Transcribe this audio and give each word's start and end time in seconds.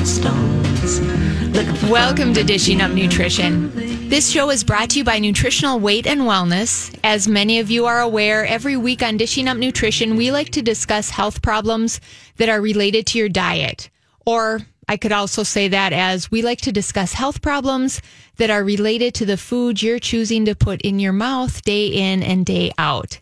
Looking 0.00 1.90
Welcome 1.90 2.32
to 2.32 2.42
Dishing 2.42 2.80
Up 2.80 2.90
Nutrition. 2.90 3.70
This 4.08 4.30
show 4.30 4.48
is 4.48 4.64
brought 4.64 4.88
to 4.90 4.98
you 4.98 5.04
by 5.04 5.18
Nutritional 5.18 5.78
Weight 5.78 6.06
and 6.06 6.22
Wellness. 6.22 6.98
As 7.04 7.28
many 7.28 7.58
of 7.58 7.70
you 7.70 7.84
are 7.84 8.00
aware, 8.00 8.46
every 8.46 8.78
week 8.78 9.02
on 9.02 9.18
Dishing 9.18 9.46
Up 9.46 9.58
Nutrition, 9.58 10.16
we 10.16 10.30
like 10.30 10.48
to 10.52 10.62
discuss 10.62 11.10
health 11.10 11.42
problems 11.42 12.00
that 12.38 12.48
are 12.48 12.62
related 12.62 13.06
to 13.08 13.18
your 13.18 13.28
diet. 13.28 13.90
Or 14.24 14.60
I 14.88 14.96
could 14.96 15.12
also 15.12 15.42
say 15.42 15.68
that 15.68 15.92
as 15.92 16.30
we 16.30 16.40
like 16.40 16.62
to 16.62 16.72
discuss 16.72 17.12
health 17.12 17.42
problems 17.42 18.00
that 18.38 18.48
are 18.48 18.64
related 18.64 19.12
to 19.16 19.26
the 19.26 19.36
food 19.36 19.82
you're 19.82 19.98
choosing 19.98 20.46
to 20.46 20.54
put 20.54 20.80
in 20.80 20.98
your 20.98 21.12
mouth 21.12 21.60
day 21.60 21.88
in 21.88 22.22
and 22.22 22.46
day 22.46 22.72
out. 22.78 23.20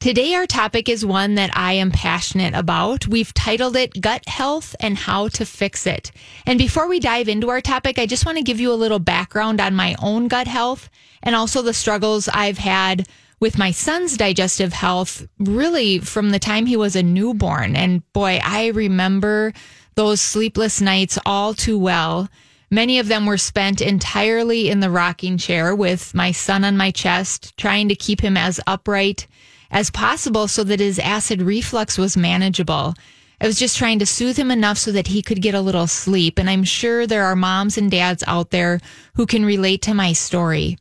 Today, 0.00 0.32
our 0.34 0.46
topic 0.46 0.88
is 0.88 1.04
one 1.04 1.34
that 1.34 1.50
I 1.56 1.72
am 1.72 1.90
passionate 1.90 2.54
about. 2.54 3.08
We've 3.08 3.34
titled 3.34 3.74
it 3.74 4.00
Gut 4.00 4.28
Health 4.28 4.76
and 4.78 4.96
How 4.96 5.26
to 5.30 5.44
Fix 5.44 5.88
It. 5.88 6.12
And 6.46 6.56
before 6.56 6.86
we 6.86 7.00
dive 7.00 7.26
into 7.26 7.48
our 7.48 7.60
topic, 7.60 7.98
I 7.98 8.06
just 8.06 8.24
want 8.24 8.38
to 8.38 8.44
give 8.44 8.60
you 8.60 8.72
a 8.72 8.78
little 8.78 9.00
background 9.00 9.60
on 9.60 9.74
my 9.74 9.96
own 10.00 10.28
gut 10.28 10.46
health 10.46 10.88
and 11.20 11.34
also 11.34 11.62
the 11.62 11.74
struggles 11.74 12.28
I've 12.28 12.58
had 12.58 13.08
with 13.40 13.58
my 13.58 13.72
son's 13.72 14.16
digestive 14.16 14.72
health, 14.72 15.26
really 15.40 15.98
from 15.98 16.30
the 16.30 16.38
time 16.38 16.66
he 16.66 16.76
was 16.76 16.94
a 16.94 17.02
newborn. 17.02 17.74
And 17.74 18.04
boy, 18.12 18.38
I 18.40 18.68
remember 18.68 19.52
those 19.96 20.20
sleepless 20.20 20.80
nights 20.80 21.18
all 21.26 21.54
too 21.54 21.76
well. 21.76 22.28
Many 22.70 23.00
of 23.00 23.08
them 23.08 23.26
were 23.26 23.36
spent 23.36 23.80
entirely 23.80 24.70
in 24.70 24.78
the 24.78 24.90
rocking 24.90 25.38
chair 25.38 25.74
with 25.74 26.14
my 26.14 26.30
son 26.30 26.62
on 26.62 26.76
my 26.76 26.92
chest, 26.92 27.56
trying 27.56 27.88
to 27.88 27.96
keep 27.96 28.20
him 28.20 28.36
as 28.36 28.60
upright 28.64 29.26
as 29.70 29.90
possible 29.90 30.48
so 30.48 30.64
that 30.64 30.80
his 30.80 30.98
acid 30.98 31.42
reflux 31.42 31.98
was 31.98 32.16
manageable. 32.16 32.94
I 33.40 33.46
was 33.46 33.58
just 33.58 33.76
trying 33.76 34.00
to 34.00 34.06
soothe 34.06 34.36
him 34.36 34.50
enough 34.50 34.78
so 34.78 34.90
that 34.92 35.06
he 35.06 35.22
could 35.22 35.42
get 35.42 35.54
a 35.54 35.60
little 35.60 35.86
sleep. 35.86 36.38
And 36.38 36.50
I'm 36.50 36.64
sure 36.64 37.06
there 37.06 37.24
are 37.24 37.36
moms 37.36 37.78
and 37.78 37.90
dads 37.90 38.24
out 38.26 38.50
there 38.50 38.80
who 39.14 39.26
can 39.26 39.44
relate 39.44 39.82
to 39.82 39.94
my 39.94 40.12
story. 40.12 40.78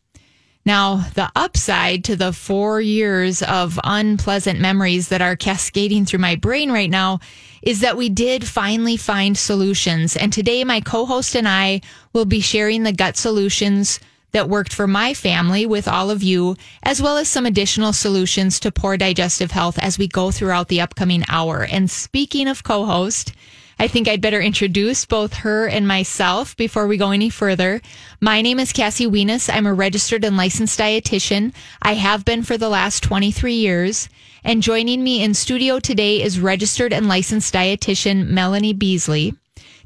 Now, 0.65 1.05
the 1.13 1.31
upside 1.33 2.03
to 2.05 2.17
the 2.17 2.33
four 2.33 2.81
years 2.81 3.41
of 3.41 3.79
unpleasant 3.85 4.59
memories 4.59 5.07
that 5.09 5.21
are 5.21 5.37
cascading 5.37 6.05
through 6.05 6.19
my 6.19 6.35
brain 6.35 6.73
right 6.73 6.89
now 6.89 7.19
is 7.61 7.79
that 7.81 7.95
we 7.95 8.09
did 8.09 8.45
finally 8.45 8.97
find 8.97 9.37
solutions. 9.37 10.17
And 10.17 10.33
today, 10.33 10.65
my 10.65 10.81
co 10.81 11.05
host 11.05 11.35
and 11.35 11.47
I 11.47 11.81
will 12.11 12.25
be 12.25 12.41
sharing 12.41 12.83
the 12.83 12.91
gut 12.91 13.15
solutions 13.15 14.01
that 14.31 14.49
worked 14.49 14.73
for 14.73 14.87
my 14.87 15.13
family 15.13 15.65
with 15.65 15.87
all 15.87 16.09
of 16.09 16.23
you, 16.23 16.55
as 16.83 17.01
well 17.01 17.17
as 17.17 17.27
some 17.27 17.45
additional 17.45 17.93
solutions 17.93 18.59
to 18.59 18.71
poor 18.71 18.97
digestive 18.97 19.51
health 19.51 19.79
as 19.79 19.97
we 19.97 20.07
go 20.07 20.31
throughout 20.31 20.67
the 20.67 20.81
upcoming 20.81 21.23
hour. 21.27 21.63
And 21.63 21.89
speaking 21.89 22.47
of 22.47 22.63
co 22.63 22.85
host, 22.85 23.33
I 23.79 23.87
think 23.87 24.07
I'd 24.07 24.21
better 24.21 24.41
introduce 24.41 25.05
both 25.05 25.33
her 25.35 25.67
and 25.67 25.87
myself 25.87 26.57
before 26.57 26.87
we 26.87 26.97
go 26.97 27.11
any 27.11 27.29
further. 27.29 27.79
My 28.19 28.41
name 28.41 28.59
is 28.59 28.73
Cassie 28.73 29.05
Weness. 29.05 29.53
I'm 29.53 29.67
a 29.67 29.73
registered 29.73 30.23
and 30.23 30.35
licensed 30.35 30.79
dietitian. 30.79 31.53
I 31.81 31.93
have 31.93 32.25
been 32.25 32.41
for 32.41 32.57
the 32.57 32.69
last 32.69 33.03
23 33.03 33.53
years. 33.53 34.09
And 34.43 34.63
joining 34.63 35.03
me 35.03 35.21
in 35.21 35.35
studio 35.35 35.79
today 35.79 36.23
is 36.23 36.39
registered 36.39 36.91
and 36.91 37.07
licensed 37.07 37.53
dietitian 37.53 38.27
Melanie 38.27 38.73
Beasley. 38.73 39.35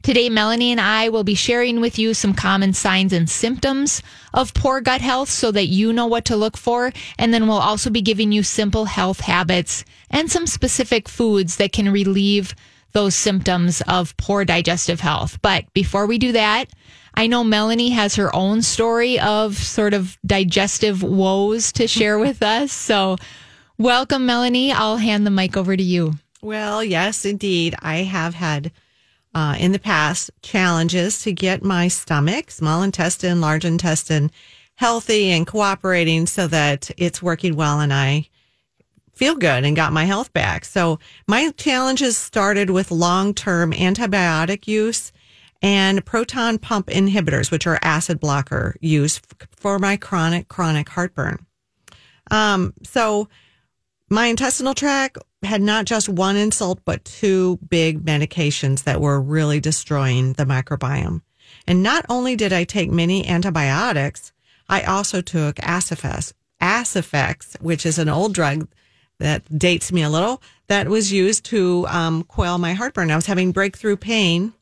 Today, 0.03 0.29
Melanie 0.29 0.71
and 0.71 0.81
I 0.81 1.09
will 1.09 1.23
be 1.23 1.35
sharing 1.35 1.79
with 1.79 1.99
you 1.99 2.15
some 2.15 2.33
common 2.33 2.73
signs 2.73 3.13
and 3.13 3.29
symptoms 3.29 4.01
of 4.33 4.51
poor 4.55 4.81
gut 4.81 4.99
health 4.99 5.29
so 5.29 5.51
that 5.51 5.67
you 5.67 5.93
know 5.93 6.07
what 6.07 6.25
to 6.25 6.35
look 6.35 6.57
for. 6.57 6.91
And 7.19 7.31
then 7.31 7.47
we'll 7.47 7.57
also 7.57 7.91
be 7.91 8.01
giving 8.01 8.31
you 8.31 8.41
simple 8.41 8.85
health 8.85 9.19
habits 9.19 9.85
and 10.09 10.31
some 10.31 10.47
specific 10.47 11.07
foods 11.07 11.57
that 11.57 11.71
can 11.71 11.91
relieve 11.91 12.55
those 12.93 13.13
symptoms 13.13 13.81
of 13.87 14.17
poor 14.17 14.43
digestive 14.43 15.01
health. 15.01 15.39
But 15.43 15.71
before 15.73 16.07
we 16.07 16.17
do 16.17 16.31
that, 16.31 16.65
I 17.13 17.27
know 17.27 17.43
Melanie 17.43 17.91
has 17.91 18.15
her 18.15 18.35
own 18.35 18.63
story 18.63 19.19
of 19.19 19.55
sort 19.55 19.93
of 19.93 20.17
digestive 20.25 21.03
woes 21.03 21.71
to 21.73 21.87
share 21.87 22.17
with 22.17 22.41
us. 22.41 22.71
So, 22.71 23.17
welcome, 23.77 24.25
Melanie. 24.25 24.71
I'll 24.71 24.97
hand 24.97 25.27
the 25.27 25.31
mic 25.31 25.55
over 25.55 25.77
to 25.77 25.83
you. 25.83 26.13
Well, 26.41 26.83
yes, 26.83 27.23
indeed. 27.23 27.75
I 27.83 27.97
have 27.97 28.33
had 28.33 28.71
uh, 29.33 29.55
in 29.59 29.71
the 29.71 29.79
past 29.79 30.31
challenges 30.41 31.21
to 31.23 31.31
get 31.31 31.63
my 31.63 31.87
stomach, 31.87 32.51
small 32.51 32.83
intestine, 32.83 33.41
large 33.41 33.65
intestine, 33.65 34.31
healthy 34.75 35.29
and 35.29 35.45
cooperating 35.47 36.25
so 36.25 36.47
that 36.47 36.89
it's 36.97 37.21
working 37.21 37.55
well 37.55 37.79
and 37.79 37.93
I 37.93 38.27
feel 39.13 39.35
good 39.35 39.63
and 39.63 39.75
got 39.75 39.93
my 39.93 40.05
health 40.05 40.33
back. 40.33 40.65
So 40.65 40.99
my 41.27 41.51
challenges 41.51 42.17
started 42.17 42.69
with 42.71 42.89
long 42.89 43.33
term 43.33 43.71
antibiotic 43.71 44.67
use 44.67 45.11
and 45.61 46.03
proton 46.03 46.57
pump 46.57 46.87
inhibitors, 46.87 47.51
which 47.51 47.67
are 47.67 47.77
acid 47.83 48.19
blocker 48.19 48.75
use 48.81 49.21
for 49.51 49.77
my 49.77 49.95
chronic, 49.95 50.47
chronic 50.47 50.89
heartburn. 50.89 51.45
Um, 52.31 52.73
so 52.83 53.29
my 54.09 54.25
intestinal 54.27 54.73
tract 54.73 55.19
had 55.43 55.61
not 55.61 55.85
just 55.85 56.07
one 56.07 56.35
insult, 56.37 56.81
but 56.85 57.03
two 57.03 57.57
big 57.67 58.05
medications 58.05 58.83
that 58.83 59.01
were 59.01 59.19
really 59.19 59.59
destroying 59.59 60.33
the 60.33 60.45
microbiome. 60.45 61.21
And 61.67 61.83
not 61.83 62.05
only 62.09 62.35
did 62.35 62.53
I 62.53 62.63
take 62.63 62.91
many 62.91 63.27
antibiotics, 63.27 64.31
I 64.69 64.83
also 64.83 65.21
took 65.21 65.57
Aciphex, 65.57 66.33
Aciphex, 66.61 67.59
which 67.61 67.85
is 67.85 67.97
an 67.97 68.09
old 68.09 68.33
drug 68.33 68.67
that 69.19 69.43
dates 69.57 69.91
me 69.91 70.01
a 70.01 70.09
little, 70.09 70.41
that 70.67 70.87
was 70.87 71.11
used 71.11 71.45
to 71.45 71.85
um, 71.87 72.23
quell 72.23 72.57
my 72.57 72.73
heartburn. 72.73 73.11
I 73.11 73.15
was 73.15 73.25
having 73.25 73.51
breakthrough 73.51 73.97
pain, 73.97 74.53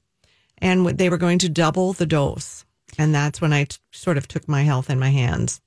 and 0.58 0.86
they 0.88 1.10
were 1.10 1.18
going 1.18 1.40
to 1.40 1.50
double 1.50 1.94
the 1.94 2.06
dose. 2.06 2.66
And 2.98 3.14
that's 3.14 3.40
when 3.40 3.54
I 3.54 3.66
t- 3.66 3.78
sort 3.92 4.18
of 4.18 4.28
took 4.28 4.48
my 4.48 4.64
health 4.64 4.90
in 4.90 5.00
my 5.00 5.10
hands. 5.10 5.62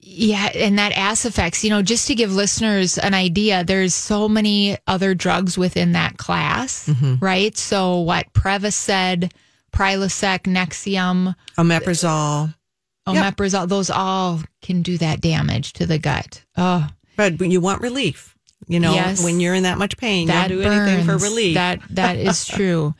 Yeah, 0.00 0.50
and 0.54 0.78
that 0.78 0.92
Aciphex, 0.92 1.62
you 1.64 1.70
know, 1.70 1.82
just 1.82 2.06
to 2.06 2.14
give 2.14 2.32
listeners 2.34 2.98
an 2.98 3.14
idea, 3.14 3.64
there's 3.64 3.94
so 3.94 4.28
many 4.28 4.76
other 4.86 5.14
drugs 5.14 5.58
within 5.58 5.92
that 5.92 6.16
class, 6.16 6.88
mm-hmm. 6.88 7.16
right? 7.16 7.56
So 7.56 8.00
what 8.00 8.32
Prevacid, 8.32 9.30
Prilosec, 9.72 10.40
Nexium, 10.44 11.34
Omeprazole. 11.58 12.54
Uh, 13.06 13.12
Omeprazole, 13.12 13.68
those 13.68 13.90
all 13.90 14.40
can 14.62 14.82
do 14.82 14.98
that 14.98 15.20
damage 15.20 15.72
to 15.74 15.86
the 15.86 15.98
gut. 15.98 16.42
Oh, 16.56 16.88
But 17.16 17.38
when 17.38 17.50
you 17.50 17.60
want 17.60 17.82
relief, 17.82 18.34
you 18.66 18.80
know, 18.80 18.94
Yes. 18.94 19.22
when 19.22 19.40
you're 19.40 19.54
in 19.54 19.64
that 19.64 19.78
much 19.78 19.96
pain, 19.96 20.28
that 20.28 20.50
you'll 20.50 20.62
do 20.62 20.68
anything 20.68 21.06
for 21.06 21.16
relief. 21.18 21.54
That 21.54 21.80
that 21.90 22.16
is 22.16 22.46
true. 22.56 22.94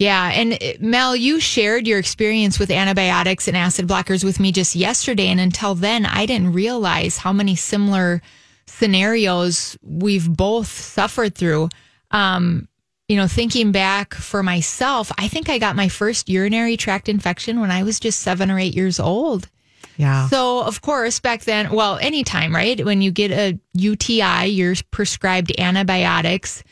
Yeah, 0.00 0.30
and 0.32 0.54
uh, 0.54 0.72
Mel, 0.80 1.14
you 1.14 1.40
shared 1.40 1.86
your 1.86 1.98
experience 1.98 2.58
with 2.58 2.70
antibiotics 2.70 3.46
and 3.46 3.56
acid 3.56 3.86
blockers 3.86 4.24
with 4.24 4.40
me 4.40 4.50
just 4.50 4.74
yesterday, 4.74 5.26
and 5.26 5.38
until 5.38 5.74
then, 5.74 6.06
I 6.06 6.24
didn't 6.24 6.54
realize 6.54 7.18
how 7.18 7.34
many 7.34 7.54
similar 7.54 8.22
scenarios 8.64 9.76
we've 9.82 10.34
both 10.34 10.68
suffered 10.68 11.34
through. 11.34 11.68
Um, 12.12 12.66
you 13.08 13.16
know, 13.16 13.26
thinking 13.26 13.72
back 13.72 14.14
for 14.14 14.42
myself, 14.42 15.12
I 15.18 15.28
think 15.28 15.50
I 15.50 15.58
got 15.58 15.76
my 15.76 15.88
first 15.88 16.30
urinary 16.30 16.78
tract 16.78 17.10
infection 17.10 17.60
when 17.60 17.70
I 17.70 17.82
was 17.82 18.00
just 18.00 18.20
seven 18.20 18.50
or 18.50 18.58
eight 18.58 18.74
years 18.74 19.00
old. 19.00 19.50
yeah. 19.98 20.28
So, 20.28 20.62
of 20.62 20.80
course, 20.80 21.20
back 21.20 21.42
then, 21.42 21.72
well, 21.72 21.98
anytime, 21.98 22.54
right? 22.54 22.82
When 22.82 23.02
you 23.02 23.10
get 23.10 23.32
a 23.32 23.58
UTI, 23.74 24.46
you're 24.46 24.76
prescribed 24.92 25.52
antibiotics. 25.60 26.64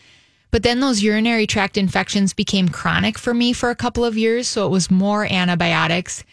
But 0.50 0.62
then 0.62 0.80
those 0.80 1.02
urinary 1.02 1.46
tract 1.46 1.76
infections 1.76 2.32
became 2.32 2.68
chronic 2.68 3.18
for 3.18 3.34
me 3.34 3.52
for 3.52 3.70
a 3.70 3.76
couple 3.76 4.04
of 4.04 4.16
years. 4.16 4.48
So 4.48 4.66
it 4.66 4.70
was 4.70 4.90
more 4.90 5.30
antibiotics. 5.30 6.24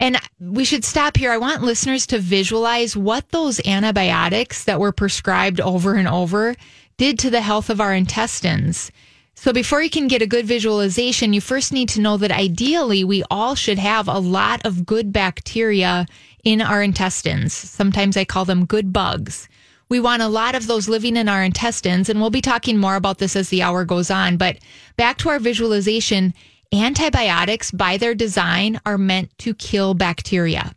And 0.00 0.16
we 0.38 0.64
should 0.64 0.84
stop 0.84 1.16
here. 1.16 1.32
I 1.32 1.38
want 1.38 1.62
listeners 1.62 2.06
to 2.08 2.18
visualize 2.18 2.96
what 2.96 3.28
those 3.30 3.60
antibiotics 3.66 4.64
that 4.64 4.80
were 4.80 4.92
prescribed 4.92 5.60
over 5.60 5.94
and 5.94 6.08
over 6.08 6.54
did 6.96 7.18
to 7.20 7.30
the 7.30 7.40
health 7.40 7.68
of 7.68 7.80
our 7.80 7.94
intestines. 7.94 8.90
So 9.34 9.52
before 9.52 9.82
you 9.82 9.90
can 9.90 10.08
get 10.08 10.22
a 10.22 10.26
good 10.26 10.46
visualization, 10.46 11.32
you 11.32 11.40
first 11.40 11.72
need 11.72 11.88
to 11.90 12.00
know 12.00 12.16
that 12.16 12.32
ideally 12.32 13.04
we 13.04 13.22
all 13.30 13.54
should 13.54 13.78
have 13.78 14.08
a 14.08 14.18
lot 14.18 14.64
of 14.64 14.84
good 14.84 15.12
bacteria 15.12 16.06
in 16.42 16.60
our 16.60 16.82
intestines. 16.82 17.52
Sometimes 17.52 18.16
I 18.16 18.24
call 18.24 18.44
them 18.44 18.66
good 18.66 18.92
bugs. 18.92 19.48
We 19.88 20.00
want 20.00 20.22
a 20.22 20.28
lot 20.28 20.54
of 20.54 20.66
those 20.66 20.88
living 20.88 21.16
in 21.16 21.28
our 21.28 21.42
intestines, 21.42 22.08
and 22.08 22.20
we'll 22.20 22.30
be 22.30 22.42
talking 22.42 22.76
more 22.76 22.96
about 22.96 23.18
this 23.18 23.34
as 23.34 23.48
the 23.48 23.62
hour 23.62 23.84
goes 23.84 24.10
on. 24.10 24.36
But 24.36 24.58
back 24.96 25.16
to 25.18 25.30
our 25.30 25.38
visualization, 25.38 26.34
antibiotics 26.72 27.70
by 27.70 27.96
their 27.96 28.14
design 28.14 28.80
are 28.84 28.98
meant 28.98 29.36
to 29.38 29.54
kill 29.54 29.94
bacteria. 29.94 30.74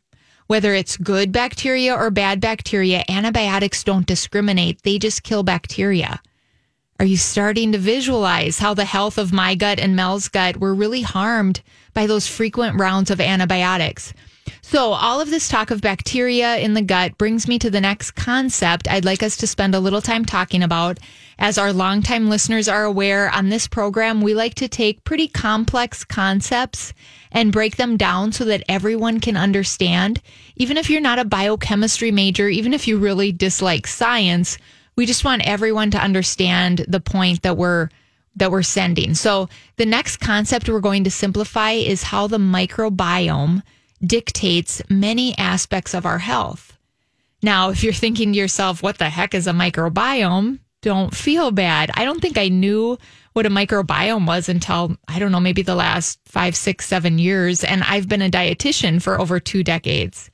Whether 0.47 0.73
it's 0.73 0.97
good 0.97 1.31
bacteria 1.31 1.93
or 1.93 2.09
bad 2.09 2.39
bacteria, 2.39 3.03
antibiotics 3.09 3.83
don't 3.83 4.07
discriminate. 4.07 4.83
They 4.83 4.97
just 4.97 5.23
kill 5.23 5.43
bacteria. 5.43 6.21
Are 6.99 7.05
you 7.05 7.17
starting 7.17 7.71
to 7.71 7.77
visualize 7.77 8.59
how 8.59 8.73
the 8.73 8.85
health 8.85 9.17
of 9.17 9.33
my 9.33 9.55
gut 9.55 9.79
and 9.79 9.95
Mel's 9.95 10.27
gut 10.27 10.57
were 10.57 10.75
really 10.75 11.01
harmed 11.01 11.61
by 11.93 12.05
those 12.05 12.27
frequent 12.27 12.79
rounds 12.79 13.09
of 13.09 13.19
antibiotics? 13.19 14.13
So, 14.61 14.93
all 14.93 15.19
of 15.19 15.29
this 15.29 15.49
talk 15.49 15.71
of 15.71 15.81
bacteria 15.81 16.57
in 16.57 16.73
the 16.73 16.81
gut 16.81 17.17
brings 17.17 17.47
me 17.47 17.59
to 17.59 17.69
the 17.69 17.81
next 17.81 18.11
concept 18.11 18.87
I'd 18.87 19.05
like 19.05 19.23
us 19.23 19.37
to 19.37 19.47
spend 19.47 19.75
a 19.75 19.79
little 19.79 20.01
time 20.01 20.25
talking 20.25 20.63
about. 20.63 20.99
As 21.39 21.57
our 21.57 21.73
longtime 21.73 22.29
listeners 22.29 22.67
are 22.67 22.83
aware, 22.83 23.29
on 23.31 23.49
this 23.49 23.67
program, 23.67 24.21
we 24.21 24.35
like 24.35 24.53
to 24.55 24.67
take 24.67 25.03
pretty 25.03 25.27
complex 25.27 26.03
concepts 26.03 26.93
and 27.31 27.51
break 27.51 27.77
them 27.77 27.97
down 27.97 28.31
so 28.31 28.45
that 28.45 28.63
everyone 28.69 29.19
can 29.19 29.35
understand. 29.35 30.21
Even 30.55 30.77
if 30.77 30.89
you're 30.89 31.01
not 31.01 31.17
a 31.17 31.25
biochemistry 31.25 32.11
major, 32.11 32.47
even 32.47 32.73
if 32.73 32.87
you 32.87 32.99
really 32.99 33.31
dislike 33.31 33.87
science, 33.87 34.57
we 34.95 35.05
just 35.05 35.25
want 35.25 35.47
everyone 35.47 35.89
to 35.91 35.97
understand 35.97 36.85
the 36.87 36.99
point 36.99 37.41
that 37.41 37.57
we're 37.57 37.89
that 38.35 38.51
we're 38.51 38.63
sending. 38.63 39.13
So, 39.13 39.49
the 39.77 39.85
next 39.85 40.17
concept 40.17 40.69
we're 40.69 40.79
going 40.79 41.03
to 41.05 41.11
simplify 41.11 41.71
is 41.71 42.03
how 42.03 42.27
the 42.27 42.37
microbiome 42.37 43.63
dictates 44.05 44.81
many 44.89 45.37
aspects 45.37 45.93
of 45.93 46.05
our 46.05 46.19
health. 46.19 46.77
Now, 47.43 47.69
if 47.69 47.83
you're 47.83 47.93
thinking 47.93 48.33
to 48.33 48.39
yourself, 48.39 48.83
what 48.83 48.97
the 48.97 49.09
heck 49.09 49.33
is 49.33 49.47
a 49.47 49.51
microbiome? 49.51 50.59
Don't 50.81 51.15
feel 51.15 51.51
bad. 51.51 51.91
I 51.93 52.05
don't 52.05 52.21
think 52.21 52.37
I 52.37 52.47
knew 52.47 52.97
what 53.33 53.45
a 53.45 53.49
microbiome 53.49 54.27
was 54.27 54.49
until, 54.49 54.97
I 55.07 55.19
don't 55.19 55.31
know, 55.31 55.39
maybe 55.39 55.61
the 55.61 55.75
last 55.75 56.19
five, 56.25 56.55
six, 56.55 56.87
seven 56.87 57.19
years. 57.19 57.63
And 57.63 57.83
I've 57.83 58.09
been 58.09 58.21
a 58.21 58.29
dietitian 58.29 59.01
for 59.01 59.19
over 59.19 59.39
two 59.39 59.63
decades. 59.63 60.29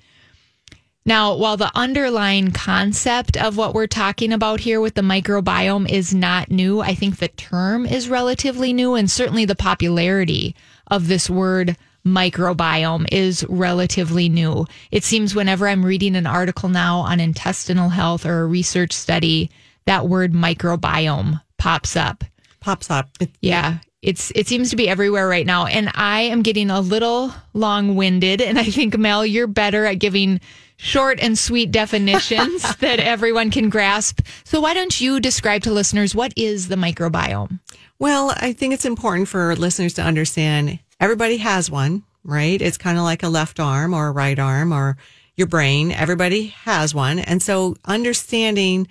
Now, 1.06 1.36
while 1.36 1.56
the 1.56 1.72
underlying 1.74 2.52
concept 2.52 3.38
of 3.38 3.56
what 3.56 3.74
we're 3.74 3.88
talking 3.88 4.34
about 4.34 4.60
here 4.60 4.82
with 4.82 4.96
the 4.96 5.02
microbiome 5.02 5.90
is 5.90 6.14
not 6.14 6.52
new, 6.52 6.82
I 6.82 6.96
think 6.96 7.18
the 7.18 7.30
term 7.30 7.86
is 7.86 8.10
relatively 8.10 8.74
new 8.74 8.96
and 8.96 9.10
certainly 9.10 9.46
the 9.46 9.56
popularity 9.56 10.54
of 10.88 11.08
this 11.08 11.30
word 11.30 11.78
microbiome 12.08 13.06
is 13.12 13.46
relatively 13.50 14.30
new. 14.30 14.66
It 14.92 15.04
seems 15.04 15.36
whenever 15.36 15.68
I'm 15.68 15.86
reading 15.86 16.16
an 16.16 16.28
article 16.28 16.70
now 16.70 17.00
on 17.00 17.20
intestinal 17.20 17.90
health 17.90 18.26
or 18.26 18.42
a 18.42 18.48
research 18.48 18.94
study, 18.94 19.52
that 19.86 20.08
word 20.08 20.34
microbiome 20.34 21.42
pops 21.58 21.96
up. 21.96 22.24
Pops 22.60 22.90
up. 22.90 23.10
yeah. 23.42 23.80
It's 24.02 24.32
it 24.36 24.48
seems 24.48 24.70
to 24.70 24.76
be 24.76 24.88
everywhere 24.88 25.28
right 25.28 25.46
now. 25.46 25.66
And 25.66 25.92
I 25.96 26.22
am 26.22 26.44
getting 26.44 26.70
a 26.70 26.82
little 26.82 27.34
long 27.54 27.96
winded. 27.96 28.42
And 28.42 28.60
I 28.60 28.64
think 28.64 28.98
Mel, 28.98 29.26
you're 29.26 29.48
better 29.48 29.86
at 29.86 29.96
giving 29.96 30.40
short 30.78 31.20
and 31.20 31.38
sweet 31.38 31.72
definitions 31.72 32.76
that 32.80 33.00
everyone 33.00 33.52
can 33.52 33.70
grasp. 33.70 34.22
So 34.44 34.62
why 34.62 34.74
don't 34.74 35.02
you 35.02 35.20
describe 35.20 35.64
to 35.64 35.72
listeners 35.72 36.14
what 36.16 36.32
is 36.38 36.68
the 36.68 36.76
microbiome? 36.76 37.60
Well, 38.00 38.34
I 38.38 38.54
think 38.54 38.74
it's 38.74 38.86
important 38.86 39.28
for 39.28 39.56
listeners 39.56 39.96
to 39.96 40.04
understand 40.04 40.80
everybody 41.00 41.38
has 41.38 41.70
one, 41.70 42.04
right? 42.24 42.62
It's 42.62 42.78
kind 42.78 42.98
of 42.98 43.04
like 43.04 43.24
a 43.24 43.30
left 43.30 43.60
arm 43.60 43.94
or 43.94 44.08
a 44.08 44.12
right 44.12 44.38
arm 44.38 44.72
or 44.72 44.98
your 45.36 45.48
brain. 45.48 45.92
Everybody 45.92 46.48
has 46.48 46.94
one. 46.94 47.20
And 47.20 47.42
so 47.42 47.76
understanding, 47.86 48.88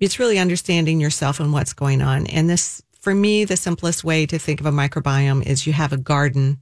it's 0.00 0.18
really 0.18 0.38
understanding 0.38 1.00
yourself 1.00 1.40
and 1.40 1.52
what's 1.52 1.72
going 1.72 2.02
on. 2.02 2.26
And 2.26 2.48
this, 2.48 2.82
for 3.00 3.14
me, 3.14 3.44
the 3.44 3.56
simplest 3.56 4.02
way 4.02 4.26
to 4.26 4.38
think 4.38 4.60
of 4.60 4.66
a 4.66 4.72
microbiome 4.72 5.44
is 5.46 5.66
you 5.66 5.72
have 5.74 5.92
a 5.92 5.98
garden 5.98 6.58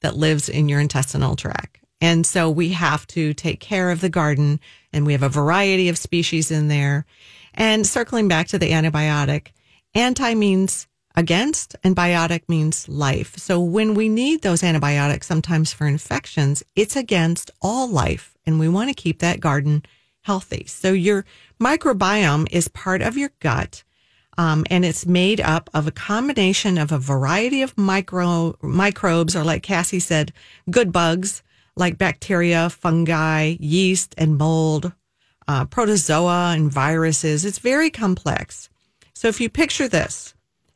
that 0.00 0.16
lives 0.16 0.48
in 0.48 0.68
your 0.68 0.80
intestinal 0.80 1.34
tract. 1.34 1.78
And 2.00 2.24
so 2.24 2.48
we 2.48 2.70
have 2.70 3.06
to 3.08 3.34
take 3.34 3.58
care 3.58 3.90
of 3.90 4.00
the 4.00 4.08
garden 4.08 4.60
and 4.92 5.04
we 5.04 5.12
have 5.12 5.22
a 5.22 5.28
variety 5.28 5.88
of 5.88 5.98
species 5.98 6.50
in 6.50 6.68
there. 6.68 7.06
And 7.54 7.86
circling 7.86 8.28
back 8.28 8.48
to 8.48 8.58
the 8.58 8.70
antibiotic, 8.70 9.48
anti 9.94 10.34
means 10.34 10.86
against 11.16 11.74
and 11.82 11.96
biotic 11.96 12.42
means 12.48 12.88
life. 12.88 13.36
So 13.36 13.60
when 13.60 13.94
we 13.94 14.08
need 14.08 14.42
those 14.42 14.62
antibiotics, 14.62 15.26
sometimes 15.26 15.72
for 15.72 15.86
infections, 15.86 16.62
it's 16.76 16.96
against 16.96 17.50
all 17.60 17.88
life. 17.88 18.36
And 18.46 18.58
we 18.58 18.68
want 18.68 18.88
to 18.88 18.94
keep 18.94 19.18
that 19.18 19.40
garden 19.40 19.82
healthy. 20.22 20.64
So 20.66 20.92
your 20.92 21.24
microbiome 21.60 22.48
is 22.50 22.68
part 22.68 23.02
of 23.02 23.16
your 23.16 23.30
gut. 23.40 23.82
Um, 24.36 24.64
and 24.70 24.84
it's 24.84 25.04
made 25.04 25.40
up 25.40 25.68
of 25.74 25.88
a 25.88 25.92
combination 25.92 26.78
of 26.78 26.92
a 26.92 26.98
variety 26.98 27.62
of 27.62 27.76
micro 27.76 28.56
microbes, 28.62 29.34
or 29.34 29.42
like 29.42 29.64
Cassie 29.64 29.98
said, 29.98 30.32
good 30.70 30.92
bugs 30.92 31.42
like 31.78 31.96
bacteria, 31.96 32.68
fungi, 32.68 33.56
yeast, 33.60 34.14
and 34.18 34.36
mold, 34.36 34.92
uh, 35.46 35.64
protozoa, 35.64 36.52
and 36.54 36.70
viruses. 36.70 37.44
It's 37.44 37.58
very 37.58 37.90
complex. 37.90 38.68
So 39.14 39.28
if 39.28 39.40
you 39.40 39.48
picture 39.48 39.88
this, 39.88 40.34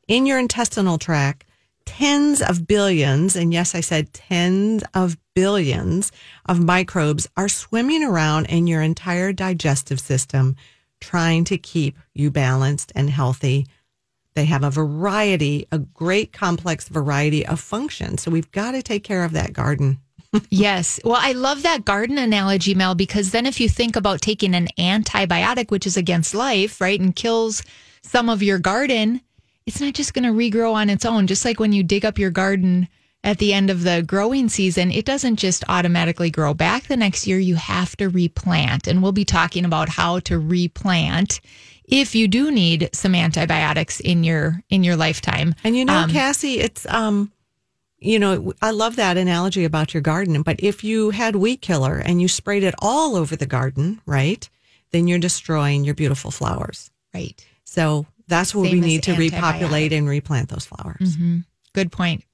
in 0.09 0.27
your 0.27 0.39
intestinal 0.39 0.99
tract, 0.99 1.45
tens 1.85 2.43
of 2.43 2.67
billions, 2.67 3.37
and 3.37 3.53
yes, 3.53 3.75
I 3.75 3.81
said 3.81 4.13
tens 4.13 4.83
of 4.95 5.17
billions 5.35 6.13
of 6.47 6.63
microbes 6.63 7.29
are 7.37 7.49
swimming 7.49 8.05
around 8.05 8.47
in 8.47 8.67
your 8.67 8.83
entire 8.83 9.33
digestive 9.33 10.01
system, 10.01 10.57
trying 11.01 11.45
to 11.45 11.59
keep 11.59 11.99
you 12.15 12.31
balanced 12.31 12.93
and 12.95 13.11
healthy. 13.11 13.67
They 14.35 14.45
have 14.47 14.65
a 14.65 14.71
variety, 14.71 15.67
a 15.71 15.79
great 15.79 16.33
complex 16.33 16.89
variety 16.89 17.45
of 17.47 17.61
functions. 17.61 18.23
So 18.23 18.31
we've 18.31 18.51
got 18.53 18.73
to 18.73 18.83
take 18.83 19.05
care 19.05 19.25
of 19.25 19.33
that 19.33 19.53
garden. 19.53 19.99
yes. 20.51 20.99
Well, 21.05 21.19
I 21.19 21.33
love 21.33 21.63
that 21.63 21.85
garden 21.85 22.17
analogy, 22.17 22.75
Mel, 22.75 22.95
because 22.95 23.33
then 23.33 23.45
if 23.45 23.61
you 23.61 23.69
think 23.69 23.97
about 23.97 24.23
taking 24.23 24.55
an 24.55 24.69
antibiotic, 24.79 25.71
which 25.71 25.87
is 25.87 25.97
against 25.97 26.35
life, 26.35 26.81
right, 26.81 26.99
and 26.99 27.15
kills 27.15 27.63
some 28.03 28.31
of 28.31 28.43
your 28.43 28.59
garden, 28.59 29.21
it's 29.67 29.81
not 29.81 29.95
just 29.95 30.15
going 30.15 30.25
to 30.25 30.31
regrow 30.31 30.75
on 30.75 30.91
its 30.91 31.05
own. 31.05 31.27
Just 31.27 31.45
like 31.45 31.61
when 31.61 31.73
you 31.73 31.83
dig 31.83 32.05
up 32.05 32.19
your 32.19 32.31
garden 32.31 32.89
at 33.25 33.39
the 33.39 33.53
end 33.53 33.71
of 33.71 33.85
the 33.85 34.03
growing 34.03 34.49
season, 34.49 34.91
it 34.91 35.05
doesn't 35.05 35.37
just 35.37 35.65
automatically 35.69 36.31
grow 36.31 36.55
back 36.55 36.85
the 36.85 36.97
next 36.97 37.27
year. 37.27 37.39
You 37.39 37.55
have 37.55 37.97
to 37.97 38.09
replant. 38.09 38.87
And 38.87 39.03
we'll 39.03 39.13
be 39.13 39.25
talking 39.25 39.65
about 39.65 39.89
how 39.89 40.19
to 40.21 40.39
replant 40.39 41.41
if 41.85 42.15
you 42.15 42.27
do 42.29 42.51
need 42.51 42.91
some 42.93 43.15
antibiotics 43.15 44.01
in 44.01 44.25
your 44.25 44.63
in 44.71 44.83
your 44.83 44.97
lifetime. 44.97 45.55
And 45.63 45.77
you 45.77 45.85
know, 45.85 45.95
um, 45.95 46.11
Cassie, 46.11 46.59
it's 46.61 46.87
um 46.87 47.33
you 47.99 48.19
know, 48.19 48.53
I 48.61 48.73
love 48.73 48.97
that 48.97 49.17
analogy 49.17 49.65
about 49.65 49.95
your 49.95 50.01
garden, 50.01 50.43
but 50.43 50.57
if 50.59 50.83
you 50.83 51.11
had 51.11 51.37
weed 51.37 51.61
killer 51.61 51.99
and 51.99 52.21
you 52.21 52.27
sprayed 52.27 52.65
it 52.65 52.75
all 52.81 53.15
over 53.15 53.37
the 53.37 53.47
garden, 53.47 54.01
right? 54.07 54.49
Then 54.91 55.07
you're 55.07 55.21
destroying 55.21 55.85
your 55.85 55.95
beautiful 55.95 56.33
flowers. 56.33 56.91
Right. 57.15 57.47
So 57.63 58.07
that's 58.33 58.55
where 58.55 58.65
Same 58.65 58.81
we 58.81 58.87
need 58.87 59.03
to 59.05 59.15
repopulate 59.15 59.93
and 59.93 60.09
replant 60.09 60.49
those 60.49 60.65
flowers. 60.65 61.17
Mm-hmm. 61.17 61.39
Good 61.75 61.93
point. 61.93 62.25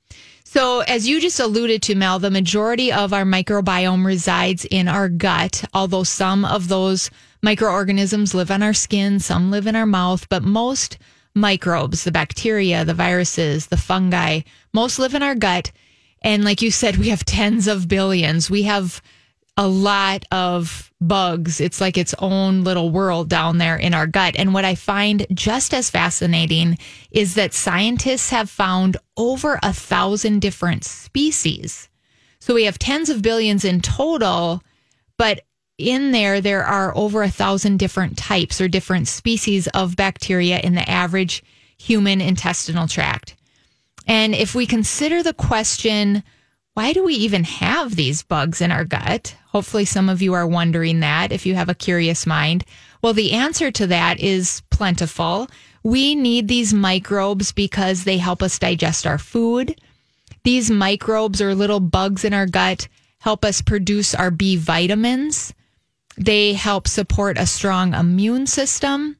So, 0.45 0.81
as 0.81 1.07
you 1.07 1.21
just 1.21 1.41
alluded 1.41 1.83
to, 1.83 1.95
Mel, 1.95 2.19
the 2.19 2.31
majority 2.31 2.91
of 2.91 3.13
our 3.13 3.25
microbiome 3.25 4.07
resides 4.07 4.65
in 4.65 4.89
our 4.89 5.11
gut, 5.11 5.65
although 5.75 6.05
some 6.05 6.47
of 6.47 6.69
those 6.69 7.11
microorganisms 7.43 8.35
live 8.35 8.51
on 8.51 8.63
our 8.63 8.73
skin, 8.73 9.21
some 9.21 9.51
live 9.51 9.67
in 9.67 9.77
our 9.77 9.85
mouth, 9.85 10.27
but 10.31 10.43
most 10.43 10.97
microbes, 11.35 12.05
the 12.05 12.13
bacteria, 12.13 12.85
the 12.85 12.95
viruses, 12.95 13.67
the 13.67 13.77
fungi, 13.77 14.41
most 14.73 14.99
live 14.99 15.15
in 15.15 15.23
our 15.23 15.35
gut. 15.35 15.71
And 16.23 16.45
like 16.45 16.63
you 16.63 16.71
said, 16.71 16.97
we 16.97 17.11
have 17.11 17.25
tens 17.25 17.67
of 17.67 17.87
billions. 17.87 18.51
We 18.51 18.63
have 18.63 19.03
a 19.59 19.67
lot 19.67 20.25
of 20.31 20.93
bugs. 21.01 21.61
It's 21.61 21.81
like 21.81 21.99
its 21.99 22.15
own 22.21 22.63
little 22.63 22.91
world 22.91 23.29
down 23.29 23.59
there 23.59 23.77
in 23.77 23.93
our 23.93 24.07
gut. 24.07 24.37
And 24.39 24.55
what 24.55 24.65
I 24.65 24.77
find 24.77 25.27
just 25.35 25.75
as 25.75 25.91
fascinating 25.91 26.79
is 27.11 27.35
that 27.35 27.53
scientists 27.53 28.31
have 28.31 28.49
found 28.49 28.97
over 29.17 29.59
a 29.63 29.73
thousand 29.73 30.41
different 30.41 30.85
species. 30.85 31.89
So 32.39 32.55
we 32.55 32.65
have 32.65 32.79
tens 32.79 33.11
of 33.11 33.21
billions 33.21 33.65
in 33.65 33.81
total, 33.81 34.63
but 35.17 35.41
in 35.77 36.13
there, 36.13 36.41
there 36.41 36.65
are 36.65 36.97
over 36.97 37.25
a 37.25 37.31
thousand 37.31 37.79
different 37.79 38.17
types 38.17 38.61
or 38.61 38.69
different 38.69 39.09
species 39.09 39.67
of 39.69 39.97
bacteria 39.97 40.61
in 40.61 40.77
the 40.77 40.89
average 40.89 41.43
human 41.79 42.21
intestinal 42.21 42.87
tract. 42.87 43.35
And 44.07 44.37
if 44.37 44.55
we 44.55 44.67
consider 44.67 45.23
the 45.23 45.35
question, 45.35 46.23
why 46.79 46.93
do 46.93 47.03
we 47.03 47.15
even 47.15 47.43
have 47.43 47.97
these 47.97 48.23
bugs 48.23 48.61
in 48.61 48.71
our 48.71 48.85
gut? 48.85 49.35
Hopefully, 49.49 49.85
some 49.85 50.09
of 50.09 50.23
you 50.23 50.35
are 50.35 50.47
wondering 50.47 51.01
that 51.01 51.33
if 51.33 51.45
you 51.45 51.57
have 51.57 51.69
a 51.69 51.75
curious 51.75 52.25
mind. 52.25 52.65
Well, 53.03 53.15
the 53.15 53.33
answer 53.33 53.73
to 53.73 53.89
that 53.89 54.21
is 54.21 54.63
plentiful. 54.71 55.49
We 55.83 56.15
need 56.15 56.47
these 56.47 56.73
microbes 56.73 57.51
because 57.51 58.05
they 58.05 58.17
help 58.17 58.45
us 58.45 58.61
digest 58.61 59.09
our 59.09 59.19
food. 59.19 59.81
These 60.45 60.71
microbes 60.71 61.43
or 61.43 61.53
little 61.53 61.81
bugs 61.81 62.25
in 62.25 62.33
our 62.33 62.47
gut 62.47 62.87
help 63.19 63.45
us 63.45 63.61
produce 63.61 64.15
our 64.15 64.31
B 64.31 64.55
vitamins. 64.55 65.53
They 66.17 66.53
help 66.53 66.87
support 66.87 67.39
a 67.39 67.47
strong 67.47 67.93
immune 67.93 68.47
system. 68.47 69.17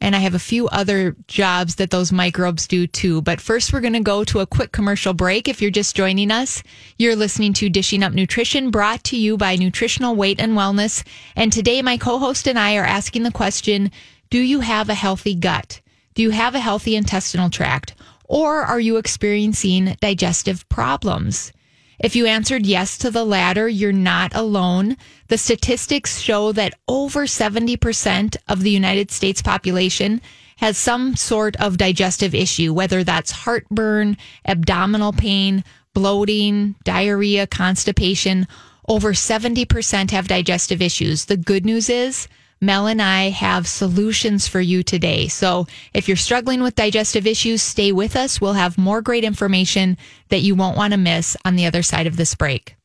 And 0.00 0.14
I 0.14 0.18
have 0.18 0.34
a 0.34 0.38
few 0.38 0.68
other 0.68 1.16
jobs 1.28 1.76
that 1.76 1.90
those 1.90 2.12
microbes 2.12 2.66
do 2.66 2.86
too. 2.86 3.22
But 3.22 3.40
first, 3.40 3.72
we're 3.72 3.80
going 3.80 3.94
to 3.94 4.00
go 4.00 4.22
to 4.24 4.40
a 4.40 4.46
quick 4.46 4.70
commercial 4.72 5.14
break. 5.14 5.48
If 5.48 5.62
you're 5.62 5.70
just 5.70 5.96
joining 5.96 6.30
us, 6.30 6.62
you're 6.98 7.16
listening 7.16 7.54
to 7.54 7.70
Dishing 7.70 8.02
Up 8.02 8.12
Nutrition 8.12 8.70
brought 8.70 9.02
to 9.04 9.16
you 9.16 9.36
by 9.38 9.56
Nutritional 9.56 10.14
Weight 10.14 10.40
and 10.40 10.52
Wellness. 10.52 11.06
And 11.36 11.52
today, 11.52 11.80
my 11.80 11.96
co 11.96 12.18
host 12.18 12.46
and 12.46 12.58
I 12.58 12.76
are 12.76 12.84
asking 12.84 13.22
the 13.22 13.32
question 13.32 13.90
Do 14.28 14.38
you 14.38 14.60
have 14.60 14.90
a 14.90 14.94
healthy 14.94 15.34
gut? 15.34 15.80
Do 16.14 16.22
you 16.22 16.30
have 16.30 16.54
a 16.54 16.60
healthy 16.60 16.96
intestinal 16.96 17.48
tract? 17.48 17.94
Or 18.24 18.62
are 18.62 18.80
you 18.80 18.98
experiencing 18.98 19.96
digestive 20.00 20.68
problems? 20.68 21.52
If 21.98 22.16
you 22.16 22.26
answered 22.26 22.66
yes 22.66 22.98
to 22.98 23.10
the 23.10 23.24
latter, 23.24 23.68
you're 23.68 23.92
not 23.92 24.34
alone. 24.34 24.96
The 25.28 25.38
statistics 25.38 26.20
show 26.20 26.52
that 26.52 26.74
over 26.88 27.26
70% 27.26 28.36
of 28.48 28.62
the 28.62 28.70
United 28.70 29.10
States 29.10 29.42
population 29.42 30.20
has 30.56 30.76
some 30.76 31.16
sort 31.16 31.56
of 31.56 31.78
digestive 31.78 32.34
issue, 32.34 32.72
whether 32.72 33.04
that's 33.04 33.30
heartburn, 33.30 34.16
abdominal 34.44 35.12
pain, 35.12 35.64
bloating, 35.94 36.74
diarrhea, 36.84 37.46
constipation. 37.46 38.46
Over 38.88 39.12
70% 39.12 40.10
have 40.10 40.28
digestive 40.28 40.82
issues. 40.82 41.24
The 41.24 41.36
good 41.36 41.64
news 41.64 41.88
is, 41.88 42.28
Mel 42.64 42.86
and 42.86 43.02
I 43.02 43.30
have 43.30 43.66
solutions 43.66 44.48
for 44.48 44.60
you 44.60 44.82
today. 44.82 45.28
So 45.28 45.66
if 45.92 46.08
you're 46.08 46.16
struggling 46.16 46.62
with 46.62 46.74
digestive 46.74 47.26
issues, 47.26 47.62
stay 47.62 47.92
with 47.92 48.16
us. 48.16 48.40
We'll 48.40 48.54
have 48.54 48.78
more 48.78 49.02
great 49.02 49.24
information 49.24 49.98
that 50.30 50.40
you 50.40 50.54
won't 50.54 50.76
want 50.76 50.92
to 50.92 50.98
miss 50.98 51.36
on 51.44 51.56
the 51.56 51.66
other 51.66 51.82
side 51.82 52.06
of 52.06 52.16
this 52.16 52.34
break. 52.34 52.76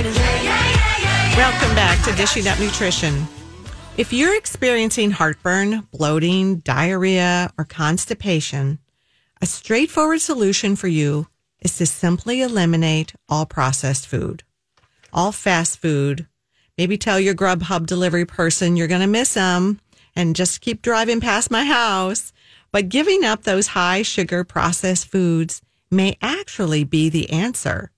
Welcome 0.00 1.74
back 1.76 2.04
to 2.04 2.12
Dishing 2.16 2.48
Up 2.48 2.58
Nutrition. 2.58 3.26
If 3.96 4.12
you're 4.12 4.36
experiencing 4.36 5.12
heartburn, 5.12 5.86
bloating, 5.92 6.56
diarrhea, 6.58 7.52
or 7.56 7.64
constipation, 7.64 8.78
a 9.40 9.46
straightforward 9.46 10.20
solution 10.20 10.76
for 10.76 10.88
you 10.88 11.28
is 11.60 11.76
to 11.78 11.86
simply 11.86 12.42
eliminate 12.42 13.14
all 13.28 13.46
processed 13.46 14.06
food, 14.06 14.42
all 15.12 15.32
fast 15.32 15.78
food, 15.78 16.26
Maybe 16.78 16.96
tell 16.96 17.18
your 17.18 17.34
Grubhub 17.34 17.86
delivery 17.86 18.24
person 18.24 18.76
you're 18.76 18.86
going 18.86 19.00
to 19.00 19.08
miss 19.08 19.34
them 19.34 19.80
and 20.14 20.36
just 20.36 20.60
keep 20.60 20.80
driving 20.80 21.20
past 21.20 21.50
my 21.50 21.64
house. 21.64 22.32
But 22.70 22.88
giving 22.88 23.24
up 23.24 23.42
those 23.42 23.68
high 23.68 24.02
sugar 24.02 24.44
processed 24.44 25.08
foods 25.08 25.60
may 25.90 26.16
actually 26.22 26.84
be 26.84 27.08
the 27.08 27.30
answer. 27.30 27.90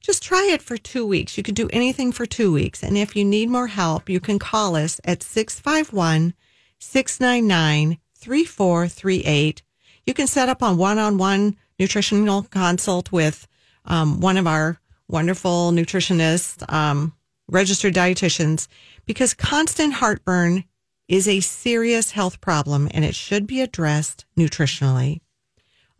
Just 0.00 0.22
try 0.22 0.48
it 0.52 0.62
for 0.62 0.76
two 0.76 1.04
weeks. 1.04 1.36
You 1.36 1.42
can 1.42 1.54
do 1.54 1.68
anything 1.72 2.12
for 2.12 2.26
two 2.26 2.52
weeks. 2.52 2.84
And 2.84 2.96
if 2.96 3.16
you 3.16 3.24
need 3.24 3.50
more 3.50 3.66
help, 3.66 4.08
you 4.08 4.20
can 4.20 4.38
call 4.38 4.76
us 4.76 5.00
at 5.04 5.22
651 5.22 6.34
699 6.78 7.98
3438. 8.14 9.62
You 10.06 10.14
can 10.14 10.26
set 10.28 10.48
up 10.48 10.62
a 10.62 10.72
one 10.72 10.98
on 10.98 11.18
one 11.18 11.56
nutritional 11.78 12.42
consult 12.44 13.10
with 13.10 13.48
um, 13.84 14.20
one 14.20 14.36
of 14.36 14.46
our 14.46 14.80
wonderful 15.08 15.72
nutritionists. 15.72 16.70
Um, 16.72 17.14
registered 17.48 17.94
dietitians, 17.94 18.68
because 19.06 19.34
constant 19.34 19.94
heartburn 19.94 20.64
is 21.08 21.26
a 21.26 21.40
serious 21.40 22.12
health 22.12 22.40
problem 22.40 22.88
and 22.92 23.04
it 23.04 23.14
should 23.14 23.46
be 23.46 23.60
addressed 23.60 24.26
nutritionally. 24.36 25.20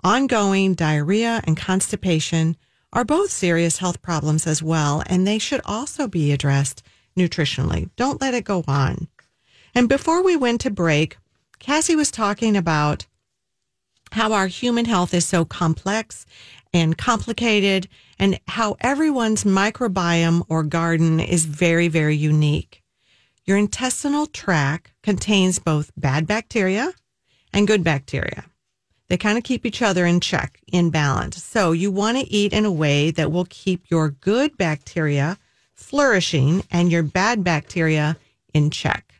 Ongoing 0.04 0.74
diarrhea 0.74 1.40
and 1.44 1.56
constipation 1.56 2.56
are 2.92 3.04
both 3.04 3.30
serious 3.30 3.78
health 3.78 4.00
problems 4.00 4.46
as 4.46 4.62
well, 4.62 5.02
and 5.06 5.26
they 5.26 5.38
should 5.38 5.60
also 5.64 6.06
be 6.06 6.32
addressed 6.32 6.82
nutritionally. 7.16 7.90
Don't 7.96 8.20
let 8.20 8.34
it 8.34 8.44
go 8.44 8.64
on. 8.68 9.08
And 9.74 9.88
before 9.88 10.22
we 10.22 10.36
went 10.36 10.60
to 10.62 10.70
break, 10.70 11.18
Cassie 11.58 11.96
was 11.96 12.10
talking 12.10 12.56
about 12.56 13.06
how 14.12 14.32
our 14.32 14.46
human 14.46 14.86
health 14.86 15.12
is 15.12 15.26
so 15.26 15.44
complex 15.44 16.24
and 16.72 16.98
complicated 16.98 17.88
and 18.18 18.38
how 18.48 18.76
everyone's 18.80 19.44
microbiome 19.44 20.44
or 20.48 20.62
garden 20.62 21.20
is 21.20 21.44
very, 21.44 21.88
very 21.88 22.16
unique. 22.16 22.82
Your 23.44 23.56
intestinal 23.56 24.26
tract 24.26 24.92
contains 25.02 25.58
both 25.58 25.90
bad 25.96 26.26
bacteria 26.26 26.92
and 27.52 27.66
good 27.66 27.82
bacteria. 27.82 28.44
They 29.08 29.16
kind 29.16 29.38
of 29.38 29.44
keep 29.44 29.64
each 29.64 29.80
other 29.80 30.04
in 30.04 30.20
check, 30.20 30.60
in 30.70 30.90
balance. 30.90 31.42
So 31.42 31.72
you 31.72 31.90
want 31.90 32.18
to 32.18 32.30
eat 32.30 32.52
in 32.52 32.66
a 32.66 32.72
way 32.72 33.10
that 33.12 33.32
will 33.32 33.46
keep 33.48 33.90
your 33.90 34.10
good 34.10 34.58
bacteria 34.58 35.38
flourishing 35.72 36.62
and 36.70 36.92
your 36.92 37.02
bad 37.02 37.42
bacteria 37.42 38.18
in 38.52 38.68
check. 38.70 39.14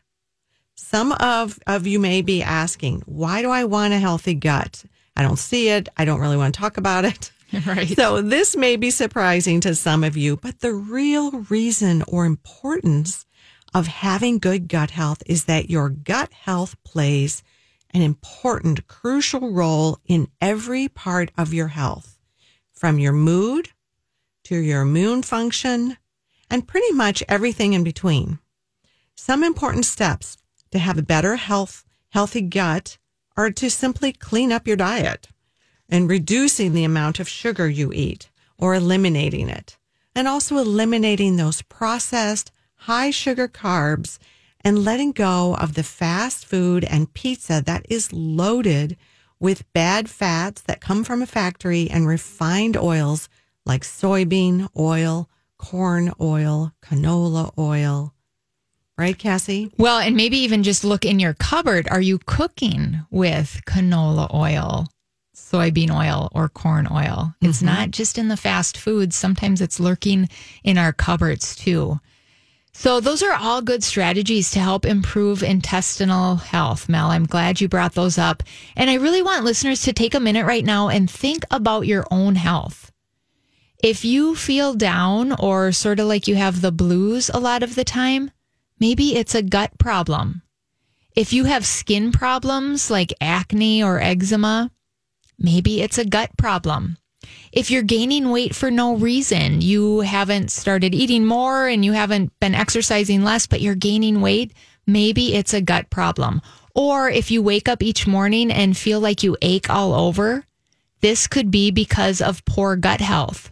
Some 0.75 1.11
of, 1.13 1.59
of 1.65 1.87
you 1.87 1.99
may 1.99 2.21
be 2.21 2.43
asking, 2.43 3.01
why 3.05 3.41
do 3.41 3.49
I 3.49 3.63
want 3.63 3.93
a 3.93 3.99
healthy 3.99 4.35
gut? 4.35 4.83
I 5.15 5.23
don't 5.23 5.39
see 5.39 5.69
it. 5.69 5.89
I 5.97 6.05
don't 6.05 6.19
really 6.19 6.37
want 6.37 6.53
to 6.53 6.59
talk 6.59 6.77
about 6.77 7.05
it. 7.05 7.31
Right. 7.65 7.87
So 7.95 8.21
this 8.21 8.55
may 8.55 8.75
be 8.75 8.91
surprising 8.91 9.59
to 9.61 9.73
some 9.73 10.03
of 10.03 10.15
you, 10.15 10.37
but 10.37 10.59
the 10.59 10.73
real 10.73 11.31
reason 11.49 12.03
or 12.07 12.25
importance 12.25 13.25
of 13.73 13.87
having 13.87 14.39
good 14.39 14.67
gut 14.67 14.91
health 14.91 15.23
is 15.25 15.45
that 15.45 15.69
your 15.69 15.89
gut 15.89 16.31
health 16.31 16.75
plays 16.83 17.43
an 17.91 18.01
important, 18.01 18.87
crucial 18.87 19.51
role 19.51 19.97
in 20.05 20.27
every 20.39 20.87
part 20.87 21.31
of 21.37 21.53
your 21.53 21.69
health, 21.69 22.19
from 22.71 22.99
your 22.99 23.13
mood 23.13 23.69
to 24.43 24.57
your 24.57 24.81
immune 24.81 25.23
function 25.23 25.97
and 26.49 26.67
pretty 26.67 26.91
much 26.91 27.23
everything 27.27 27.73
in 27.73 27.83
between. 27.83 28.39
Some 29.15 29.43
important 29.43 29.85
steps 29.85 30.37
to 30.71 30.79
have 30.79 30.97
a 30.97 31.03
better 31.03 31.35
health, 31.35 31.83
healthy 32.09 32.41
gut 32.41 32.97
are 33.35 33.51
to 33.51 33.69
simply 33.69 34.11
clean 34.11 34.51
up 34.51 34.67
your 34.67 34.77
diet 34.77 35.29
and 35.89 36.09
reducing 36.09 36.73
the 36.73 36.83
amount 36.83 37.19
of 37.19 37.27
sugar 37.27 37.67
you 37.67 37.91
eat 37.93 38.29
or 38.57 38.75
eliminating 38.75 39.49
it. 39.49 39.77
And 40.15 40.27
also 40.27 40.57
eliminating 40.57 41.35
those 41.35 41.61
processed 41.63 42.51
high 42.75 43.11
sugar 43.11 43.47
carbs 43.47 44.19
and 44.61 44.83
letting 44.83 45.11
go 45.11 45.55
of 45.55 45.73
the 45.73 45.83
fast 45.83 46.45
food 46.45 46.83
and 46.83 47.13
pizza 47.13 47.61
that 47.65 47.85
is 47.89 48.13
loaded 48.13 48.97
with 49.39 49.71
bad 49.73 50.09
fats 50.09 50.61
that 50.63 50.81
come 50.81 51.03
from 51.03 51.21
a 51.21 51.25
factory 51.25 51.89
and 51.89 52.07
refined 52.07 52.75
oils 52.75 53.29
like 53.65 53.83
soybean 53.83 54.67
oil, 54.77 55.29
corn 55.57 56.11
oil, 56.19 56.73
canola 56.81 57.51
oil. 57.57 58.13
Right, 58.97 59.17
Cassie? 59.17 59.71
Well, 59.77 59.99
and 59.99 60.17
maybe 60.17 60.39
even 60.39 60.61
just 60.63 60.83
look 60.83 61.05
in 61.05 61.21
your 61.21 61.33
cupboard. 61.33 61.87
Are 61.89 62.01
you 62.01 62.19
cooking 62.25 63.05
with 63.09 63.61
canola 63.65 64.33
oil? 64.33 64.87
Soybean 65.51 65.91
oil 65.91 66.29
or 66.33 66.49
corn 66.49 66.87
oil. 66.91 67.33
It's 67.41 67.57
mm-hmm. 67.57 67.65
not 67.65 67.91
just 67.91 68.17
in 68.17 68.27
the 68.27 68.37
fast 68.37 68.77
foods, 68.77 69.15
sometimes 69.15 69.61
it's 69.61 69.79
lurking 69.79 70.29
in 70.63 70.77
our 70.77 70.93
cupboards 70.93 71.55
too. 71.55 71.99
So, 72.71 72.99
those 72.99 73.23
are 73.23 73.33
all 73.33 73.61
good 73.61 73.83
strategies 73.83 74.51
to 74.51 74.59
help 74.59 74.85
improve 74.85 75.43
intestinal 75.43 76.35
health, 76.35 76.87
Mel. 76.87 77.09
I'm 77.09 77.25
glad 77.25 77.59
you 77.59 77.67
brought 77.67 77.93
those 77.93 78.17
up. 78.17 78.43
And 78.77 78.89
I 78.89 78.93
really 78.93 79.21
want 79.21 79.43
listeners 79.43 79.81
to 79.81 79.93
take 79.93 80.13
a 80.13 80.19
minute 80.19 80.45
right 80.45 80.63
now 80.63 80.87
and 80.87 81.09
think 81.09 81.43
about 81.51 81.87
your 81.87 82.05
own 82.11 82.35
health. 82.35 82.91
If 83.83 84.05
you 84.05 84.35
feel 84.35 84.75
down 84.75 85.33
or 85.33 85.71
sort 85.71 85.99
of 85.99 86.07
like 86.07 86.27
you 86.27 86.35
have 86.35 86.61
the 86.61 86.71
blues 86.71 87.29
a 87.33 87.39
lot 87.39 87.63
of 87.63 87.75
the 87.75 87.83
time, 87.83 88.31
maybe 88.79 89.15
it's 89.15 89.35
a 89.35 89.43
gut 89.43 89.77
problem. 89.79 90.43
If 91.15 91.33
you 91.33 91.45
have 91.45 91.65
skin 91.65 92.11
problems 92.11 92.91
like 92.91 93.13
acne 93.19 93.83
or 93.83 93.99
eczema, 93.99 94.71
Maybe 95.39 95.81
it's 95.81 95.97
a 95.97 96.05
gut 96.05 96.31
problem. 96.37 96.97
If 97.51 97.71
you're 97.71 97.83
gaining 97.83 98.29
weight 98.29 98.55
for 98.55 98.69
no 98.69 98.95
reason, 98.95 99.61
you 99.61 100.01
haven't 100.01 100.51
started 100.51 100.93
eating 100.93 101.25
more 101.25 101.67
and 101.67 101.83
you 101.83 101.93
haven't 101.93 102.37
been 102.39 102.53
exercising 102.53 103.23
less, 103.23 103.47
but 103.47 103.61
you're 103.61 103.75
gaining 103.75 104.21
weight, 104.21 104.53
maybe 104.85 105.33
it's 105.33 105.53
a 105.53 105.61
gut 105.61 105.89
problem. 105.89 106.41
Or 106.75 107.09
if 107.09 107.31
you 107.31 107.41
wake 107.41 107.67
up 107.67 107.81
each 107.81 108.05
morning 108.05 108.51
and 108.51 108.77
feel 108.77 108.99
like 108.99 109.23
you 109.23 109.37
ache 109.41 109.69
all 109.69 109.93
over, 109.93 110.45
this 111.01 111.27
could 111.27 111.49
be 111.49 111.71
because 111.71 112.21
of 112.21 112.45
poor 112.45 112.75
gut 112.75 113.01
health. 113.01 113.51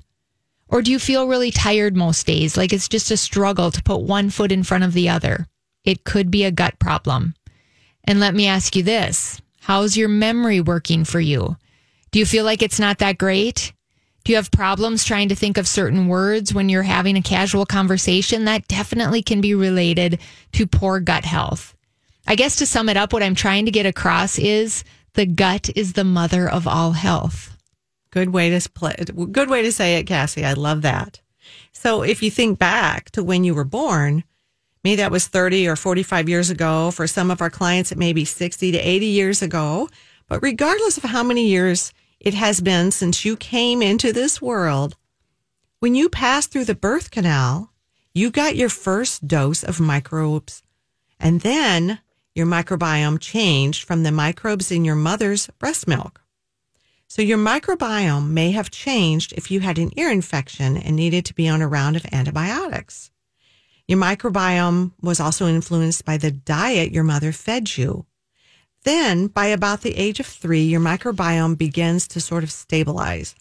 Or 0.67 0.81
do 0.81 0.91
you 0.91 0.99
feel 0.99 1.27
really 1.27 1.51
tired 1.51 1.95
most 1.95 2.27
days, 2.27 2.57
like 2.57 2.73
it's 2.73 2.89
just 2.89 3.09
a 3.11 3.17
struggle 3.17 3.71
to 3.71 3.83
put 3.83 4.01
one 4.01 4.29
foot 4.29 4.51
in 4.51 4.63
front 4.63 4.83
of 4.83 4.93
the 4.93 5.09
other? 5.09 5.47
It 5.85 6.03
could 6.03 6.29
be 6.29 6.43
a 6.43 6.51
gut 6.51 6.77
problem. 6.79 7.35
And 8.03 8.19
let 8.19 8.35
me 8.35 8.47
ask 8.47 8.75
you 8.75 8.83
this 8.83 9.41
How's 9.61 9.97
your 9.97 10.09
memory 10.09 10.61
working 10.61 11.05
for 11.05 11.19
you? 11.19 11.57
Do 12.11 12.19
you 12.19 12.25
feel 12.25 12.45
like 12.45 12.61
it's 12.61 12.79
not 12.79 12.99
that 12.99 13.17
great? 13.17 13.73
Do 14.23 14.31
you 14.31 14.37
have 14.37 14.51
problems 14.51 15.05
trying 15.05 15.29
to 15.29 15.35
think 15.35 15.57
of 15.57 15.67
certain 15.67 16.07
words 16.07 16.53
when 16.53 16.69
you're 16.69 16.83
having 16.83 17.15
a 17.15 17.21
casual 17.21 17.65
conversation? 17.65 18.45
That 18.45 18.67
definitely 18.67 19.21
can 19.21 19.39
be 19.39 19.55
related 19.55 20.19
to 20.53 20.67
poor 20.67 20.99
gut 20.99 21.23
health. 21.25 21.75
I 22.27 22.35
guess 22.35 22.57
to 22.57 22.65
sum 22.65 22.89
it 22.89 22.97
up, 22.97 23.13
what 23.13 23.23
I'm 23.23 23.35
trying 23.35 23.65
to 23.65 23.71
get 23.71 23.85
across 23.85 24.37
is 24.37 24.83
the 25.13 25.25
gut 25.25 25.69
is 25.75 25.93
the 25.93 26.03
mother 26.03 26.49
of 26.49 26.67
all 26.67 26.91
health. 26.91 27.55
Good 28.11 28.29
way 28.29 28.49
to 28.49 28.69
play, 28.69 28.95
good 29.31 29.49
way 29.49 29.61
to 29.61 29.71
say 29.71 29.97
it, 29.97 30.03
Cassie. 30.03 30.43
I 30.43 30.53
love 30.53 30.81
that. 30.81 31.21
So 31.71 32.01
if 32.01 32.21
you 32.21 32.29
think 32.29 32.59
back 32.59 33.11
to 33.11 33.23
when 33.23 33.43
you 33.43 33.53
were 33.53 33.63
born, 33.63 34.23
Maybe 34.87 34.97
that 34.97 35.11
was 35.11 35.27
30 35.27 35.67
or 35.67 35.75
45 35.75 36.29
years 36.29 36.49
ago. 36.49 36.91
For 36.91 37.07
some 37.07 37.29
of 37.29 37.41
our 37.41 37.49
clients, 37.49 37.91
it 37.91 37.97
may 37.97 38.13
be 38.13 38.23
60 38.23 38.71
to 38.71 38.77
80 38.77 39.05
years 39.05 39.41
ago. 39.41 39.89
But 40.27 40.41
regardless 40.41 40.97
of 40.97 41.03
how 41.03 41.23
many 41.23 41.47
years 41.47 41.93
it 42.19 42.33
has 42.33 42.61
been 42.61 42.91
since 42.91 43.23
you 43.23 43.37
came 43.37 43.81
into 43.81 44.11
this 44.11 44.41
world, 44.41 44.95
when 45.79 45.95
you 45.95 46.09
passed 46.09 46.51
through 46.51 46.65
the 46.65 46.75
birth 46.75 47.11
canal, 47.11 47.71
you 48.13 48.31
got 48.31 48.55
your 48.55 48.69
first 48.69 49.27
dose 49.27 49.63
of 49.63 49.79
microbes. 49.79 50.63
And 51.19 51.41
then 51.41 51.99
your 52.35 52.45
microbiome 52.45 53.19
changed 53.19 53.83
from 53.83 54.03
the 54.03 54.11
microbes 54.11 54.71
in 54.71 54.85
your 54.85 54.95
mother's 54.95 55.47
breast 55.59 55.87
milk. 55.87 56.21
So 57.07 57.21
your 57.21 57.37
microbiome 57.37 58.29
may 58.29 58.51
have 58.51 58.69
changed 58.69 59.33
if 59.33 59.49
you 59.49 59.61
had 59.61 59.77
an 59.77 59.91
ear 59.97 60.11
infection 60.11 60.75
and 60.77 60.95
needed 60.95 61.25
to 61.25 61.33
be 61.33 61.47
on 61.47 61.61
a 61.61 61.67
round 61.67 61.95
of 61.95 62.05
antibiotics. 62.11 63.11
Your 63.87 63.97
microbiome 63.97 64.91
was 65.01 65.19
also 65.19 65.47
influenced 65.47 66.03
by 66.03 66.17
the 66.17 66.31
diet 66.31 66.91
your 66.91 67.05
mother 67.05 67.31
fed 67.31 67.77
you. 67.77 68.05
Then, 68.87 69.27
by 69.27 69.47
about 69.47 69.81
the 69.81 69.97
age 69.97 70.21
of 70.21 70.25
three, 70.25 70.63
your 70.63 70.79
microbiome 70.79 71.57
begins 71.57 72.07
to 72.07 72.21
sort 72.21 72.45
of 72.45 72.51
stabilize. 72.53 73.35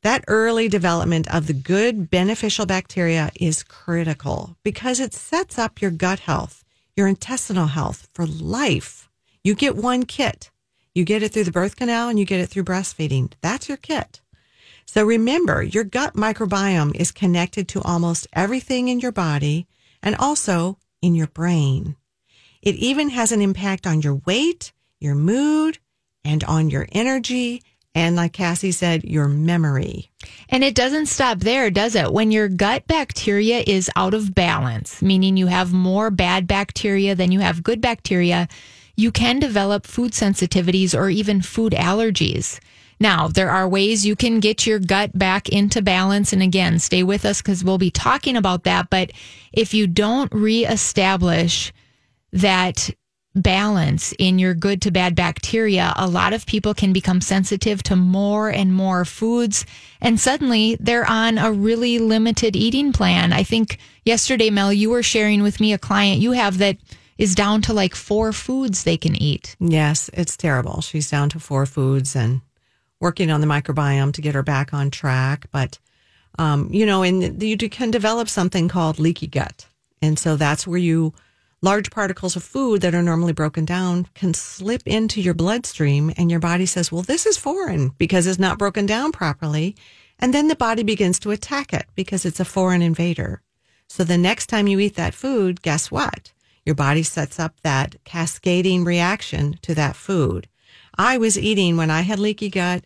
That 0.00 0.24
early 0.26 0.70
development 0.70 1.28
of 1.28 1.46
the 1.46 1.52
good 1.52 2.08
beneficial 2.08 2.64
bacteria 2.64 3.30
is 3.38 3.62
critical 3.62 4.56
because 4.62 5.00
it 5.00 5.12
sets 5.12 5.58
up 5.58 5.82
your 5.82 5.90
gut 5.90 6.20
health, 6.20 6.64
your 6.96 7.06
intestinal 7.06 7.66
health 7.66 8.08
for 8.14 8.24
life. 8.24 9.10
You 9.44 9.54
get 9.54 9.76
one 9.76 10.04
kit. 10.06 10.50
You 10.94 11.04
get 11.04 11.22
it 11.22 11.34
through 11.34 11.44
the 11.44 11.52
birth 11.52 11.76
canal 11.76 12.08
and 12.08 12.18
you 12.18 12.24
get 12.24 12.40
it 12.40 12.48
through 12.48 12.64
breastfeeding. 12.64 13.34
That's 13.42 13.68
your 13.68 13.76
kit. 13.76 14.22
So 14.86 15.04
remember, 15.04 15.62
your 15.62 15.84
gut 15.84 16.14
microbiome 16.14 16.96
is 16.96 17.12
connected 17.12 17.68
to 17.68 17.82
almost 17.82 18.26
everything 18.32 18.88
in 18.88 19.00
your 19.00 19.12
body 19.12 19.66
and 20.02 20.16
also 20.16 20.78
in 21.02 21.14
your 21.14 21.26
brain. 21.26 21.96
It 22.62 22.74
even 22.76 23.10
has 23.10 23.32
an 23.32 23.40
impact 23.40 23.86
on 23.86 24.02
your 24.02 24.16
weight, 24.26 24.72
your 25.00 25.14
mood, 25.14 25.78
and 26.24 26.42
on 26.44 26.70
your 26.70 26.86
energy. 26.92 27.62
And 27.94 28.14
like 28.14 28.32
Cassie 28.32 28.72
said, 28.72 29.04
your 29.04 29.28
memory. 29.28 30.10
And 30.48 30.62
it 30.62 30.74
doesn't 30.74 31.06
stop 31.06 31.40
there, 31.40 31.70
does 31.70 31.94
it? 31.94 32.12
When 32.12 32.30
your 32.30 32.48
gut 32.48 32.86
bacteria 32.86 33.64
is 33.66 33.90
out 33.96 34.14
of 34.14 34.34
balance, 34.34 35.02
meaning 35.02 35.36
you 35.36 35.46
have 35.46 35.72
more 35.72 36.10
bad 36.10 36.46
bacteria 36.46 37.14
than 37.14 37.32
you 37.32 37.40
have 37.40 37.62
good 37.62 37.80
bacteria, 37.80 38.46
you 38.94 39.10
can 39.10 39.38
develop 39.38 39.86
food 39.86 40.12
sensitivities 40.12 40.96
or 40.96 41.08
even 41.08 41.40
food 41.40 41.72
allergies. 41.72 42.60
Now, 43.00 43.28
there 43.28 43.50
are 43.50 43.68
ways 43.68 44.04
you 44.04 44.16
can 44.16 44.40
get 44.40 44.66
your 44.66 44.80
gut 44.80 45.16
back 45.16 45.48
into 45.48 45.82
balance. 45.82 46.32
And 46.32 46.42
again, 46.42 46.78
stay 46.78 47.02
with 47.02 47.24
us 47.24 47.40
because 47.40 47.62
we'll 47.62 47.78
be 47.78 47.90
talking 47.90 48.36
about 48.36 48.64
that. 48.64 48.90
But 48.90 49.12
if 49.52 49.72
you 49.72 49.86
don't 49.86 50.32
reestablish 50.32 51.72
that 52.32 52.90
balance 53.34 54.12
in 54.18 54.38
your 54.38 54.54
good 54.54 54.82
to 54.82 54.90
bad 54.90 55.14
bacteria, 55.14 55.92
a 55.96 56.08
lot 56.08 56.32
of 56.32 56.46
people 56.46 56.74
can 56.74 56.92
become 56.92 57.20
sensitive 57.20 57.82
to 57.84 57.96
more 57.96 58.48
and 58.48 58.74
more 58.74 59.04
foods. 59.04 59.64
And 60.00 60.18
suddenly 60.18 60.76
they're 60.80 61.08
on 61.08 61.38
a 61.38 61.52
really 61.52 61.98
limited 61.98 62.56
eating 62.56 62.92
plan. 62.92 63.32
I 63.32 63.42
think 63.42 63.78
yesterday, 64.04 64.50
Mel, 64.50 64.72
you 64.72 64.90
were 64.90 65.02
sharing 65.02 65.42
with 65.42 65.60
me 65.60 65.72
a 65.72 65.78
client 65.78 66.20
you 66.20 66.32
have 66.32 66.58
that 66.58 66.78
is 67.16 67.34
down 67.34 67.62
to 67.62 67.72
like 67.72 67.94
four 67.94 68.32
foods 68.32 68.84
they 68.84 68.96
can 68.96 69.20
eat. 69.20 69.56
Yes, 69.58 70.08
it's 70.12 70.36
terrible. 70.36 70.80
She's 70.80 71.10
down 71.10 71.28
to 71.30 71.40
four 71.40 71.66
foods 71.66 72.14
and 72.14 72.40
working 73.00 73.30
on 73.30 73.40
the 73.40 73.46
microbiome 73.46 74.12
to 74.14 74.22
get 74.22 74.34
her 74.34 74.42
back 74.42 74.72
on 74.72 74.90
track. 74.90 75.46
But, 75.50 75.78
um, 76.38 76.68
you 76.72 76.86
know, 76.86 77.02
and 77.02 77.42
you 77.42 77.56
can 77.56 77.90
develop 77.90 78.28
something 78.28 78.68
called 78.68 78.98
leaky 78.98 79.26
gut. 79.26 79.66
And 80.00 80.16
so 80.18 80.36
that's 80.36 80.66
where 80.66 80.78
you, 80.78 81.12
large 81.60 81.90
particles 81.90 82.36
of 82.36 82.42
food 82.42 82.80
that 82.82 82.94
are 82.94 83.02
normally 83.02 83.32
broken 83.32 83.64
down 83.64 84.06
can 84.14 84.32
slip 84.34 84.82
into 84.86 85.20
your 85.20 85.34
bloodstream 85.34 86.12
and 86.16 86.30
your 86.30 86.40
body 86.40 86.66
says, 86.66 86.92
well, 86.92 87.02
this 87.02 87.26
is 87.26 87.36
foreign 87.36 87.90
because 87.98 88.26
it's 88.26 88.38
not 88.38 88.58
broken 88.58 88.86
down 88.86 89.12
properly. 89.12 89.74
And 90.18 90.32
then 90.32 90.48
the 90.48 90.56
body 90.56 90.82
begins 90.82 91.18
to 91.20 91.30
attack 91.30 91.72
it 91.72 91.86
because 91.94 92.24
it's 92.24 92.40
a 92.40 92.44
foreign 92.44 92.82
invader. 92.82 93.42
So 93.88 94.04
the 94.04 94.18
next 94.18 94.46
time 94.46 94.68
you 94.68 94.78
eat 94.78 94.96
that 94.96 95.14
food, 95.14 95.62
guess 95.62 95.90
what? 95.90 96.32
Your 96.64 96.74
body 96.74 97.02
sets 97.02 97.40
up 97.40 97.54
that 97.62 97.96
cascading 98.04 98.84
reaction 98.84 99.58
to 99.62 99.74
that 99.74 99.96
food. 99.96 100.48
I 100.96 101.16
was 101.16 101.38
eating 101.38 101.76
when 101.76 101.90
I 101.90 102.02
had 102.02 102.18
leaky 102.18 102.50
gut. 102.50 102.84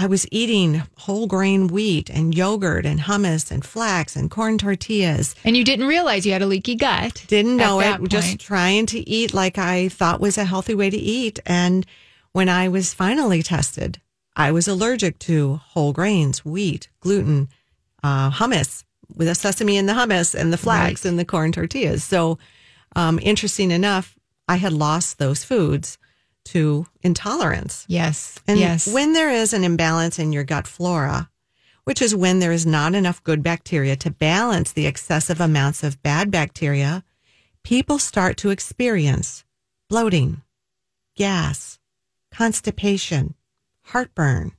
I 0.00 0.06
was 0.06 0.28
eating 0.30 0.82
whole 0.96 1.26
grain 1.26 1.66
wheat 1.66 2.08
and 2.08 2.32
yogurt 2.32 2.86
and 2.86 3.00
hummus 3.00 3.50
and 3.50 3.64
flax 3.64 4.14
and 4.14 4.30
corn 4.30 4.56
tortillas. 4.56 5.34
And 5.44 5.56
you 5.56 5.64
didn't 5.64 5.88
realize 5.88 6.24
you 6.24 6.32
had 6.32 6.40
a 6.40 6.46
leaky 6.46 6.76
gut. 6.76 7.24
Didn't 7.26 7.56
know 7.56 7.80
it. 7.80 7.98
point. 7.98 8.08
Just 8.08 8.38
trying 8.38 8.86
to 8.86 9.00
eat 9.08 9.34
like 9.34 9.58
I 9.58 9.88
thought 9.88 10.20
was 10.20 10.38
a 10.38 10.44
healthy 10.44 10.76
way 10.76 10.88
to 10.88 10.96
eat. 10.96 11.40
And 11.44 11.84
when 12.30 12.48
I 12.48 12.68
was 12.68 12.94
finally 12.94 13.42
tested, 13.42 14.00
I 14.36 14.52
was 14.52 14.68
allergic 14.68 15.18
to 15.20 15.56
whole 15.56 15.92
grains, 15.92 16.44
wheat, 16.44 16.88
gluten, 17.00 17.48
uh, 18.04 18.30
hummus 18.30 18.84
with 19.16 19.26
the 19.26 19.34
sesame 19.34 19.76
in 19.76 19.86
the 19.86 19.94
hummus 19.94 20.32
and 20.32 20.52
the 20.52 20.56
flax 20.58 21.04
Right. 21.04 21.08
and 21.10 21.18
the 21.18 21.24
corn 21.24 21.50
tortillas. 21.50 22.04
So, 22.04 22.38
um, 22.94 23.18
interesting 23.20 23.72
enough, 23.72 24.16
I 24.48 24.56
had 24.56 24.72
lost 24.72 25.18
those 25.18 25.42
foods 25.42 25.98
to 26.48 26.86
intolerance. 27.02 27.84
Yes. 27.88 28.38
And 28.46 28.58
yes. 28.58 28.86
when 28.86 29.12
there 29.12 29.30
is 29.30 29.52
an 29.52 29.64
imbalance 29.64 30.18
in 30.18 30.32
your 30.32 30.44
gut 30.44 30.66
flora, 30.66 31.30
which 31.84 32.02
is 32.02 32.14
when 32.14 32.38
there 32.38 32.52
is 32.52 32.66
not 32.66 32.94
enough 32.94 33.22
good 33.22 33.42
bacteria 33.42 33.96
to 33.96 34.10
balance 34.10 34.72
the 34.72 34.86
excessive 34.86 35.40
amounts 35.40 35.82
of 35.82 36.02
bad 36.02 36.30
bacteria, 36.30 37.04
people 37.62 37.98
start 37.98 38.36
to 38.38 38.50
experience 38.50 39.44
bloating, 39.88 40.42
gas, 41.16 41.78
constipation, 42.30 43.34
heartburn, 43.82 44.52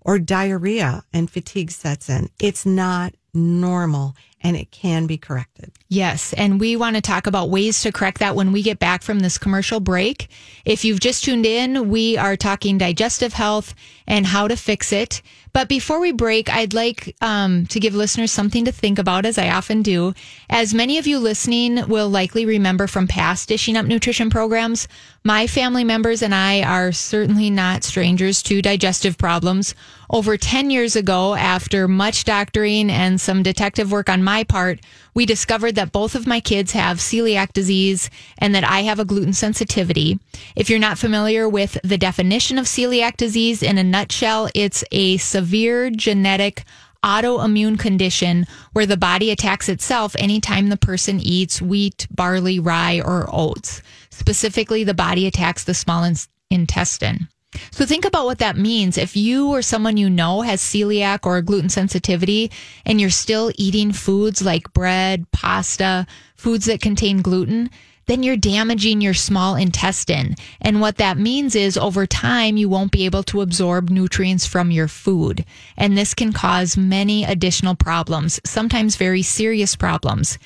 or 0.00 0.18
diarrhea 0.18 1.04
and 1.12 1.30
fatigue 1.30 1.70
sets 1.70 2.08
in. 2.08 2.30
It's 2.40 2.64
not 2.64 3.14
normal 3.34 4.14
and 4.42 4.56
it 4.56 4.70
can 4.70 5.06
be 5.06 5.18
corrected. 5.18 5.70
Yes. 5.88 6.32
And 6.32 6.58
we 6.58 6.76
want 6.76 6.96
to 6.96 7.02
talk 7.02 7.26
about 7.26 7.50
ways 7.50 7.82
to 7.82 7.92
correct 7.92 8.20
that 8.20 8.34
when 8.34 8.52
we 8.52 8.62
get 8.62 8.78
back 8.78 9.02
from 9.02 9.20
this 9.20 9.36
commercial 9.36 9.80
break. 9.80 10.28
If 10.64 10.84
you've 10.84 11.00
just 11.00 11.24
tuned 11.24 11.44
in, 11.44 11.90
we 11.90 12.16
are 12.16 12.36
talking 12.36 12.78
digestive 12.78 13.34
health 13.34 13.74
and 14.06 14.24
how 14.26 14.48
to 14.48 14.56
fix 14.56 14.92
it. 14.92 15.20
But 15.52 15.68
before 15.68 16.00
we 16.00 16.12
break, 16.12 16.48
I'd 16.48 16.74
like 16.74 17.16
um, 17.20 17.66
to 17.66 17.80
give 17.80 17.94
listeners 17.94 18.30
something 18.30 18.64
to 18.64 18.72
think 18.72 18.98
about, 18.98 19.26
as 19.26 19.36
I 19.36 19.50
often 19.50 19.82
do. 19.82 20.14
As 20.48 20.72
many 20.72 20.96
of 20.96 21.08
you 21.08 21.18
listening 21.18 21.86
will 21.88 22.08
likely 22.08 22.46
remember 22.46 22.86
from 22.86 23.08
past 23.08 23.48
Dishing 23.48 23.76
Up 23.76 23.84
Nutrition 23.84 24.30
programs, 24.30 24.86
my 25.24 25.46
family 25.46 25.84
members 25.84 26.22
and 26.22 26.34
I 26.34 26.62
are 26.62 26.92
certainly 26.92 27.50
not 27.50 27.82
strangers 27.82 28.42
to 28.44 28.62
digestive 28.62 29.18
problems. 29.18 29.74
Over 30.12 30.36
10 30.36 30.70
years 30.70 30.96
ago, 30.96 31.36
after 31.36 31.86
much 31.86 32.24
doctoring 32.24 32.90
and 32.90 33.20
some 33.20 33.44
detective 33.44 33.92
work 33.92 34.08
on 34.08 34.24
my 34.24 34.42
part, 34.42 34.80
we 35.14 35.24
discovered 35.24 35.76
that 35.76 35.92
both 35.92 36.16
of 36.16 36.26
my 36.26 36.40
kids 36.40 36.72
have 36.72 36.98
celiac 36.98 37.52
disease 37.52 38.10
and 38.38 38.52
that 38.56 38.64
I 38.64 38.80
have 38.80 38.98
a 38.98 39.04
gluten 39.04 39.32
sensitivity. 39.32 40.18
If 40.56 40.68
you're 40.68 40.80
not 40.80 40.98
familiar 40.98 41.48
with 41.48 41.78
the 41.84 41.96
definition 41.96 42.58
of 42.58 42.64
celiac 42.64 43.18
disease 43.18 43.62
in 43.62 43.78
a 43.78 43.84
nutshell, 43.84 44.48
it's 44.52 44.82
a 44.90 45.16
severe 45.18 45.90
genetic 45.90 46.64
autoimmune 47.04 47.78
condition 47.78 48.46
where 48.72 48.86
the 48.86 48.96
body 48.96 49.30
attacks 49.30 49.68
itself 49.68 50.16
anytime 50.18 50.70
the 50.70 50.76
person 50.76 51.20
eats 51.20 51.62
wheat, 51.62 52.08
barley, 52.10 52.58
rye, 52.58 53.00
or 53.00 53.28
oats. 53.32 53.80
Specifically, 54.10 54.82
the 54.82 54.92
body 54.92 55.28
attacks 55.28 55.62
the 55.62 55.72
small 55.72 56.02
in- 56.02 56.16
intestine. 56.50 57.28
So 57.70 57.84
think 57.84 58.04
about 58.04 58.26
what 58.26 58.38
that 58.38 58.56
means. 58.56 58.96
If 58.96 59.16
you 59.16 59.48
or 59.48 59.62
someone 59.62 59.96
you 59.96 60.08
know 60.08 60.42
has 60.42 60.60
celiac 60.60 61.26
or 61.26 61.42
gluten 61.42 61.68
sensitivity 61.68 62.50
and 62.86 63.00
you're 63.00 63.10
still 63.10 63.50
eating 63.56 63.92
foods 63.92 64.42
like 64.42 64.72
bread, 64.72 65.30
pasta, 65.32 66.06
foods 66.36 66.66
that 66.66 66.80
contain 66.80 67.22
gluten, 67.22 67.70
then 68.06 68.22
you're 68.22 68.36
damaging 68.36 69.00
your 69.00 69.14
small 69.14 69.54
intestine. 69.54 70.34
And 70.60 70.80
what 70.80 70.96
that 70.96 71.16
means 71.16 71.54
is 71.54 71.76
over 71.76 72.06
time, 72.06 72.56
you 72.56 72.68
won't 72.68 72.90
be 72.90 73.04
able 73.04 73.22
to 73.24 73.40
absorb 73.40 73.88
nutrients 73.88 74.46
from 74.46 74.70
your 74.72 74.88
food. 74.88 75.44
And 75.76 75.96
this 75.96 76.12
can 76.14 76.32
cause 76.32 76.76
many 76.76 77.24
additional 77.24 77.76
problems, 77.76 78.40
sometimes 78.44 78.96
very 78.96 79.22
serious 79.22 79.76
problems. 79.76 80.38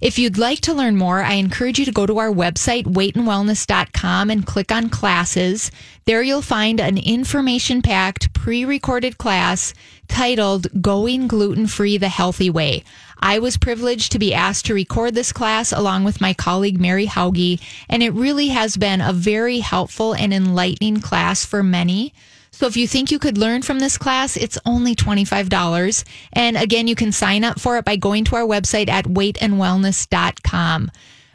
If 0.00 0.18
you'd 0.18 0.38
like 0.38 0.60
to 0.62 0.74
learn 0.74 0.96
more, 0.96 1.22
I 1.22 1.34
encourage 1.34 1.78
you 1.78 1.84
to 1.84 1.92
go 1.92 2.04
to 2.04 2.18
our 2.18 2.30
website, 2.30 2.84
weightandwellness.com, 2.84 4.30
and 4.30 4.46
click 4.46 4.72
on 4.72 4.90
classes. 4.90 5.70
There 6.04 6.22
you'll 6.22 6.42
find 6.42 6.80
an 6.80 6.98
information 6.98 7.80
packed, 7.80 8.32
pre 8.32 8.64
recorded 8.64 9.18
class 9.18 9.72
titled 10.08 10.82
Going 10.82 11.28
Gluten 11.28 11.66
Free 11.66 11.96
the 11.96 12.08
Healthy 12.08 12.50
Way. 12.50 12.82
I 13.20 13.38
was 13.38 13.56
privileged 13.56 14.12
to 14.12 14.18
be 14.18 14.34
asked 14.34 14.66
to 14.66 14.74
record 14.74 15.14
this 15.14 15.32
class 15.32 15.72
along 15.72 16.04
with 16.04 16.20
my 16.20 16.34
colleague 16.34 16.80
Mary 16.80 17.06
Hauge, 17.06 17.60
and 17.88 18.02
it 18.02 18.12
really 18.12 18.48
has 18.48 18.76
been 18.76 19.00
a 19.00 19.12
very 19.12 19.60
helpful 19.60 20.12
and 20.12 20.34
enlightening 20.34 21.00
class 21.00 21.44
for 21.44 21.62
many. 21.62 22.12
So 22.54 22.66
if 22.68 22.76
you 22.76 22.86
think 22.86 23.10
you 23.10 23.18
could 23.18 23.36
learn 23.36 23.62
from 23.62 23.80
this 23.80 23.98
class, 23.98 24.36
it's 24.36 24.56
only 24.64 24.94
$25. 24.94 26.04
And 26.34 26.56
again, 26.56 26.86
you 26.86 26.94
can 26.94 27.10
sign 27.10 27.42
up 27.42 27.58
for 27.58 27.78
it 27.78 27.84
by 27.84 27.96
going 27.96 28.22
to 28.26 28.36
our 28.36 28.46
website 28.46 28.88
at 28.88 29.06
weightandwellness.com. 29.06 30.90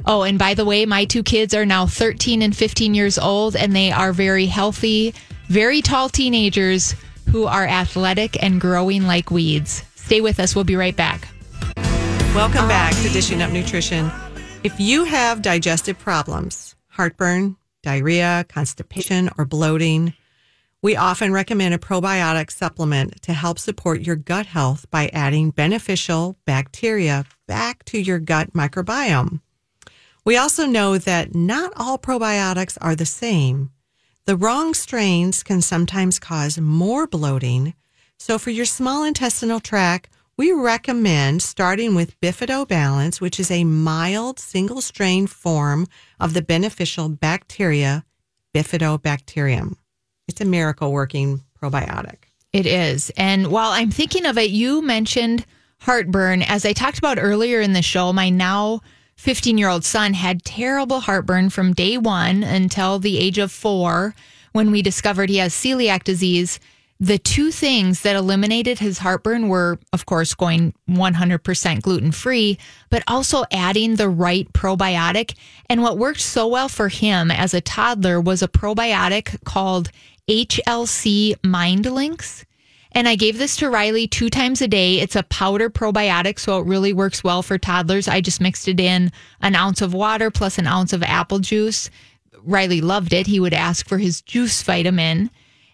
Oh, 0.06 0.22
and 0.22 0.40
by 0.40 0.54
the 0.54 0.64
way, 0.64 0.86
my 0.86 1.04
two 1.04 1.24
kids 1.24 1.54
are 1.54 1.66
now 1.66 1.88
13 1.88 2.42
and 2.42 2.56
15 2.56 2.94
years 2.94 3.20
old, 3.20 3.58
and 3.58 3.76
they 3.76 3.92
are 3.92 4.14
very 4.14 4.46
healthy, 4.46 5.14
very 5.48 5.82
tall 5.82 6.08
teenagers 6.08 6.96
who 7.30 7.48
are 7.48 7.68
athletic 7.68 8.42
and 8.42 8.62
growing 8.62 9.04
like 9.06 9.30
weeds. 9.30 9.84
Stay 9.96 10.22
with 10.22 10.40
us. 10.40 10.56
We'll 10.56 10.64
be 10.64 10.78
right 10.78 10.96
back. 10.96 11.28
Welcome 12.34 12.70
back 12.70 12.96
to 13.04 13.10
Dishing 13.10 13.42
Up 13.42 13.52
Nutrition. 13.52 14.10
If 14.64 14.80
you 14.80 15.04
have 15.04 15.42
digestive 15.42 16.00
problems, 16.00 16.76
heartburn, 16.88 17.58
diarrhea, 17.84 18.46
constipation, 18.48 19.30
or 19.38 19.44
bloating, 19.44 20.14
we 20.82 20.96
often 20.96 21.34
recommend 21.34 21.74
a 21.74 21.78
probiotic 21.78 22.50
supplement 22.50 23.22
to 23.22 23.34
help 23.34 23.60
support 23.60 24.02
your 24.02 24.15
gut 24.15 24.46
health 24.46 24.89
by 24.89 25.10
adding 25.12 25.52
beneficial 25.52 26.38
bacteria 26.46 27.26
back 27.48 27.84
to 27.84 28.00
your 28.00 28.20
gut 28.20 28.54
microbiome. 28.54 29.42
We 30.24 30.38
also 30.38 30.65
know 30.65 30.98
that 30.98 31.36
not 31.36 31.74
all 31.76 31.98
probiotics 31.98 32.78
are 32.80 32.96
the 32.96 33.06
same. 33.06 33.72
The 34.26 34.38
wrong 34.38 34.74
strains 34.74 35.44
can 35.44 35.62
sometimes 35.62 36.20
cause 36.20 36.58
more 36.58 37.08
bloating. 37.08 37.74
So, 38.18 38.38
for 38.38 38.52
your 38.52 38.65
small 38.65 39.04
intestinal 39.04 39.60
tract, 39.60 40.10
we 40.38 40.52
recommend 40.54 41.42
starting 41.42 41.96
with 41.96 42.20
Bifido 42.22 42.65
Balance, 42.65 43.20
which 43.20 43.39
is 43.39 43.52
a 43.52 43.65
mild 43.65 44.39
single 44.39 44.82
strain 44.82 45.28
form 45.28 45.88
of 46.20 46.34
the 46.34 46.42
beneficial 46.42 47.10
bacteria 47.10 48.06
Bifidobacterium. 48.54 49.76
It's 50.30 50.42
a 50.42 50.46
miracle 50.46 50.92
working 50.92 51.42
probiotic. 51.60 52.18
It 52.54 52.68
is. 52.68 53.12
And 53.18 53.48
while 53.48 53.72
I'm 53.72 53.89
thinking 53.89 54.28
of 54.28 54.38
it, 54.38 54.52
you 54.52 54.84
mentioned 54.84 55.44
heartburn. 55.80 56.44
As 56.44 56.65
I 56.65 56.74
talked 56.74 57.00
about 57.00 57.18
earlier 57.20 57.62
in 57.62 57.74
the 57.74 57.82
show, 57.82 58.13
my 58.13 58.30
now 58.30 58.82
15 59.15 59.58
year 59.58 59.70
old 59.70 59.84
son 59.84 60.13
had 60.13 60.46
terrible 60.46 61.00
heartburn 61.00 61.50
from 61.50 61.74
day 61.74 61.98
one 61.98 62.44
until 62.44 63.00
the 63.00 63.18
age 63.18 63.39
of 63.39 63.52
four 63.52 64.13
when 64.52 64.70
we 64.70 64.84
discovered 64.84 65.30
he 65.30 65.38
has 65.38 65.52
celiac 65.52 66.04
disease. 66.04 66.60
The 67.00 67.18
two 67.18 67.50
things 67.50 68.02
that 68.02 68.15
eliminated 68.15 68.78
his 68.78 69.00
heartburn 69.00 69.48
were, 69.48 69.80
of 69.94 70.06
course, 70.06 70.36
going 70.36 70.74
100% 70.89 71.82
gluten 71.82 72.12
free, 72.12 72.60
but 72.89 73.04
also 73.08 73.46
adding 73.52 73.96
the 73.96 74.10
right 74.10 74.52
probiotic. 74.52 75.34
And 75.70 75.82
what 75.82 75.98
worked 75.98 76.20
so 76.20 76.46
well 76.48 76.68
for 76.68 76.89
him 76.89 77.32
as 77.32 77.54
a 77.54 77.62
toddler 77.62 78.20
was 78.20 78.44
a 78.44 78.50
probiotic 78.50 79.44
called 79.46 79.92
HLC 80.30 81.36
MindLinx. 81.38 82.46
And 82.92 83.08
I 83.08 83.15
gave 83.15 83.39
this 83.39 83.56
to 83.58 83.70
Riley 83.70 84.08
two 84.08 84.30
times 84.30 84.62
a 84.62 84.68
day. 84.68 85.00
It's 85.00 85.15
a 85.15 85.24
powder 85.24 85.70
probiotic, 85.70 86.39
so 86.39 86.60
it 86.60 86.68
really 86.68 86.94
works 86.94 87.24
well 87.24 87.42
for 87.42 87.58
toddlers. 87.58 88.08
I 88.08 88.22
just 88.22 88.39
mixed 88.39 88.68
it 88.68 88.80
in 88.80 89.12
an 89.42 89.56
ounce 89.56 89.82
of 89.82 89.94
water 89.94 90.30
plus 90.30 90.60
an 90.60 90.68
ounce 90.68 90.94
of 90.94 91.02
apple 91.02 91.39
juice. 91.39 91.89
Riley 92.44 92.80
loved 92.80 93.13
it. 93.13 93.28
He 93.28 93.39
would 93.39 93.54
ask 93.54 93.88
for 93.88 93.98
his 93.98 94.22
juice 94.22 94.62
vitamin. 94.62 95.32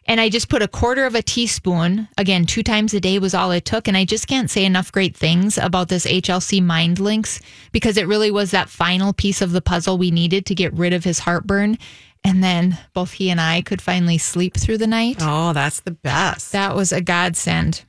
And 0.07 0.21
I 0.21 0.29
just 0.29 0.49
put 0.49 0.61
a 0.61 0.67
quarter 0.67 1.05
of 1.05 1.15
a 1.15 1.21
teaspoon, 1.21 2.07
again, 2.17 2.45
two 2.45 2.61
times 2.63 2.93
a 2.93 2.99
day 2.99 3.17
was 3.17 3.33
all 3.33 3.51
it 3.51 3.65
took. 3.65 3.87
And 3.87 3.97
I 3.97 4.05
just 4.05 4.27
can't 4.27 4.51
say 4.51 4.63
enough 4.63 4.91
great 4.91 5.17
things 5.17 5.57
about 5.57 5.89
this 5.89 6.05
HLC 6.05 6.61
MindLinx 6.61 7.41
because 7.71 7.97
it 7.97 8.07
really 8.07 8.31
was 8.31 8.51
that 8.51 8.69
final 8.69 9.13
piece 9.13 9.41
of 9.41 9.51
the 9.51 9.61
puzzle 9.61 9.97
we 9.97 10.11
needed 10.11 10.45
to 10.45 10.55
get 10.55 10.73
rid 10.73 10.93
of 10.93 11.03
his 11.03 11.19
heartburn. 11.19 11.77
And 12.25 12.43
then 12.43 12.79
both 12.93 13.11
he 13.11 13.29
and 13.29 13.39
I 13.39 13.61
could 13.61 13.83
finally 13.83 14.17
sleep 14.17 14.55
through 14.55 14.79
the 14.79 14.87
night. 14.87 15.17
Oh, 15.21 15.53
that's 15.53 15.81
the 15.81 15.91
best. 15.91 16.51
That 16.53 16.75
was 16.75 16.91
a 16.91 16.99
godsend. 16.99 17.85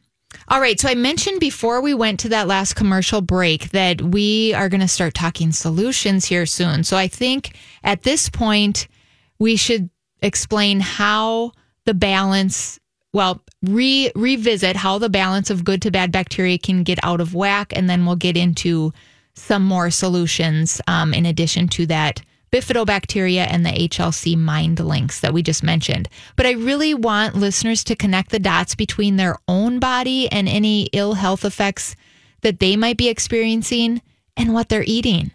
All 0.49 0.61
right. 0.61 0.79
So 0.79 0.91
I 0.91 0.95
mentioned 0.95 1.41
before 1.41 1.81
we 1.81 1.95
went 1.95 2.21
to 2.21 2.29
that 2.29 2.47
last 2.47 2.75
commercial 2.75 3.23
break 3.23 3.71
that 3.71 4.03
we 4.03 4.53
are 4.53 4.69
going 4.69 4.83
to 4.83 4.89
start 4.89 5.15
talking 5.15 5.53
solutions 5.53 6.27
here 6.27 6.45
soon. 6.45 6.85
So 6.85 6.99
I 6.99 7.09
think 7.09 7.57
at 7.83 8.03
this 8.03 8.29
point, 8.29 8.89
we 9.39 9.57
should 9.57 9.89
explain 10.21 10.81
how 10.81 11.53
the 11.87 11.95
balance, 11.95 12.79
well, 13.15 13.43
re- 13.63 14.13
revisit 14.15 14.77
how 14.77 14.99
the 14.99 15.09
balance 15.09 15.49
of 15.49 15.65
good 15.65 15.81
to 15.81 15.91
bad 15.91 16.13
bacteria 16.13 16.59
can 16.59 16.83
get 16.83 16.99
out 17.03 17.23
of 17.23 17.35
whack. 17.35 17.73
And 17.75 17.89
then 17.89 18.05
we'll 18.05 18.17
get 18.17 18.37
into 18.37 18.93
some 19.33 19.65
more 19.65 19.91
solutions 19.91 20.79
um, 20.87 21.15
in 21.15 21.25
addition 21.25 21.69
to 21.69 21.87
that 21.87 22.21
bifidobacteria 22.57 23.47
and 23.51 23.65
the 23.65 23.71
HLC 23.71 24.37
MindLinx 24.37 25.21
that 25.21 25.33
we 25.33 25.43
just 25.43 25.63
mentioned. 25.63 26.09
But 26.37 26.47
I 26.47 26.53
really 26.53 26.95
want 26.95 27.35
listeners 27.35 27.85
to 27.85 27.97
connect 27.97 28.31
the 28.31 28.39
dots 28.39 28.75
between 28.75 29.17
their 29.17 29.37
own 29.47 29.79
body 29.79 30.31
and 30.31 30.49
any 30.49 30.85
ill 30.93 31.15
health 31.15 31.45
effects 31.45 31.97
that 32.41 32.61
they 32.61 32.77
might 32.77 32.97
be 32.97 33.09
experiencing 33.09 34.01
and 34.37 34.55
what 34.55 34.69
they're 34.69 34.85
eating. 34.87 35.33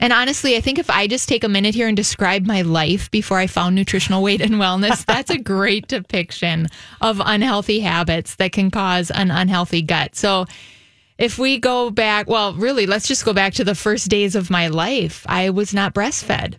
And 0.00 0.12
honestly, 0.12 0.56
I 0.56 0.60
think 0.60 0.78
if 0.78 0.88
I 0.90 1.06
just 1.08 1.28
take 1.28 1.42
a 1.42 1.48
minute 1.48 1.74
here 1.74 1.88
and 1.88 1.96
describe 1.96 2.46
my 2.46 2.62
life 2.62 3.10
before 3.10 3.38
I 3.38 3.48
found 3.48 3.74
nutritional 3.74 4.22
weight 4.22 4.40
and 4.40 4.54
wellness, 4.54 5.04
that's 5.06 5.30
a 5.30 5.38
great 5.38 5.88
depiction 5.88 6.68
of 7.00 7.20
unhealthy 7.24 7.80
habits 7.80 8.36
that 8.36 8.52
can 8.52 8.70
cause 8.70 9.10
an 9.10 9.30
unhealthy 9.30 9.82
gut. 9.82 10.14
So, 10.14 10.46
if 11.18 11.38
we 11.38 11.58
go 11.58 11.90
back, 11.90 12.28
well, 12.28 12.54
really, 12.54 12.86
let's 12.86 13.08
just 13.08 13.24
go 13.24 13.32
back 13.32 13.54
to 13.54 13.64
the 13.64 13.74
first 13.74 14.08
days 14.08 14.36
of 14.36 14.50
my 14.50 14.68
life. 14.68 15.26
I 15.28 15.50
was 15.50 15.74
not 15.74 15.92
breastfed. 15.94 16.58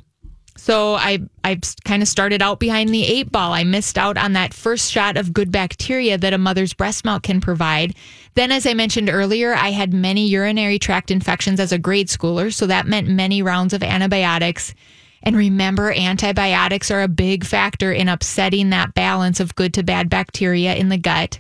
So 0.57 0.95
I 0.95 1.19
I 1.45 1.61
kind 1.85 2.01
of 2.01 2.09
started 2.09 2.41
out 2.41 2.59
behind 2.59 2.89
the 2.89 3.05
eight 3.05 3.31
ball. 3.31 3.53
I 3.53 3.63
missed 3.63 3.97
out 3.97 4.17
on 4.17 4.33
that 4.33 4.53
first 4.53 4.91
shot 4.91 5.15
of 5.15 5.31
good 5.31 5.53
bacteria 5.53 6.17
that 6.17 6.33
a 6.33 6.37
mother's 6.37 6.73
breast 6.73 7.05
milk 7.05 7.23
can 7.23 7.39
provide. 7.39 7.95
Then 8.35 8.51
as 8.51 8.67
I 8.67 8.73
mentioned 8.73 9.09
earlier, 9.09 9.53
I 9.53 9.69
had 9.71 9.93
many 9.93 10.27
urinary 10.27 10.77
tract 10.77 11.11
infections 11.11 11.61
as 11.61 11.71
a 11.71 11.79
grade 11.79 12.09
schooler, 12.09 12.53
so 12.53 12.67
that 12.67 12.87
meant 12.87 13.07
many 13.07 13.41
rounds 13.41 13.73
of 13.73 13.81
antibiotics. 13.81 14.75
And 15.23 15.35
remember, 15.35 15.93
antibiotics 15.93 16.91
are 16.91 17.03
a 17.03 17.07
big 17.07 17.45
factor 17.45 17.93
in 17.93 18.09
upsetting 18.09 18.69
that 18.69 18.93
balance 18.93 19.39
of 19.39 19.55
good 19.55 19.73
to 19.75 19.83
bad 19.83 20.09
bacteria 20.09 20.75
in 20.75 20.89
the 20.89 20.97
gut. 20.97 21.39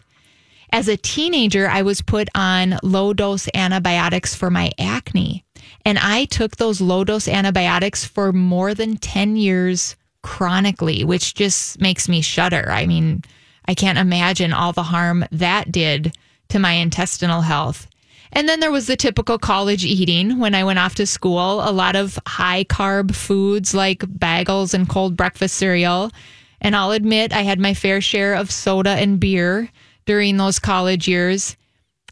As 0.71 0.87
a 0.87 0.97
teenager, 0.97 1.67
I 1.67 1.81
was 1.81 2.01
put 2.01 2.29
on 2.35 2.77
low 2.83 3.13
dose 3.13 3.47
antibiotics 3.53 4.35
for 4.35 4.49
my 4.49 4.71
acne. 4.77 5.43
And 5.85 5.97
I 5.97 6.25
took 6.25 6.57
those 6.57 6.81
low 6.81 7.03
dose 7.03 7.27
antibiotics 7.27 8.05
for 8.05 8.31
more 8.31 8.73
than 8.73 8.97
10 8.97 9.35
years 9.35 9.95
chronically, 10.21 11.03
which 11.03 11.33
just 11.33 11.81
makes 11.81 12.07
me 12.07 12.21
shudder. 12.21 12.69
I 12.69 12.85
mean, 12.85 13.23
I 13.65 13.73
can't 13.73 13.97
imagine 13.97 14.53
all 14.53 14.73
the 14.73 14.83
harm 14.83 15.25
that 15.31 15.71
did 15.71 16.15
to 16.49 16.59
my 16.59 16.73
intestinal 16.73 17.41
health. 17.41 17.87
And 18.31 18.47
then 18.47 18.59
there 18.59 18.71
was 18.71 18.85
the 18.85 18.95
typical 18.95 19.39
college 19.39 19.83
eating 19.83 20.37
when 20.37 20.53
I 20.53 20.63
went 20.63 20.77
off 20.77 20.95
to 20.95 21.07
school, 21.07 21.67
a 21.67 21.71
lot 21.71 21.95
of 21.95 22.19
high 22.27 22.63
carb 22.63 23.15
foods 23.15 23.73
like 23.73 23.99
bagels 23.99 24.75
and 24.75 24.87
cold 24.87 25.17
breakfast 25.17 25.55
cereal. 25.55 26.11
And 26.61 26.75
I'll 26.75 26.91
admit 26.91 27.33
I 27.33 27.41
had 27.41 27.59
my 27.59 27.73
fair 27.73 28.01
share 28.01 28.35
of 28.35 28.51
soda 28.51 28.91
and 28.91 29.19
beer 29.19 29.71
during 30.09 30.37
those 30.37 30.57
college 30.57 31.07
years. 31.07 31.55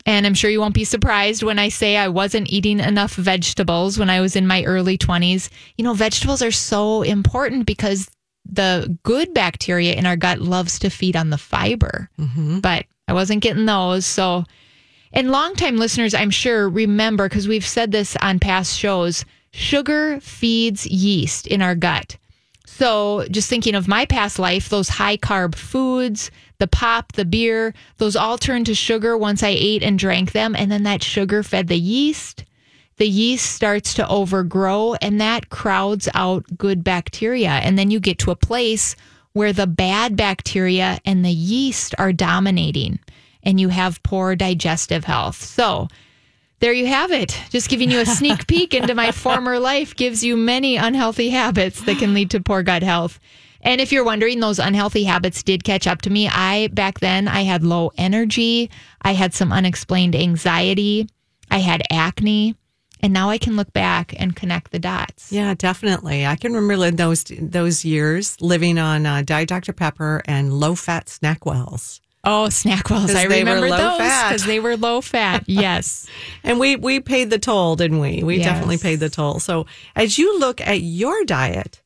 And 0.06 0.28
I'm 0.28 0.36
sure 0.36 0.52
you 0.52 0.60
won't 0.60 0.76
be 0.76 0.84
surprised 0.84 1.42
when 1.42 1.58
I 1.58 1.70
say 1.70 1.98
I 1.98 2.10
wasn't 2.10 2.48
eating 2.48 2.80
enough 2.80 3.16
vegetables 3.16 3.98
when 3.98 4.08
I 4.08 4.22
was 4.22 4.36
in 4.36 4.46
my 4.46 4.64
early 4.66 5.00
20s. 5.00 5.50
You 5.78 5.84
know, 5.84 5.96
vegetables 5.96 6.44
are 6.44 6.52
so 6.52 7.02
important 7.02 7.66
because 7.66 8.08
the 8.46 8.96
good 9.02 9.34
bacteria 9.34 9.96
in 9.96 10.06
our 10.06 10.16
gut 10.16 10.42
loves 10.42 10.78
to 10.78 10.92
feed 10.92 11.16
on 11.16 11.32
the 11.32 11.40
fiber, 11.40 12.08
mm-hmm. 12.20 12.60
but 12.60 12.86
I 13.08 13.14
wasn't 13.14 13.42
getting 13.42 13.66
those. 13.66 14.06
So, 14.06 14.44
and 15.12 15.32
longtime 15.32 15.78
listeners, 15.78 16.14
I'm 16.14 16.30
sure 16.30 16.70
remember 16.70 17.28
because 17.28 17.48
we've 17.48 17.66
said 17.66 17.92
this 17.92 18.16
on 18.22 18.38
past 18.38 18.78
shows 18.78 19.26
sugar 19.50 20.20
feeds 20.20 20.86
yeast 20.86 21.48
in 21.48 21.64
our 21.64 21.74
gut. 21.74 22.18
So, 22.78 23.26
just 23.32 23.50
thinking 23.50 23.74
of 23.74 23.88
my 23.88 24.06
past 24.06 24.38
life, 24.38 24.70
those 24.70 24.88
high 24.88 25.18
carb 25.18 25.56
foods, 25.56 26.30
the 26.60 26.68
pop, 26.68 27.14
the 27.14 27.26
beer, 27.26 27.74
those 27.98 28.16
all 28.16 28.38
turned 28.38 28.68
to 28.68 28.76
sugar 28.76 29.18
once 29.18 29.42
I 29.42 29.48
ate 29.50 29.82
and 29.82 29.98
drank 29.98 30.32
them. 30.32 30.56
And 30.56 30.72
then 30.72 30.84
that 30.84 31.02
sugar 31.02 31.42
fed 31.42 31.70
the 31.70 31.80
yeast. 31.80 32.46
The 32.98 33.08
yeast 33.08 33.52
starts 33.52 33.96
to 33.96 34.08
overgrow 34.08 34.94
and 35.02 35.20
that 35.20 35.50
crowds 35.50 36.08
out 36.14 36.46
good 36.56 36.84
bacteria. 36.84 37.50
And 37.50 37.80
then 37.80 37.90
you 37.90 38.00
get 38.00 38.20
to 38.20 38.32
a 38.32 38.36
place 38.36 38.96
where 39.34 39.54
the 39.54 39.66
bad 39.66 40.16
bacteria 40.16 41.00
and 41.04 41.26
the 41.26 41.32
yeast 41.32 41.96
are 41.98 42.14
dominating 42.14 43.00
and 43.42 43.60
you 43.60 43.70
have 43.70 44.04
poor 44.04 44.36
digestive 44.36 45.06
health. 45.06 45.44
So, 45.44 45.88
there 46.60 46.74
you 46.74 46.88
have 46.88 47.12
it. 47.12 47.40
Just 47.50 47.70
giving 47.70 47.92
you 47.92 48.00
a 48.00 48.06
sneak 48.06 48.48
peek 48.48 48.74
into 48.74 48.96
my 48.96 49.12
former 49.12 49.60
life 49.60 49.96
gives 49.96 50.24
you 50.24 50.36
many 50.36 50.78
unhealthy 50.78 51.30
habits 51.30 51.82
that 51.82 51.98
can 51.98 52.14
lead 52.14 52.32
to 52.32 52.40
poor 52.42 52.64
gut 52.64 52.84
health. 52.84 53.20
And 53.62 53.82
if 53.82 53.92
you're 53.92 54.04
wondering, 54.04 54.40
those 54.40 54.60
unhealthy 54.60 55.04
habits 55.04 55.44
did 55.44 55.64
catch 55.64 55.88
up 55.88 56.02
to 56.04 56.10
me. 56.10 56.28
I, 56.28 56.68
back 56.68 57.00
then, 57.00 57.28
I 57.28 57.42
had 57.42 57.64
low 57.64 57.92
energy. 57.98 58.70
I 59.02 59.14
had 59.14 59.34
some 59.34 59.52
unexplained 59.52 60.16
anxiety. 60.16 61.10
I 61.52 61.60
had 61.60 61.82
acne. 61.92 62.56
And 63.02 63.14
now 63.14 63.30
I 63.30 63.38
can 63.38 63.56
look 63.56 63.72
back 63.74 64.16
and 64.18 64.36
connect 64.36 64.72
the 64.72 64.80
dots. 64.80 65.32
Yeah, 65.32 65.54
definitely. 65.54 66.26
I 66.26 66.36
can 66.36 66.54
remember 66.54 66.90
those 66.92 67.26
those 67.40 67.86
years 67.86 68.42
living 68.42 68.80
on 68.80 69.06
uh, 69.06 69.22
Diet 69.22 69.50
Dr 69.50 69.74
Pepper 69.74 70.24
and 70.26 70.54
low 70.54 70.74
fat 70.74 71.06
SnackWells. 71.06 72.00
Oh, 72.30 72.48
SnackWells! 72.50 73.08
'Cause 73.08 73.16
I 73.16 73.24
remember 73.24 73.70
those 73.70 73.98
because 73.98 74.44
they 74.46 74.60
were 74.60 74.76
low 74.76 75.00
fat. 75.02 75.44
Yes. 75.48 76.06
And 76.44 76.60
we 76.60 76.76
we 76.76 77.00
paid 77.00 77.30
the 77.30 77.40
toll, 77.40 77.76
didn't 77.78 78.00
we? 78.00 78.22
We 78.22 78.38
Yes. 78.38 78.46
definitely 78.46 78.78
paid 78.80 79.00
the 79.00 79.10
toll. 79.10 79.40
So 79.40 79.66
as 79.96 80.18
you 80.20 80.38
look 80.38 80.60
at 80.62 80.82
your 80.82 81.24
diet, 81.24 81.82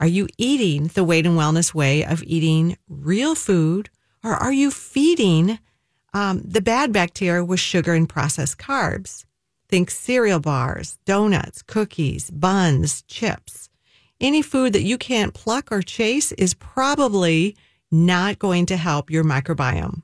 are 0.00 0.06
you 0.06 0.28
eating 0.38 0.86
the 0.94 1.04
weight 1.04 1.26
and 1.26 1.36
wellness 1.38 1.74
way 1.74 2.04
of 2.04 2.22
eating 2.24 2.76
real 2.88 3.34
food, 3.34 3.90
or 4.24 4.32
are 4.34 4.52
you 4.52 4.70
feeding 4.70 5.58
um, 6.14 6.40
the 6.44 6.60
bad 6.62 6.92
bacteria 6.92 7.44
with 7.44 7.60
sugar 7.60 7.92
and 7.94 8.08
processed 8.08 8.56
carbs? 8.58 9.24
Think 9.68 9.90
cereal 9.90 10.40
bars, 10.40 10.98
donuts, 11.04 11.62
cookies, 11.62 12.30
buns, 12.30 13.02
chips. 13.08 13.68
Any 14.20 14.42
food 14.42 14.72
that 14.74 14.82
you 14.82 14.96
can't 14.98 15.34
pluck 15.34 15.70
or 15.72 15.82
chase 15.82 16.32
is 16.32 16.54
probably 16.54 17.56
not 17.92 18.38
going 18.38 18.66
to 18.66 18.76
help 18.76 19.10
your 19.10 19.22
microbiome. 19.22 20.02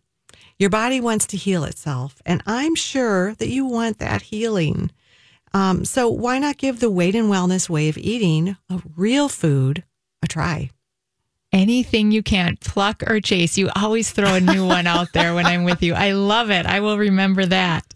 Your 0.58 0.70
body 0.70 1.00
wants 1.00 1.26
to 1.26 1.36
heal 1.36 1.64
itself, 1.64 2.20
and 2.26 2.42
I'm 2.46 2.74
sure 2.74 3.34
that 3.34 3.48
you 3.48 3.64
want 3.64 3.98
that 3.98 4.22
healing. 4.22 4.90
Um, 5.54 5.84
so, 5.84 6.08
why 6.08 6.38
not 6.38 6.58
give 6.58 6.80
the 6.80 6.90
weight 6.90 7.14
and 7.14 7.30
wellness 7.30 7.68
way 7.68 7.88
of 7.88 7.96
eating 7.96 8.56
of 8.68 8.84
real 8.96 9.28
food 9.28 9.84
a 10.22 10.26
try? 10.26 10.70
Anything 11.52 12.10
you 12.10 12.22
can't 12.22 12.60
pluck 12.60 13.02
or 13.06 13.20
chase, 13.20 13.56
you 13.56 13.70
always 13.74 14.10
throw 14.10 14.34
a 14.34 14.40
new 14.40 14.66
one 14.66 14.86
out 14.86 15.12
there 15.14 15.34
when 15.34 15.46
I'm 15.46 15.64
with 15.64 15.82
you. 15.82 15.94
I 15.94 16.12
love 16.12 16.50
it. 16.50 16.66
I 16.66 16.80
will 16.80 16.98
remember 16.98 17.46
that. 17.46 17.94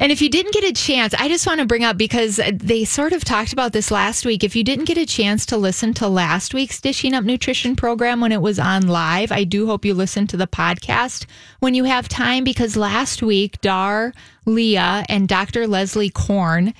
And 0.00 0.12
if 0.12 0.22
you 0.22 0.28
didn't 0.28 0.54
get 0.54 0.62
a 0.62 0.72
chance, 0.72 1.12
I 1.14 1.26
just 1.28 1.44
want 1.44 1.58
to 1.58 1.66
bring 1.66 1.82
up 1.82 1.96
because 1.96 2.40
they 2.52 2.84
sort 2.84 3.12
of 3.12 3.24
talked 3.24 3.52
about 3.52 3.72
this 3.72 3.90
last 3.90 4.24
week. 4.24 4.44
If 4.44 4.54
you 4.54 4.62
didn't 4.62 4.84
get 4.84 4.96
a 4.96 5.04
chance 5.04 5.44
to 5.46 5.56
listen 5.56 5.92
to 5.94 6.06
last 6.06 6.54
week's 6.54 6.80
Dishing 6.80 7.14
Up 7.14 7.24
Nutrition 7.24 7.74
program 7.74 8.20
when 8.20 8.30
it 8.30 8.40
was 8.40 8.60
on 8.60 8.86
live, 8.86 9.32
I 9.32 9.42
do 9.42 9.66
hope 9.66 9.84
you 9.84 9.94
listen 9.94 10.28
to 10.28 10.36
the 10.36 10.46
podcast 10.46 11.26
when 11.58 11.74
you 11.74 11.82
have 11.82 12.08
time 12.08 12.44
because 12.44 12.76
last 12.76 13.22
week, 13.22 13.60
Dar, 13.60 14.12
Leah, 14.46 15.04
and 15.08 15.26
Dr. 15.26 15.66
Leslie 15.66 16.10
Korn 16.10 16.74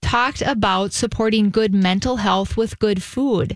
talked 0.00 0.40
about 0.40 0.94
supporting 0.94 1.50
good 1.50 1.74
mental 1.74 2.16
health 2.16 2.56
with 2.56 2.78
good 2.78 3.02
food. 3.02 3.54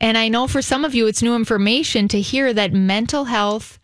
And 0.00 0.16
I 0.16 0.28
know 0.28 0.48
for 0.48 0.62
some 0.62 0.86
of 0.86 0.94
you, 0.94 1.06
it's 1.06 1.22
new 1.22 1.36
information 1.36 2.08
to 2.08 2.20
hear 2.20 2.54
that 2.54 2.72
mental 2.72 3.24
health 3.26 3.78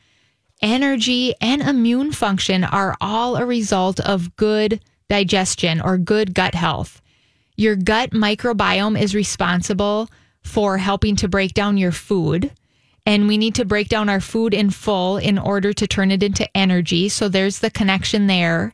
energy, 0.62 1.34
and 1.40 1.62
immune 1.62 2.12
function 2.12 2.64
are 2.64 2.96
all 3.00 3.36
a 3.36 3.46
result 3.46 4.00
of 4.00 4.36
good 4.36 4.80
digestion 5.08 5.80
or 5.80 5.98
good 5.98 6.34
gut 6.34 6.54
health. 6.54 7.00
Your 7.56 7.76
gut 7.76 8.10
microbiome 8.10 9.00
is 9.00 9.14
responsible 9.14 10.08
for 10.42 10.78
helping 10.78 11.16
to 11.16 11.28
break 11.28 11.52
down 11.52 11.76
your 11.76 11.92
food. 11.92 12.50
And 13.06 13.28
we 13.28 13.38
need 13.38 13.54
to 13.56 13.64
break 13.64 13.88
down 13.88 14.08
our 14.08 14.20
food 14.20 14.54
in 14.54 14.70
full 14.70 15.16
in 15.16 15.38
order 15.38 15.72
to 15.72 15.86
turn 15.86 16.10
it 16.10 16.22
into 16.22 16.48
energy. 16.56 17.08
So 17.08 17.28
there's 17.28 17.58
the 17.58 17.70
connection 17.70 18.26
there. 18.26 18.72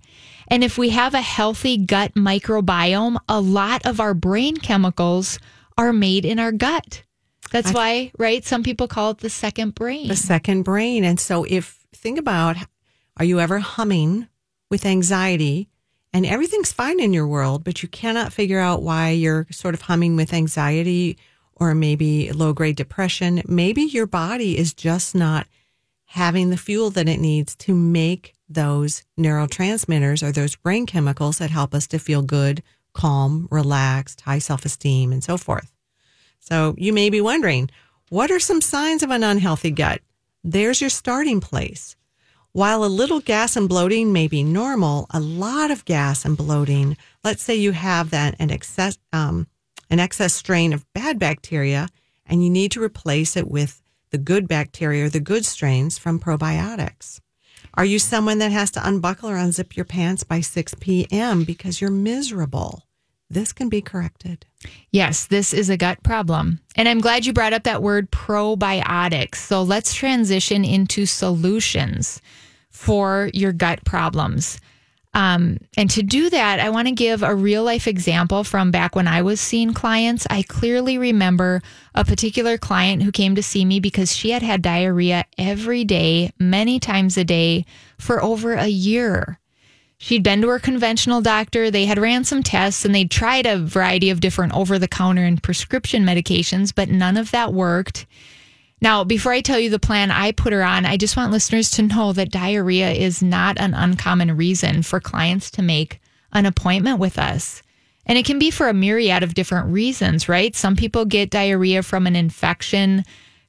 And 0.49 0.63
if 0.63 0.79
we 0.79 0.91
have 0.91 1.15
a 1.15 1.21
healthy 1.21 1.77
gut 1.79 2.15
microbiome, 2.15 3.19
a 3.29 3.41
lot 3.41 3.85
of 3.87 4.01
our 4.01 4.15
brain 4.15 4.57
chemicals 4.57 5.39
are 5.79 5.93
made 5.93 6.25
in 6.25 6.39
our 6.39 6.53
gut. 6.53 7.03
That's 7.51 7.73
why, 7.73 8.13
right? 8.19 8.45
Some 8.45 8.63
people 8.63 8.89
call 8.89 9.13
it 9.13 9.19
the 9.19 9.31
second 9.31 9.75
brain. 9.75 10.09
The 10.09 10.17
second 10.17 10.63
brain. 10.63 11.05
And 11.05 11.19
so, 11.19 11.45
if 11.45 11.87
think 11.93 12.19
about 12.19 12.57
are 13.17 13.25
you 13.25 13.41
ever 13.41 13.59
humming 13.61 14.29
with 14.71 14.85
anxiety 14.85 15.69
and 16.13 16.27
everything's 16.27 16.73
fine 16.73 17.01
in 17.01 17.13
your 17.13 17.27
world, 17.27 17.65
but 17.65 17.83
you 17.83 17.89
cannot 17.89 18.33
figure 18.33 18.59
out 18.61 18.83
why 18.83 19.11
you're 19.11 19.47
sort 19.51 19.75
of 19.75 19.83
humming 19.83 20.17
with 20.17 20.33
anxiety 20.33 21.17
or 21.55 21.75
maybe 21.75 22.31
low 22.33 22.53
grade 22.53 22.77
depression? 22.77 23.43
Maybe 23.47 23.83
your 23.83 24.07
body 24.07 24.59
is 24.59 24.75
just 24.75 25.15
not 25.15 25.47
having 26.07 26.51
the 26.51 26.57
fuel 26.57 26.91
that 26.91 27.09
it 27.09 27.21
needs 27.21 27.57
to 27.57 27.75
make 27.75 28.35
those 28.49 29.05
neurotransmitters 29.19 30.23
or 30.23 30.33
those 30.33 30.57
brain 30.57 30.87
chemicals 30.87 31.39
that 31.39 31.51
help 31.51 31.75
us 31.75 31.87
to 31.89 31.99
feel 31.99 32.23
good, 32.23 32.63
calm, 32.93 33.49
relaxed, 33.51 34.21
high 34.23 34.39
self 34.39 34.65
esteem, 34.65 35.13
and 35.13 35.25
so 35.25 35.37
forth. 35.37 35.73
So 36.41 36.75
you 36.79 36.93
may 36.93 37.11
be 37.11 37.21
wondering, 37.21 37.71
what 38.09 38.31
are 38.31 38.41
some 38.41 38.61
signs 38.61 39.03
of 39.03 39.11
an 39.11 39.23
unhealthy 39.23 39.71
gut? 39.71 40.01
There's 40.45 40.81
your 40.81 40.91
starting 40.91 41.41
place. 41.41 41.97
While 42.53 42.85
a 42.85 42.87
little 42.87 43.21
gas 43.21 43.57
and 43.57 43.69
bloating 43.69 44.13
may 44.13 44.29
be 44.29 44.43
normal, 44.43 45.07
a 45.11 45.21
lot 45.21 45.71
of 45.71 45.85
gas 45.85 46.25
and 46.25 46.37
bloating, 46.37 46.97
let's 47.23 47.43
say 47.43 47.55
you 47.55 47.73
have 47.73 48.11
that 48.11 48.37
an 48.39 48.51
excess, 48.51 48.97
um, 49.13 49.47
an 49.91 49.99
excess 49.99 50.33
strain 50.33 50.73
of 50.73 50.91
bad 50.95 51.19
bacteria 51.19 51.89
and 52.25 52.43
you 52.43 52.51
need 52.51 52.73
to 52.73 52.83
replace 52.83 53.37
it 53.37 53.49
with 53.49 53.83
the 54.11 54.19
good 54.19 54.49
bacteria 54.49 55.05
or 55.05 55.09
the 55.09 55.21
good 55.21 55.45
strains 55.45 55.99
from 55.99 56.19
probiotics. 56.19 57.21
Are 57.75 57.85
you 57.85 57.99
someone 57.99 58.39
that 58.39 58.53
has 58.53 58.71
to 58.73 58.89
unbuckle 58.89 59.29
or 59.29 59.37
unzip 59.37 59.77
your 59.77 59.85
pants 59.85 60.25
by 60.25 60.41
6 60.41 60.75
p.m. 60.81 61.45
because 61.45 61.81
you're 61.81 61.91
miserable? 61.91 62.85
This 63.29 63.53
can 63.53 63.69
be 63.69 63.83
corrected. 63.83 64.47
Yes, 64.91 65.27
this 65.27 65.53
is 65.53 65.71
a 65.71 65.77
gut 65.77 66.03
problem. 66.03 66.61
And 66.77 66.89
I'm 66.89 67.01
glad 67.01 67.27
you 67.27 67.33
brought 67.33 67.53
up 67.53 67.65
that 67.65 67.83
word 67.83 68.11
probiotics. 68.11 69.37
So 69.37 69.63
let's 69.63 69.95
transition 69.95 70.65
into 70.65 71.07
solutions 71.07 72.21
for 72.71 73.31
your 73.33 73.53
gut 73.53 73.85
problems. 73.85 74.61
Um, 75.17 75.57
and 75.79 75.89
to 75.93 76.03
do 76.03 76.29
that, 76.29 76.61
I 76.61 76.69
want 76.69 76.89
to 76.89 76.95
give 76.95 77.23
a 77.23 77.35
real 77.35 77.65
life 77.65 77.87
example 77.89 78.45
from 78.45 78.71
back 78.71 78.95
when 78.95 79.09
I 79.09 79.23
was 79.23 79.41
seeing 79.41 79.73
clients. 79.73 80.27
I 80.29 80.43
clearly 80.43 80.99
remember 80.99 81.63
a 81.95 82.05
particular 82.05 82.59
client 82.59 83.03
who 83.03 83.11
came 83.11 83.35
to 83.35 83.43
see 83.43 83.65
me 83.65 83.81
because 83.81 84.15
she 84.15 84.31
had 84.31 84.43
had 84.43 84.61
diarrhea 84.61 85.25
every 85.39 85.85
day, 85.85 86.33
many 86.39 86.79
times 86.79 87.17
a 87.17 87.25
day, 87.25 87.65
for 87.99 88.23
over 88.23 88.53
a 88.53 88.67
year. 88.67 89.39
She'd 89.99 90.23
been 90.23 90.43
to 90.43 90.49
her 90.49 90.59
conventional 90.59 91.23
doctor. 91.23 91.71
They 91.71 91.87
had 91.87 91.99
ran 91.99 92.25
some 92.25 92.43
tests 92.43 92.85
and 92.85 92.95
they'd 92.95 93.11
tried 93.11 93.47
a 93.47 93.59
variety 93.59 94.11
of 94.11 94.21
different 94.21 94.55
over 94.55 94.79
the 94.79 94.89
counter 94.89 95.25
and 95.25 95.43
prescription 95.43 96.05
medications, 96.05 96.75
but 96.75 96.91
none 96.91 97.17
of 97.17 97.31
that 97.31 97.55
worked. 97.55 98.07
Now, 98.83 99.05
before 99.05 99.33
I 99.33 99.41
tell 99.41 99.59
you 99.59 99.71
the 99.71 99.79
plan 99.79 100.11
I 100.11 100.33
put 100.33 100.53
her 100.53 100.63
on, 100.63 100.85
I 100.85 100.99
just 100.99 101.17
want 101.17 101.33
listeners 101.33 101.71
to 101.73 101.83
know 101.83 102.13
that 102.13 102.31
diarrhea 102.31 102.91
is 102.91 103.23
not 103.23 103.59
an 103.59 103.73
uncommon 103.73 104.37
reason 104.37 104.83
for 104.83 105.01
clients 105.01 105.51
to 105.53 105.63
make 105.63 105.99
an 106.33 106.45
appointment 106.45 106.99
with 106.99 107.19
us. 107.19 107.63
And 108.05 108.19
it 108.19 108.27
can 108.27 108.39
be 108.39 108.51
for 108.51 108.69
a 108.69 108.75
myriad 108.75 109.23
of 109.23 109.35
different 109.35 109.73
reasons, 109.73 110.29
right? 110.29 110.55
Some 110.55 110.77
people 110.77 111.07
get 111.07 111.31
diarrhea 111.31 111.83
from 111.83 112.07
an 112.07 112.15
infection 112.15 113.03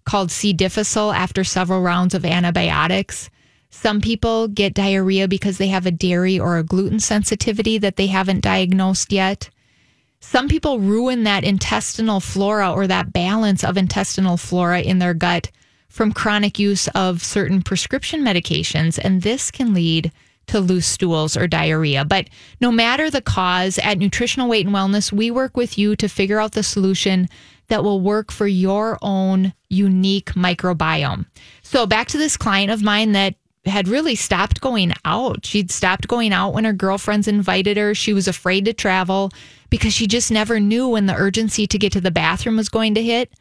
called 0.05 0.31
C. 0.31 0.53
difficile 0.53 1.11
after 1.11 1.43
several 1.43 1.81
rounds 1.81 2.15
of 2.15 2.25
antibiotics. 2.25 3.29
Some 3.69 4.01
people 4.01 4.47
get 4.47 4.73
diarrhea 4.73 5.27
because 5.27 5.57
they 5.57 5.67
have 5.67 5.85
a 5.85 5.91
dairy 5.91 6.39
or 6.39 6.57
a 6.57 6.63
gluten 6.63 6.99
sensitivity 6.99 7.77
that 7.77 7.95
they 7.95 8.07
haven't 8.07 8.41
diagnosed 8.41 9.11
yet. 9.11 9.49
Some 10.19 10.47
people 10.47 10.79
ruin 10.79 11.23
that 11.23 11.43
intestinal 11.43 12.19
flora 12.19 12.71
or 12.71 12.87
that 12.87 13.13
balance 13.13 13.63
of 13.63 13.77
intestinal 13.77 14.37
flora 14.37 14.81
in 14.81 14.99
their 14.99 15.13
gut 15.13 15.51
from 15.89 16.11
chronic 16.11 16.59
use 16.59 16.87
of 16.89 17.23
certain 17.23 17.61
prescription 17.61 18.21
medications, 18.21 18.99
and 19.01 19.21
this 19.21 19.51
can 19.51 19.73
lead 19.73 20.11
to 20.47 20.59
loose 20.59 20.87
stools 20.87 21.35
or 21.35 21.47
diarrhea. 21.47 22.05
But 22.05 22.29
no 22.61 22.71
matter 22.71 23.09
the 23.09 23.21
cause, 23.21 23.77
at 23.79 23.97
Nutritional 23.97 24.47
Weight 24.47 24.65
and 24.65 24.75
Wellness, 24.75 25.11
we 25.11 25.29
work 25.29 25.57
with 25.57 25.77
you 25.77 25.95
to 25.97 26.07
figure 26.07 26.39
out 26.39 26.53
the 26.53 26.63
solution 26.63 27.27
that 27.67 27.83
will 27.83 27.99
work 27.99 28.31
for 28.31 28.47
your 28.47 28.97
own 29.01 29.53
unique 29.69 30.33
microbiome. 30.33 31.25
So, 31.63 31.85
back 31.85 32.07
to 32.09 32.17
this 32.17 32.37
client 32.37 32.71
of 32.71 32.81
mine 32.81 33.11
that 33.11 33.35
had 33.69 33.87
really 33.87 34.15
stopped 34.15 34.61
going 34.61 34.93
out. 35.05 35.45
She'd 35.45 35.71
stopped 35.71 36.07
going 36.07 36.33
out 36.33 36.53
when 36.53 36.65
her 36.65 36.73
girlfriends 36.73 37.27
invited 37.27 37.77
her. 37.77 37.93
She 37.95 38.13
was 38.13 38.27
afraid 38.27 38.65
to 38.65 38.73
travel 38.73 39.31
because 39.69 39.93
she 39.93 40.07
just 40.07 40.31
never 40.31 40.59
knew 40.59 40.87
when 40.87 41.05
the 41.05 41.15
urgency 41.15 41.67
to 41.67 41.77
get 41.77 41.91
to 41.93 42.01
the 42.01 42.11
bathroom 42.11 42.57
was 42.57 42.69
going 42.69 42.95
to 42.95 43.03
hit. 43.03 43.31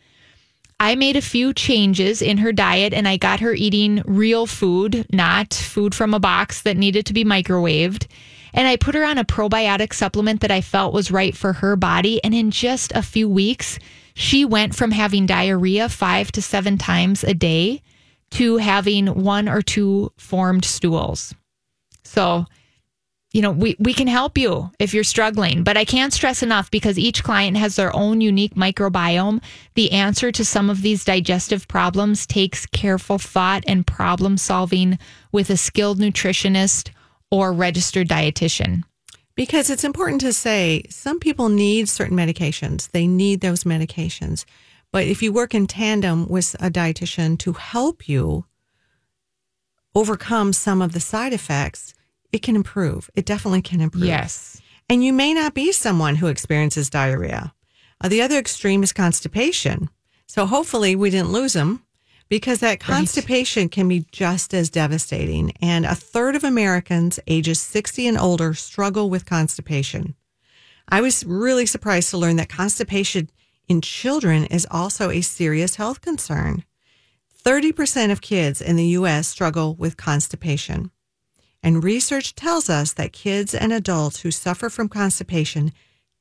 I 0.79 0.95
made 0.95 1.17
a 1.17 1.23
few 1.23 1.55
changes 1.55 2.21
in 2.21 2.39
her 2.39 2.53
diet 2.53 2.93
and 2.93 3.09
I 3.09 3.17
got 3.17 3.41
her 3.41 3.55
eating 3.55 4.03
real 4.05 4.47
food, 4.47 5.07
not 5.11 5.55
food 5.55 5.95
from 5.95 6.12
a 6.12 6.21
box 6.21 6.62
that 6.62 6.77
needed 6.77 7.07
to 7.07 7.15
be 7.15 7.25
microwaved. 7.25 8.07
And 8.53 8.69
I 8.69 8.77
put 8.77 8.95
her 8.95 9.05
on 9.05 9.19
a 9.19 9.25
probiotic 9.25 9.95
supplement 9.95 10.41
that 10.43 10.51
I 10.51 10.61
felt 10.61 10.93
was 10.93 11.11
right 11.11 11.37
for 11.37 11.55
her 11.55 11.77
body. 11.77 12.23
And 12.23 12.35
in 12.35 12.51
just 12.51 12.93
a 12.93 13.03
few 13.03 13.29
weeks, 13.29 13.79
she 14.15 14.45
went 14.45 14.75
from 14.75 14.91
having 14.91 15.27
diarrhea 15.27 15.89
five 15.89 16.31
to 16.33 16.43
seven 16.43 16.77
times 16.79 17.25
a 17.25 17.35
day 17.35 17.83
to 18.37 18.59
having 18.59 19.07
one 19.07 19.49
or 19.49 19.62
two 19.62 20.12
formed 20.18 20.62
stools. 20.62 21.35
So, 22.05 22.44
you 23.33 23.40
know, 23.40 23.51
we, 23.51 23.77
we 23.79 23.94
can 23.94 24.09
help 24.09 24.37
you 24.37 24.70
if 24.79 24.92
you're 24.92 25.05
struggling, 25.05 25.64
but 25.64 25.79
I 25.79 25.87
can't 25.87 26.12
stress 26.12 26.42
enough 26.42 26.70
because 26.70 26.99
each 26.99 27.25
client 27.25 27.57
has 27.57 27.77
their 27.77 27.96
own 27.96 28.20
unique 28.20 28.55
microbiome. 28.55 29.42
The 29.72 29.90
answer 29.92 30.31
to 30.33 30.44
some 30.44 30.68
of 30.68 30.83
these 30.83 31.03
digestive 31.03 31.66
problems 31.66 32.27
takes 32.27 32.66
careful 32.66 33.16
thought 33.16 33.64
and 33.66 33.87
problem 33.87 34.37
solving 34.37 34.99
with 35.33 35.49
a 35.49 35.57
skilled 35.57 35.99
nutritionist 35.99 36.90
or 37.31 37.55
registered 37.55 38.07
dietitian. 38.07 38.83
Because 39.35 39.70
it's 39.70 39.85
important 39.85 40.20
to 40.20 40.35
say 40.35 40.83
some 40.90 41.20
people 41.20 41.49
need 41.49 41.88
certain 41.88 42.18
medications. 42.18 42.90
They 42.90 43.07
need 43.07 43.40
those 43.40 43.64
medications. 43.64 44.44
But 44.92 45.05
if 45.05 45.22
you 45.22 45.33
work 45.33 45.55
in 45.55 45.66
tandem 45.66 46.29
with 46.29 46.55
a 46.61 46.70
dietitian 46.70 47.38
to 47.40 47.53
help 47.53 48.09
you 48.09 48.46
overcome 49.94 50.53
some 50.53 50.83
of 50.83 50.92
the 50.92 51.01
side 51.01 51.33
effects, 51.33 51.94
it 52.33 52.42
can 52.42 52.57
improve. 52.57 53.11
It 53.14 53.27
definitely 53.27 53.62
can 53.62 53.81
improve. 53.81 54.05
Yes. 54.05 54.61
And 54.88 55.03
you 55.03 55.12
may 55.12 55.35
not 55.35 55.55
be 55.55 55.72
someone 55.72 56.16
who 56.16 56.27
experiences 56.27 56.90
diarrhea. 56.90 57.55
Uh, 58.01 58.09
the 58.09 58.22
other 58.22 58.38
extreme 58.38 58.83
is 58.83 58.92
constipation. 58.92 59.88
So 60.27 60.46
hopefully 60.46 60.94
we 60.96 61.11
didn't 61.11 61.33
lose 61.33 61.55
them 61.55 61.83
because 62.29 62.61
that 62.61 62.81
constipation 62.81 63.68
can 63.68 63.88
be 63.88 64.07
just 64.12 64.53
as 64.53 64.70
devastating. 64.70 65.53
And 65.62 65.87
a 65.87 65.94
third 65.94 66.37
of 66.37 66.44
Americans 66.44 67.18
ages 67.27 67.61
60 67.61 68.07
and 68.07 68.18
older 68.18 68.55
struggle 68.55 69.09
with 69.09 69.25
constipation. 69.25 70.14
I 70.88 71.01
was 71.01 71.25
really 71.25 71.66
surprised 71.66 72.11
to 72.11 72.18
learn 72.18 72.37
that 72.37 72.49
constipation 72.49 73.31
in 73.68 73.81
children 73.81 74.44
is 74.44 74.66
also 74.70 75.11
a 75.11 75.20
serious 75.20 75.76
health 75.76 76.00
concern. 76.00 76.64
30% 77.44 78.11
of 78.11 78.20
kids 78.20 78.61
in 78.61 78.76
the 78.76 78.88
US 78.98 79.29
struggle 79.29 79.74
with 79.74 79.96
constipation. 79.96 80.90
And 81.62 81.83
research 81.83 82.35
tells 82.35 82.68
us 82.70 82.92
that 82.92 83.12
kids 83.12 83.55
and 83.55 83.72
adults 83.72 84.20
who 84.20 84.31
suffer 84.31 84.68
from 84.68 84.88
constipation 84.88 85.72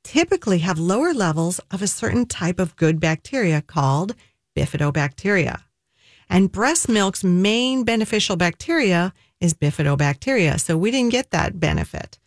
typically 0.04 0.60
have 0.60 0.78
lower 0.80 1.14
levels 1.14 1.60
of 1.72 1.82
a 1.82 1.88
certain 1.88 2.26
type 2.26 2.60
of 2.60 2.76
good 2.76 3.00
bacteria 3.00 3.62
called 3.62 4.16
bifidobacteria. 4.56 5.62
And 6.30 6.52
breast 6.52 6.90
milk's 6.90 7.24
main 7.24 7.84
beneficial 7.84 8.36
bacteria 8.36 9.14
is 9.40 9.54
bifidobacteria. 9.54 10.60
So 10.60 10.78
we 10.78 10.92
didn't 10.92 11.12
get 11.12 11.32
that 11.32 11.60
benefit, 11.60 12.18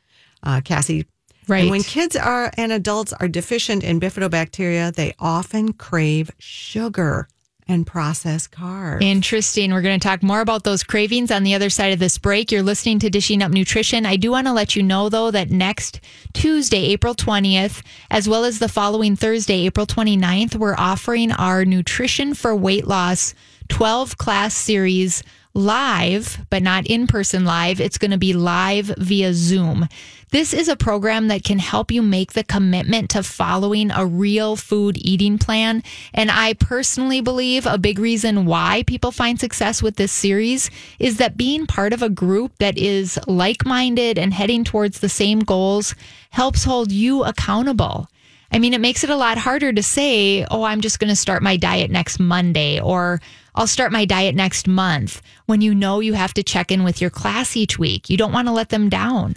uh, 0.42 0.60
Cassie. 0.64 1.06
Right. 1.48 1.62
And 1.62 1.70
when 1.70 1.82
kids 1.82 2.14
are 2.14 2.50
and 2.56 2.72
adults 2.72 3.12
are 3.14 3.28
deficient 3.28 3.82
in 3.82 3.98
bifidobacteria, 4.00 4.94
they 4.94 5.14
often 5.18 5.72
crave 5.72 6.30
sugar 6.38 7.26
and 7.68 7.86
processed 7.86 8.50
carbs. 8.50 9.02
Interesting. 9.02 9.72
We're 9.72 9.82
going 9.82 10.00
to 10.00 10.06
talk 10.06 10.22
more 10.22 10.40
about 10.40 10.64
those 10.64 10.82
cravings 10.82 11.30
on 11.30 11.42
the 11.42 11.54
other 11.54 11.68
side 11.68 11.92
of 11.92 11.98
this 11.98 12.16
break. 12.16 12.50
You're 12.50 12.62
listening 12.62 12.98
to 13.00 13.10
Dishing 13.10 13.42
Up 13.42 13.52
Nutrition. 13.52 14.06
I 14.06 14.16
do 14.16 14.30
want 14.30 14.46
to 14.46 14.52
let 14.52 14.74
you 14.74 14.82
know, 14.82 15.08
though, 15.08 15.30
that 15.30 15.50
next 15.50 16.00
Tuesday, 16.32 16.86
April 16.86 17.14
20th, 17.14 17.82
as 18.10 18.28
well 18.28 18.44
as 18.44 18.58
the 18.58 18.68
following 18.68 19.16
Thursday, 19.16 19.66
April 19.66 19.86
29th, 19.86 20.56
we're 20.56 20.76
offering 20.76 21.30
our 21.32 21.64
Nutrition 21.64 22.32
for 22.34 22.56
Weight 22.56 22.86
Loss 22.86 23.34
12 23.68 24.16
class 24.16 24.54
series 24.54 25.22
live, 25.52 26.46
but 26.50 26.62
not 26.62 26.86
in 26.86 27.06
person 27.06 27.44
live. 27.44 27.80
It's 27.80 27.98
going 27.98 28.12
to 28.12 28.18
be 28.18 28.32
live 28.32 28.86
via 28.96 29.34
Zoom. 29.34 29.88
This 30.30 30.52
is 30.52 30.68
a 30.68 30.76
program 30.76 31.28
that 31.28 31.42
can 31.42 31.58
help 31.58 31.90
you 31.90 32.02
make 32.02 32.34
the 32.34 32.44
commitment 32.44 33.08
to 33.10 33.22
following 33.22 33.90
a 33.90 34.04
real 34.04 34.56
food 34.56 34.98
eating 34.98 35.38
plan. 35.38 35.82
And 36.12 36.30
I 36.30 36.52
personally 36.52 37.22
believe 37.22 37.64
a 37.64 37.78
big 37.78 37.98
reason 37.98 38.44
why 38.44 38.84
people 38.86 39.10
find 39.10 39.40
success 39.40 39.82
with 39.82 39.96
this 39.96 40.12
series 40.12 40.70
is 40.98 41.16
that 41.16 41.38
being 41.38 41.66
part 41.66 41.94
of 41.94 42.02
a 42.02 42.10
group 42.10 42.52
that 42.58 42.76
is 42.76 43.18
like 43.26 43.64
minded 43.64 44.18
and 44.18 44.34
heading 44.34 44.64
towards 44.64 45.00
the 45.00 45.08
same 45.08 45.40
goals 45.40 45.94
helps 46.28 46.64
hold 46.64 46.92
you 46.92 47.24
accountable. 47.24 48.06
I 48.52 48.58
mean, 48.58 48.74
it 48.74 48.82
makes 48.82 49.04
it 49.04 49.10
a 49.10 49.16
lot 49.16 49.38
harder 49.38 49.72
to 49.72 49.82
say, 49.82 50.44
oh, 50.50 50.62
I'm 50.62 50.82
just 50.82 51.00
going 51.00 51.08
to 51.08 51.16
start 51.16 51.42
my 51.42 51.56
diet 51.56 51.90
next 51.90 52.20
Monday 52.20 52.78
or 52.78 53.22
I'll 53.54 53.66
start 53.66 53.92
my 53.92 54.04
diet 54.04 54.34
next 54.34 54.68
month 54.68 55.22
when 55.46 55.62
you 55.62 55.74
know 55.74 56.00
you 56.00 56.12
have 56.12 56.34
to 56.34 56.42
check 56.42 56.70
in 56.70 56.84
with 56.84 57.00
your 57.00 57.10
class 57.10 57.56
each 57.56 57.78
week. 57.78 58.10
You 58.10 58.18
don't 58.18 58.32
want 58.32 58.46
to 58.48 58.52
let 58.52 58.68
them 58.68 58.90
down. 58.90 59.36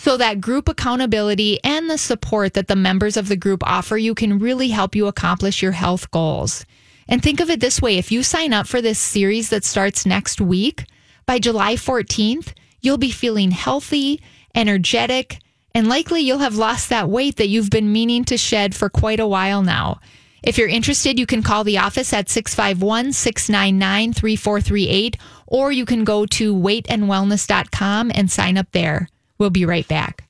So 0.00 0.16
that 0.16 0.40
group 0.40 0.68
accountability 0.68 1.58
and 1.64 1.90
the 1.90 1.98
support 1.98 2.54
that 2.54 2.68
the 2.68 2.76
members 2.76 3.16
of 3.16 3.26
the 3.26 3.36
group 3.36 3.64
offer 3.66 3.98
you 3.98 4.14
can 4.14 4.38
really 4.38 4.68
help 4.68 4.94
you 4.94 5.08
accomplish 5.08 5.60
your 5.60 5.72
health 5.72 6.12
goals. 6.12 6.64
And 7.08 7.20
think 7.20 7.40
of 7.40 7.50
it 7.50 7.58
this 7.58 7.82
way 7.82 7.98
if 7.98 8.12
you 8.12 8.22
sign 8.22 8.52
up 8.52 8.68
for 8.68 8.80
this 8.80 9.00
series 9.00 9.50
that 9.50 9.64
starts 9.64 10.06
next 10.06 10.40
week, 10.40 10.84
by 11.26 11.40
July 11.40 11.74
14th, 11.74 12.52
you'll 12.80 12.96
be 12.96 13.10
feeling 13.10 13.50
healthy, 13.50 14.22
energetic, 14.54 15.40
and 15.74 15.88
likely 15.88 16.20
you'll 16.20 16.38
have 16.38 16.54
lost 16.54 16.90
that 16.90 17.08
weight 17.08 17.34
that 17.34 17.48
you've 17.48 17.68
been 17.68 17.92
meaning 17.92 18.24
to 18.26 18.38
shed 18.38 18.76
for 18.76 18.88
quite 18.88 19.18
a 19.18 19.26
while 19.26 19.62
now. 19.62 19.98
If 20.44 20.58
you're 20.58 20.68
interested, 20.68 21.18
you 21.18 21.26
can 21.26 21.42
call 21.42 21.64
the 21.64 21.78
office 21.78 22.12
at 22.12 22.30
651 22.30 23.14
699 23.14 24.12
3438, 24.12 25.16
or 25.48 25.72
you 25.72 25.84
can 25.84 26.04
go 26.04 26.24
to 26.24 26.54
weightandwellness.com 26.54 28.12
and 28.14 28.30
sign 28.30 28.56
up 28.56 28.70
there. 28.70 29.08
We'll 29.38 29.50
be 29.50 29.64
right 29.64 29.86
back. 29.86 30.24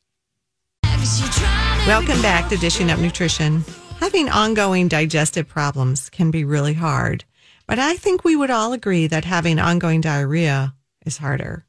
Welcome 1.87 2.21
back 2.21 2.51
to 2.51 2.59
Dishing 2.59 2.91
Up 2.91 2.99
Nutrition. 2.99 3.65
Having 4.01 4.29
ongoing 4.29 4.89
digestive 4.89 5.49
problems 5.49 6.11
can 6.11 6.31
be 6.31 6.45
really 6.45 6.75
hard, 6.75 7.25
but 7.67 7.79
I 7.79 7.95
think 7.95 8.23
we 8.23 8.37
would 8.37 8.51
all 8.51 8.75
agree 8.75 9.07
that 9.07 9.25
having 9.25 9.59
ongoing 9.59 10.03
diarrhea 10.03 10.75
is 11.07 11.17
harder. 11.17 11.65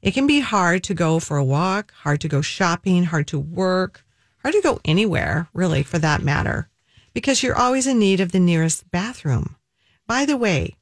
It 0.00 0.14
can 0.14 0.26
be 0.26 0.40
hard 0.40 0.82
to 0.84 0.94
go 0.94 1.20
for 1.20 1.36
a 1.36 1.44
walk, 1.44 1.92
hard 1.92 2.20
to 2.22 2.28
go 2.28 2.40
shopping, 2.40 3.04
hard 3.04 3.26
to 3.28 3.38
work, 3.38 4.04
hard 4.40 4.54
to 4.54 4.62
go 4.62 4.80
anywhere, 4.84 5.48
really, 5.52 5.82
for 5.82 5.98
that 5.98 6.22
matter, 6.22 6.68
because 7.12 7.42
you're 7.42 7.58
always 7.58 7.86
in 7.86 7.98
need 7.98 8.20
of 8.20 8.32
the 8.32 8.40
nearest 8.40 8.90
bathroom. 8.90 9.56
By 10.06 10.24
the 10.24 10.36
way, 10.36 10.76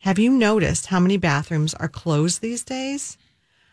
have 0.00 0.18
you 0.18 0.30
noticed 0.30 0.86
how 0.86 1.00
many 1.00 1.16
bathrooms 1.16 1.74
are 1.74 1.88
closed 1.88 2.40
these 2.40 2.62
days? 2.62 3.16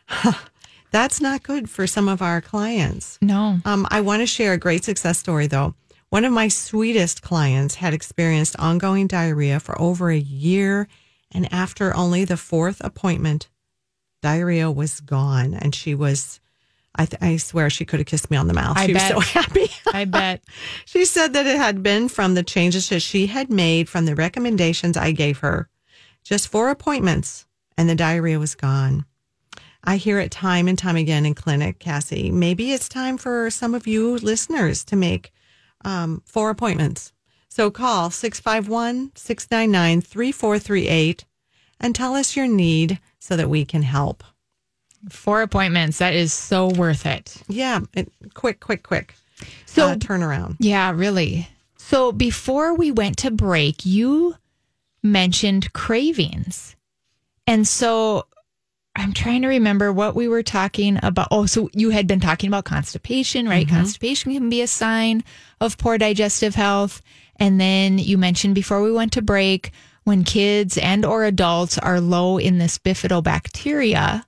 That's 0.91 1.19
not 1.19 1.43
good 1.43 1.69
for 1.69 1.85
some 1.85 2.07
of 2.07 2.21
our 2.21 2.41
clients. 2.41 3.17
No. 3.21 3.59
Um, 3.65 3.87
I 3.91 4.01
want 4.01 4.21
to 4.21 4.25
share 4.25 4.53
a 4.53 4.57
great 4.57 4.83
success 4.83 5.17
story, 5.17 5.47
though. 5.47 5.75
One 6.09 6.23
of 6.23 6.31
my 6.31 6.47
sweetest 6.47 7.21
clients 7.21 7.75
had 7.75 7.93
experienced 7.93 8.55
ongoing 8.57 9.07
diarrhea 9.07 9.59
for 9.59 9.79
over 9.81 10.09
a 10.09 10.17
year, 10.17 10.87
and 11.31 11.51
after 11.51 11.93
only 11.95 12.23
the 12.23 12.37
fourth 12.37 12.79
appointment, 12.81 13.49
diarrhea 14.21 14.71
was 14.71 15.01
gone, 15.01 15.53
and 15.53 15.75
she 15.75 15.93
was. 15.93 16.39
I, 16.99 17.05
th- 17.05 17.21
I 17.21 17.37
swear 17.37 17.69
she 17.69 17.85
could 17.85 17.99
have 17.99 18.07
kissed 18.07 18.31
me 18.31 18.37
on 18.37 18.47
the 18.47 18.55
mouth. 18.55 18.75
I 18.75 18.87
she 18.87 18.93
bet. 18.93 19.15
was 19.15 19.27
so 19.27 19.39
happy. 19.41 19.67
I 19.93 20.05
bet. 20.05 20.41
she 20.85 21.05
said 21.05 21.33
that 21.33 21.45
it 21.45 21.57
had 21.57 21.83
been 21.83 22.09
from 22.09 22.33
the 22.33 22.41
changes 22.41 22.89
that 22.89 23.01
she 23.01 23.27
had 23.27 23.51
made 23.51 23.87
from 23.87 24.05
the 24.05 24.15
recommendations 24.15 24.97
I 24.97 25.11
gave 25.11 25.39
her. 25.39 25.69
Just 26.23 26.47
four 26.47 26.69
appointments, 26.69 27.45
and 27.77 27.87
the 27.87 27.93
diarrhea 27.93 28.39
was 28.39 28.55
gone. 28.55 29.05
I 29.83 29.97
hear 29.97 30.19
it 30.19 30.31
time 30.31 30.67
and 30.67 30.77
time 30.77 30.95
again 30.95 31.25
in 31.25 31.33
clinic, 31.33 31.79
Cassie. 31.79 32.31
Maybe 32.31 32.71
it's 32.73 32.89
time 32.89 33.17
for 33.17 33.49
some 33.49 33.73
of 33.73 33.87
you 33.87 34.17
listeners 34.17 34.83
to 34.85 34.95
make 34.95 35.31
um, 35.85 36.21
four 36.25 36.49
appointments. 36.49 37.13
So 37.49 37.71
call 37.71 38.09
651 38.09 39.11
699 39.15 40.01
3438 40.01 41.25
and 41.79 41.95
tell 41.95 42.15
us 42.15 42.35
your 42.35 42.47
need 42.47 42.99
so 43.19 43.35
that 43.35 43.49
we 43.49 43.65
can 43.65 43.83
help. 43.83 44.23
Four 45.09 45.41
appointments. 45.41 45.99
That 45.99 46.13
is 46.13 46.33
so 46.33 46.67
worth 46.67 47.05
it. 47.05 47.41
Yeah, 47.47 47.79
it, 47.93 48.11
quick, 48.33 48.59
quick, 48.59 48.83
quick. 48.83 49.15
So- 49.65 49.89
uh, 49.89 49.95
turnaround. 49.95 50.57
Yeah, 50.59 50.91
really. 50.91 51.47
So 51.77 52.11
before 52.11 52.75
we 52.75 52.91
went 52.91 53.17
to 53.19 53.31
break, 53.31 53.85
you 53.85 54.35
mentioned 55.01 55.71
cravings. 55.73 56.75
And 57.45 57.65
so 57.67 58.26
I'm 58.97 59.13
trying 59.13 59.43
to 59.43 59.47
remember 59.47 59.93
what 59.93 60.15
we 60.15 60.27
were 60.27 60.43
talking 60.43 60.99
about. 61.03 61.27
Oh, 61.29 61.45
so 61.45 61.69
you 61.73 61.91
had 61.91 62.07
been 62.07 62.19
talking 62.19 62.47
about 62.47 62.65
constipation, 62.65 63.47
right? 63.47 63.65
Mm-hmm. 63.65 63.75
Constipation 63.75 64.33
can 64.33 64.49
be 64.49 64.61
a 64.63 64.67
sign 64.67 65.23
of 65.61 65.77
poor 65.77 65.99
digestive 65.99 66.55
health. 66.55 67.03
And 67.35 67.61
then 67.61 67.99
you 67.99 68.17
mentioned 68.17 68.55
before 68.55 68.81
we 68.81 68.91
went 68.91 69.13
to 69.13 69.21
break 69.21 69.71
when 70.03 70.23
kids 70.23 70.77
and 70.79 71.05
or 71.05 71.25
adults 71.25 71.77
are 71.77 72.01
low 72.01 72.39
in 72.39 72.57
this 72.57 72.79
bifidobacteria, 72.79 74.23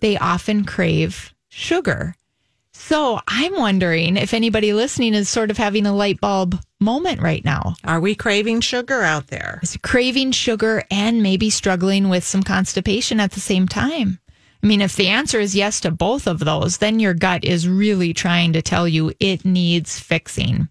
they 0.00 0.18
often 0.18 0.64
crave 0.64 1.32
sugar. 1.48 2.14
So 2.72 3.20
I'm 3.26 3.56
wondering 3.56 4.18
if 4.18 4.34
anybody 4.34 4.74
listening 4.74 5.14
is 5.14 5.30
sort 5.30 5.50
of 5.50 5.56
having 5.56 5.86
a 5.86 5.94
light 5.94 6.20
bulb 6.20 6.60
moment 6.80 7.20
right 7.20 7.44
now. 7.44 7.74
Are 7.84 8.00
we 8.00 8.14
craving 8.14 8.60
sugar 8.60 9.02
out 9.02 9.28
there? 9.28 9.60
Is 9.62 9.76
craving 9.82 10.32
sugar 10.32 10.84
and 10.90 11.22
maybe 11.22 11.50
struggling 11.50 12.08
with 12.08 12.24
some 12.24 12.42
constipation 12.42 13.20
at 13.20 13.32
the 13.32 13.40
same 13.40 13.66
time. 13.66 14.18
I 14.62 14.66
mean, 14.66 14.80
if 14.80 14.96
the 14.96 15.08
answer 15.08 15.38
is 15.38 15.54
yes 15.54 15.80
to 15.80 15.90
both 15.90 16.26
of 16.26 16.40
those, 16.40 16.78
then 16.78 16.98
your 16.98 17.14
gut 17.14 17.44
is 17.44 17.68
really 17.68 18.12
trying 18.12 18.52
to 18.54 18.62
tell 18.62 18.88
you 18.88 19.12
it 19.20 19.44
needs 19.44 19.98
fixing. 19.98 20.68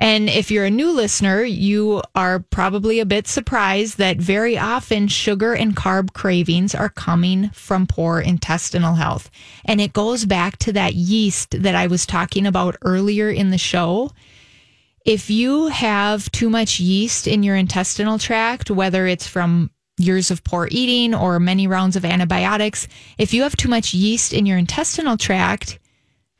And 0.00 0.28
if 0.28 0.50
you're 0.50 0.66
a 0.66 0.70
new 0.70 0.92
listener, 0.92 1.42
you 1.42 2.02
are 2.14 2.38
probably 2.38 3.00
a 3.00 3.06
bit 3.06 3.26
surprised 3.26 3.98
that 3.98 4.18
very 4.18 4.56
often 4.56 5.08
sugar 5.08 5.54
and 5.54 5.74
carb 5.74 6.12
cravings 6.12 6.74
are 6.74 6.88
coming 6.88 7.50
from 7.50 7.88
poor 7.88 8.20
intestinal 8.20 8.94
health. 8.94 9.28
And 9.64 9.80
it 9.80 9.92
goes 9.92 10.24
back 10.24 10.56
to 10.58 10.72
that 10.74 10.94
yeast 10.94 11.62
that 11.62 11.74
I 11.74 11.88
was 11.88 12.06
talking 12.06 12.46
about 12.46 12.76
earlier 12.82 13.28
in 13.28 13.50
the 13.50 13.58
show. 13.58 14.12
If 15.08 15.30
you 15.30 15.68
have 15.68 16.30
too 16.32 16.50
much 16.50 16.80
yeast 16.80 17.26
in 17.26 17.42
your 17.42 17.56
intestinal 17.56 18.18
tract, 18.18 18.70
whether 18.70 19.06
it's 19.06 19.26
from 19.26 19.70
years 19.96 20.30
of 20.30 20.44
poor 20.44 20.68
eating 20.70 21.14
or 21.14 21.40
many 21.40 21.66
rounds 21.66 21.96
of 21.96 22.04
antibiotics, 22.04 22.86
if 23.16 23.32
you 23.32 23.42
have 23.42 23.56
too 23.56 23.70
much 23.70 23.94
yeast 23.94 24.34
in 24.34 24.44
your 24.44 24.58
intestinal 24.58 25.16
tract, 25.16 25.78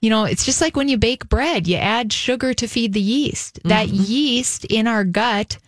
You 0.00 0.10
know, 0.10 0.24
it's 0.24 0.44
just 0.44 0.60
like 0.60 0.76
when 0.76 0.88
you 0.88 0.96
bake 0.96 1.28
bread, 1.28 1.66
you 1.66 1.76
add 1.76 2.12
sugar 2.12 2.54
to 2.54 2.68
feed 2.68 2.92
the 2.92 3.00
yeast. 3.00 3.58
That 3.64 3.88
mm-hmm. 3.88 4.04
yeast 4.06 4.64
in 4.66 4.86
our 4.86 5.02
gut 5.02 5.58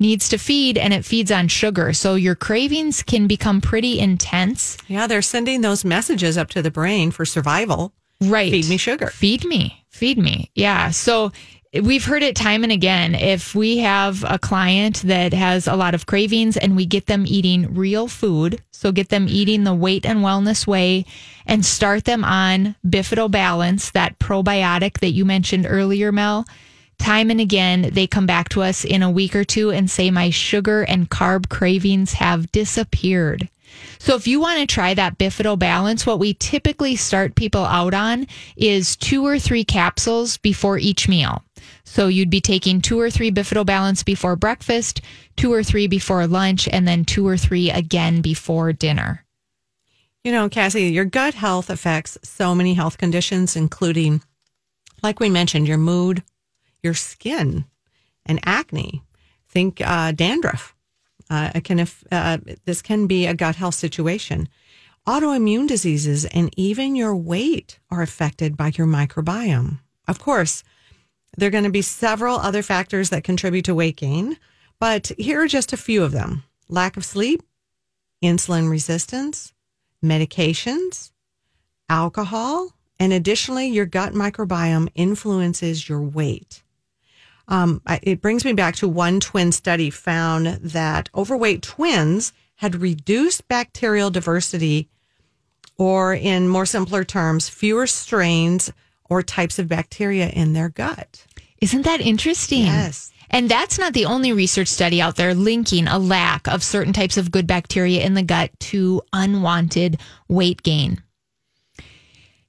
needs 0.00 0.28
to 0.30 0.38
feed 0.38 0.76
and 0.76 0.92
it 0.92 1.04
feeds 1.04 1.30
on 1.30 1.46
sugar. 1.46 1.92
So 1.92 2.14
your 2.16 2.34
cravings 2.34 3.02
can 3.02 3.26
become 3.28 3.60
pretty 3.60 4.00
intense. 4.00 4.76
Yeah, 4.88 5.06
they're 5.06 5.22
sending 5.22 5.60
those 5.60 5.84
messages 5.84 6.36
up 6.36 6.48
to 6.50 6.62
the 6.62 6.70
brain 6.70 7.10
for 7.12 7.24
survival. 7.24 7.92
Right. 8.20 8.50
Feed 8.50 8.68
me 8.68 8.76
sugar. 8.76 9.06
Feed 9.08 9.44
me. 9.44 9.84
Feed 9.88 10.18
me. 10.18 10.50
Yeah. 10.54 10.90
So 10.90 11.30
we've 11.72 12.04
heard 12.04 12.22
it 12.22 12.34
time 12.34 12.64
and 12.64 12.72
again. 12.72 13.14
If 13.14 13.54
we 13.54 13.78
have 13.78 14.24
a 14.28 14.38
client 14.38 15.02
that 15.02 15.32
has 15.32 15.68
a 15.68 15.76
lot 15.76 15.94
of 15.94 16.06
cravings 16.06 16.56
and 16.56 16.74
we 16.74 16.84
get 16.84 17.06
them 17.06 17.24
eating 17.26 17.74
real 17.74 18.08
food, 18.08 18.60
so 18.72 18.90
get 18.92 19.08
them 19.10 19.26
eating 19.28 19.64
the 19.64 19.74
weight 19.74 20.04
and 20.04 20.20
wellness 20.20 20.66
way 20.66 21.04
and 21.46 21.64
start 21.64 22.04
them 22.04 22.24
on 22.24 22.74
Bifido 22.84 23.30
Balance, 23.30 23.90
that 23.92 24.18
probiotic 24.18 24.98
that 25.00 25.10
you 25.10 25.24
mentioned 25.24 25.66
earlier, 25.68 26.10
Mel. 26.10 26.44
Time 26.98 27.30
and 27.30 27.40
again, 27.40 27.90
they 27.92 28.06
come 28.06 28.26
back 28.26 28.50
to 28.50 28.62
us 28.62 28.84
in 28.84 29.02
a 29.02 29.10
week 29.10 29.34
or 29.34 29.44
two 29.44 29.70
and 29.70 29.90
say, 29.90 30.10
My 30.10 30.28
sugar 30.30 30.82
and 30.82 31.08
carb 31.08 31.48
cravings 31.48 32.14
have 32.14 32.52
disappeared. 32.52 33.48
So 33.98 34.14
if 34.14 34.26
you 34.26 34.40
want 34.40 34.60
to 34.60 34.66
try 34.66 34.94
that 34.94 35.18
Bifido 35.18 35.58
balance, 35.58 36.06
what 36.06 36.18
we 36.18 36.34
typically 36.34 36.96
start 36.96 37.34
people 37.34 37.64
out 37.64 37.94
on 37.94 38.26
is 38.56 38.96
two 38.96 39.26
or 39.26 39.38
three 39.38 39.64
capsules 39.64 40.36
before 40.38 40.78
each 40.78 41.08
meal. 41.08 41.44
So 41.84 42.08
you'd 42.08 42.30
be 42.30 42.40
taking 42.40 42.80
two 42.80 42.98
or 42.98 43.10
three 43.10 43.30
Bifido 43.30 43.64
balance 43.66 44.02
before 44.02 44.36
breakfast, 44.36 45.00
two 45.36 45.52
or 45.52 45.62
three 45.62 45.86
before 45.86 46.26
lunch, 46.26 46.68
and 46.68 46.86
then 46.86 47.04
two 47.04 47.26
or 47.26 47.36
three 47.36 47.70
again 47.70 48.20
before 48.20 48.72
dinner. 48.72 49.24
You 50.24 50.32
know, 50.32 50.48
Cassie, 50.48 50.88
your 50.88 51.06
gut 51.06 51.34
health 51.34 51.70
affects 51.70 52.18
so 52.22 52.54
many 52.54 52.74
health 52.74 52.98
conditions, 52.98 53.56
including, 53.56 54.22
like 55.02 55.18
we 55.18 55.30
mentioned, 55.30 55.66
your 55.66 55.78
mood, 55.78 56.22
your 56.82 56.94
skin, 56.94 57.64
and 58.26 58.38
acne. 58.44 59.02
Think 59.48 59.80
uh, 59.80 60.12
dandruff. 60.12 60.74
Uh, 61.30 61.52
can 61.62 61.86
uh, 62.10 62.38
this 62.64 62.82
can 62.82 63.06
be 63.06 63.26
a 63.26 63.34
gut 63.34 63.54
health 63.56 63.76
situation. 63.76 64.48
Autoimmune 65.06 65.68
diseases 65.68 66.24
and 66.26 66.52
even 66.56 66.96
your 66.96 67.16
weight 67.16 67.78
are 67.88 68.02
affected 68.02 68.56
by 68.56 68.72
your 68.76 68.86
microbiome. 68.86 69.78
Of 70.08 70.18
course, 70.18 70.64
there 71.36 71.46
are 71.46 71.52
going 71.52 71.64
to 71.64 71.70
be 71.70 71.82
several 71.82 72.36
other 72.36 72.62
factors 72.62 73.10
that 73.10 73.24
contribute 73.24 73.64
to 73.66 73.74
weight 73.74 73.96
gain, 73.96 74.36
but 74.80 75.12
here 75.16 75.40
are 75.40 75.46
just 75.46 75.72
a 75.72 75.76
few 75.76 76.02
of 76.02 76.12
them: 76.12 76.42
lack 76.68 76.96
of 76.96 77.04
sleep, 77.04 77.42
insulin 78.22 78.68
resistance, 78.68 79.52
medications, 80.04 81.12
alcohol, 81.88 82.74
and 82.98 83.12
additionally, 83.12 83.68
your 83.68 83.86
gut 83.86 84.12
microbiome 84.12 84.88
influences 84.94 85.88
your 85.88 86.02
weight. 86.02 86.62
Um, 87.50 87.82
it 88.02 88.22
brings 88.22 88.44
me 88.44 88.52
back 88.52 88.76
to 88.76 88.88
one 88.88 89.20
twin 89.20 89.52
study 89.52 89.90
found 89.90 90.46
that 90.46 91.10
overweight 91.14 91.62
twins 91.62 92.32
had 92.56 92.76
reduced 92.76 93.48
bacterial 93.48 94.10
diversity, 94.10 94.88
or 95.76 96.14
in 96.14 96.46
more 96.46 96.66
simpler 96.66 97.04
terms, 97.04 97.48
fewer 97.48 97.86
strains 97.86 98.72
or 99.08 99.22
types 99.22 99.58
of 99.58 99.66
bacteria 99.66 100.28
in 100.28 100.52
their 100.52 100.68
gut. 100.68 101.26
Isn't 101.60 101.82
that 101.82 102.00
interesting? 102.00 102.66
Yes. 102.66 103.10
And 103.30 103.48
that's 103.48 103.78
not 103.78 103.92
the 103.92 104.06
only 104.06 104.32
research 104.32 104.68
study 104.68 105.00
out 105.00 105.16
there 105.16 105.34
linking 105.34 105.86
a 105.86 105.98
lack 105.98 106.48
of 106.48 106.62
certain 106.62 106.92
types 106.92 107.16
of 107.16 107.30
good 107.30 107.46
bacteria 107.46 108.04
in 108.04 108.14
the 108.14 108.22
gut 108.22 108.50
to 108.60 109.02
unwanted 109.12 110.00
weight 110.28 110.62
gain. 110.62 111.02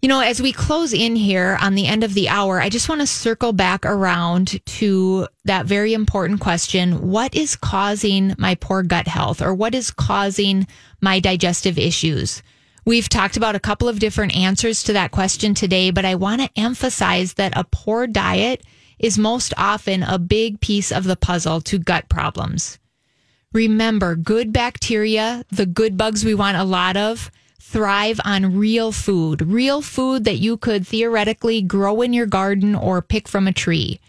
You 0.01 0.07
know, 0.07 0.19
as 0.19 0.41
we 0.41 0.51
close 0.51 0.93
in 0.93 1.15
here 1.15 1.59
on 1.61 1.75
the 1.75 1.85
end 1.85 2.03
of 2.03 2.15
the 2.15 2.27
hour, 2.27 2.59
I 2.59 2.69
just 2.69 2.89
want 2.89 3.01
to 3.01 3.07
circle 3.07 3.53
back 3.53 3.85
around 3.85 4.59
to 4.65 5.27
that 5.45 5.67
very 5.67 5.93
important 5.93 6.39
question 6.39 7.09
What 7.09 7.35
is 7.35 7.55
causing 7.55 8.33
my 8.39 8.55
poor 8.55 8.81
gut 8.81 9.07
health 9.07 9.43
or 9.43 9.53
what 9.53 9.75
is 9.75 9.91
causing 9.91 10.65
my 11.01 11.19
digestive 11.19 11.77
issues? 11.77 12.41
We've 12.83 13.09
talked 13.09 13.37
about 13.37 13.53
a 13.53 13.59
couple 13.59 13.87
of 13.87 13.99
different 13.99 14.35
answers 14.35 14.81
to 14.83 14.93
that 14.93 15.11
question 15.11 15.53
today, 15.53 15.91
but 15.91 16.03
I 16.03 16.15
want 16.15 16.41
to 16.41 16.49
emphasize 16.59 17.35
that 17.35 17.55
a 17.55 17.63
poor 17.63 18.07
diet 18.07 18.63
is 18.97 19.19
most 19.19 19.53
often 19.55 20.01
a 20.01 20.17
big 20.17 20.59
piece 20.61 20.91
of 20.91 21.03
the 21.03 21.15
puzzle 21.15 21.61
to 21.61 21.77
gut 21.77 22.09
problems. 22.09 22.79
Remember, 23.53 24.15
good 24.15 24.51
bacteria, 24.51 25.45
the 25.51 25.67
good 25.67 25.95
bugs 25.95 26.25
we 26.25 26.33
want 26.33 26.57
a 26.57 26.63
lot 26.63 26.97
of, 26.97 27.29
thrive 27.61 28.19
on 28.25 28.57
real 28.57 28.91
food, 28.91 29.41
real 29.43 29.81
food 29.81 30.25
that 30.25 30.39
you 30.39 30.57
could 30.57 30.85
theoretically 30.85 31.61
grow 31.61 32.01
in 32.01 32.11
your 32.11 32.25
garden 32.25 32.73
or 32.75 33.01
pick 33.01 33.27
from 33.27 33.47
a 33.47 33.53
tree. 33.53 33.99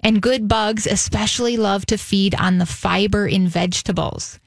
And 0.00 0.20
good 0.20 0.48
bugs 0.48 0.86
especially 0.86 1.56
love 1.56 1.86
to 1.86 1.96
feed 1.96 2.34
on 2.34 2.58
the 2.58 2.66
fiber 2.66 3.26
in 3.26 3.46
vegetables. 3.48 4.38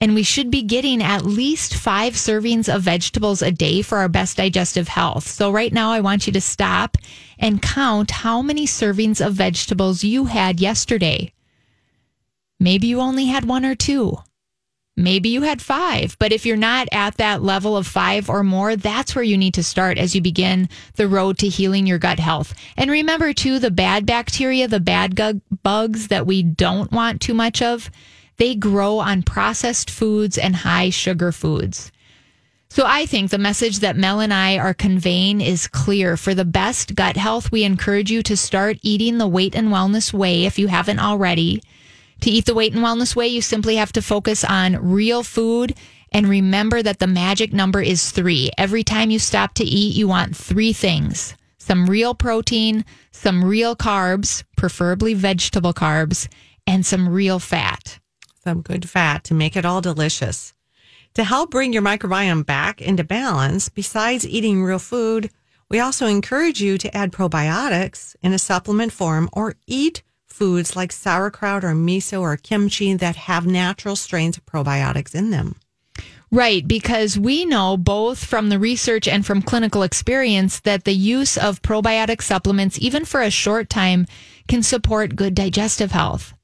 And 0.00 0.14
we 0.14 0.24
should 0.24 0.50
be 0.50 0.62
getting 0.62 1.02
at 1.02 1.24
least 1.24 1.76
five 1.76 2.14
servings 2.14 2.72
of 2.72 2.82
vegetables 2.82 3.40
a 3.40 3.52
day 3.52 3.80
for 3.80 3.98
our 3.98 4.08
best 4.08 4.36
digestive 4.36 4.88
health. 4.88 5.26
So, 5.26 5.50
right 5.50 5.72
now, 5.72 5.92
I 5.92 6.00
want 6.00 6.26
you 6.26 6.32
to 6.34 6.40
stop 6.40 6.98
and 7.38 7.62
count 7.62 8.10
how 8.10 8.42
many 8.42 8.66
servings 8.66 9.24
of 9.24 9.34
vegetables 9.34 10.04
you 10.04 10.26
had 10.26 10.60
yesterday. 10.60 11.32
Maybe 12.60 12.88
you 12.88 13.00
only 13.00 13.26
had 13.26 13.44
one 13.46 13.64
or 13.64 13.74
two. 13.74 14.18
Maybe 14.96 15.28
you 15.28 15.42
had 15.42 15.60
five, 15.60 16.16
but 16.20 16.32
if 16.32 16.46
you're 16.46 16.56
not 16.56 16.86
at 16.92 17.16
that 17.16 17.42
level 17.42 17.76
of 17.76 17.84
five 17.84 18.30
or 18.30 18.44
more, 18.44 18.76
that's 18.76 19.16
where 19.16 19.24
you 19.24 19.36
need 19.36 19.54
to 19.54 19.64
start 19.64 19.98
as 19.98 20.14
you 20.14 20.20
begin 20.20 20.68
the 20.94 21.08
road 21.08 21.36
to 21.38 21.48
healing 21.48 21.84
your 21.84 21.98
gut 21.98 22.20
health. 22.20 22.54
And 22.76 22.88
remember, 22.90 23.32
too, 23.32 23.58
the 23.58 23.72
bad 23.72 24.06
bacteria, 24.06 24.68
the 24.68 24.78
bad 24.78 25.20
bugs 25.64 26.08
that 26.08 26.26
we 26.26 26.44
don't 26.44 26.92
want 26.92 27.20
too 27.20 27.34
much 27.34 27.60
of, 27.60 27.90
they 28.36 28.54
grow 28.54 28.98
on 28.98 29.24
processed 29.24 29.90
foods 29.90 30.38
and 30.38 30.54
high 30.54 30.90
sugar 30.90 31.32
foods. 31.32 31.90
So 32.68 32.84
I 32.86 33.06
think 33.06 33.30
the 33.30 33.38
message 33.38 33.80
that 33.80 33.96
Mel 33.96 34.20
and 34.20 34.34
I 34.34 34.58
are 34.58 34.74
conveying 34.74 35.40
is 35.40 35.68
clear. 35.68 36.16
For 36.16 36.34
the 36.34 36.44
best 36.44 36.94
gut 36.94 37.16
health, 37.16 37.50
we 37.50 37.64
encourage 37.64 38.10
you 38.10 38.22
to 38.24 38.36
start 38.36 38.78
eating 38.82 39.18
the 39.18 39.28
weight 39.28 39.54
and 39.56 39.68
wellness 39.68 40.12
way 40.12 40.44
if 40.44 40.58
you 40.58 40.68
haven't 40.68 40.98
already. 40.98 41.62
To 42.24 42.30
eat 42.30 42.46
the 42.46 42.54
weight 42.54 42.72
and 42.72 42.82
wellness 42.82 43.14
way, 43.14 43.28
you 43.28 43.42
simply 43.42 43.76
have 43.76 43.92
to 43.92 44.00
focus 44.00 44.44
on 44.44 44.76
real 44.82 45.22
food 45.22 45.74
and 46.10 46.26
remember 46.26 46.82
that 46.82 46.98
the 46.98 47.06
magic 47.06 47.52
number 47.52 47.82
is 47.82 48.12
three. 48.12 48.50
Every 48.56 48.82
time 48.82 49.10
you 49.10 49.18
stop 49.18 49.52
to 49.56 49.62
eat, 49.62 49.94
you 49.94 50.08
want 50.08 50.34
three 50.34 50.72
things 50.72 51.34
some 51.58 51.84
real 51.84 52.14
protein, 52.14 52.86
some 53.10 53.44
real 53.44 53.76
carbs, 53.76 54.42
preferably 54.56 55.12
vegetable 55.12 55.74
carbs, 55.74 56.26
and 56.66 56.86
some 56.86 57.10
real 57.10 57.38
fat. 57.38 57.98
Some 58.42 58.62
good 58.62 58.88
fat 58.88 59.24
to 59.24 59.34
make 59.34 59.54
it 59.54 59.66
all 59.66 59.82
delicious. 59.82 60.54
To 61.16 61.24
help 61.24 61.50
bring 61.50 61.74
your 61.74 61.82
microbiome 61.82 62.46
back 62.46 62.80
into 62.80 63.04
balance, 63.04 63.68
besides 63.68 64.26
eating 64.26 64.64
real 64.64 64.78
food, 64.78 65.28
we 65.68 65.78
also 65.78 66.06
encourage 66.06 66.62
you 66.62 66.78
to 66.78 66.96
add 66.96 67.12
probiotics 67.12 68.16
in 68.22 68.32
a 68.32 68.38
supplement 68.38 68.92
form 68.92 69.28
or 69.34 69.56
eat 69.66 70.02
foods 70.34 70.74
like 70.74 70.90
sauerkraut 70.90 71.62
or 71.62 71.74
miso 71.74 72.20
or 72.20 72.36
kimchi 72.36 72.92
that 72.94 73.14
have 73.14 73.46
natural 73.46 73.94
strains 73.94 74.36
of 74.36 74.44
probiotics 74.44 75.14
in 75.14 75.30
them. 75.30 75.54
Right, 76.32 76.66
because 76.66 77.16
we 77.16 77.44
know 77.44 77.76
both 77.76 78.24
from 78.24 78.48
the 78.48 78.58
research 78.58 79.06
and 79.06 79.24
from 79.24 79.40
clinical 79.40 79.84
experience 79.84 80.58
that 80.60 80.82
the 80.82 80.92
use 80.92 81.36
of 81.38 81.62
probiotic 81.62 82.20
supplements, 82.20 82.76
even 82.80 83.04
for 83.04 83.22
a 83.22 83.30
short 83.30 83.70
time, 83.70 84.08
can 84.48 84.64
support 84.64 85.14
good 85.14 85.36
digestive 85.36 85.92
health. 85.92 86.34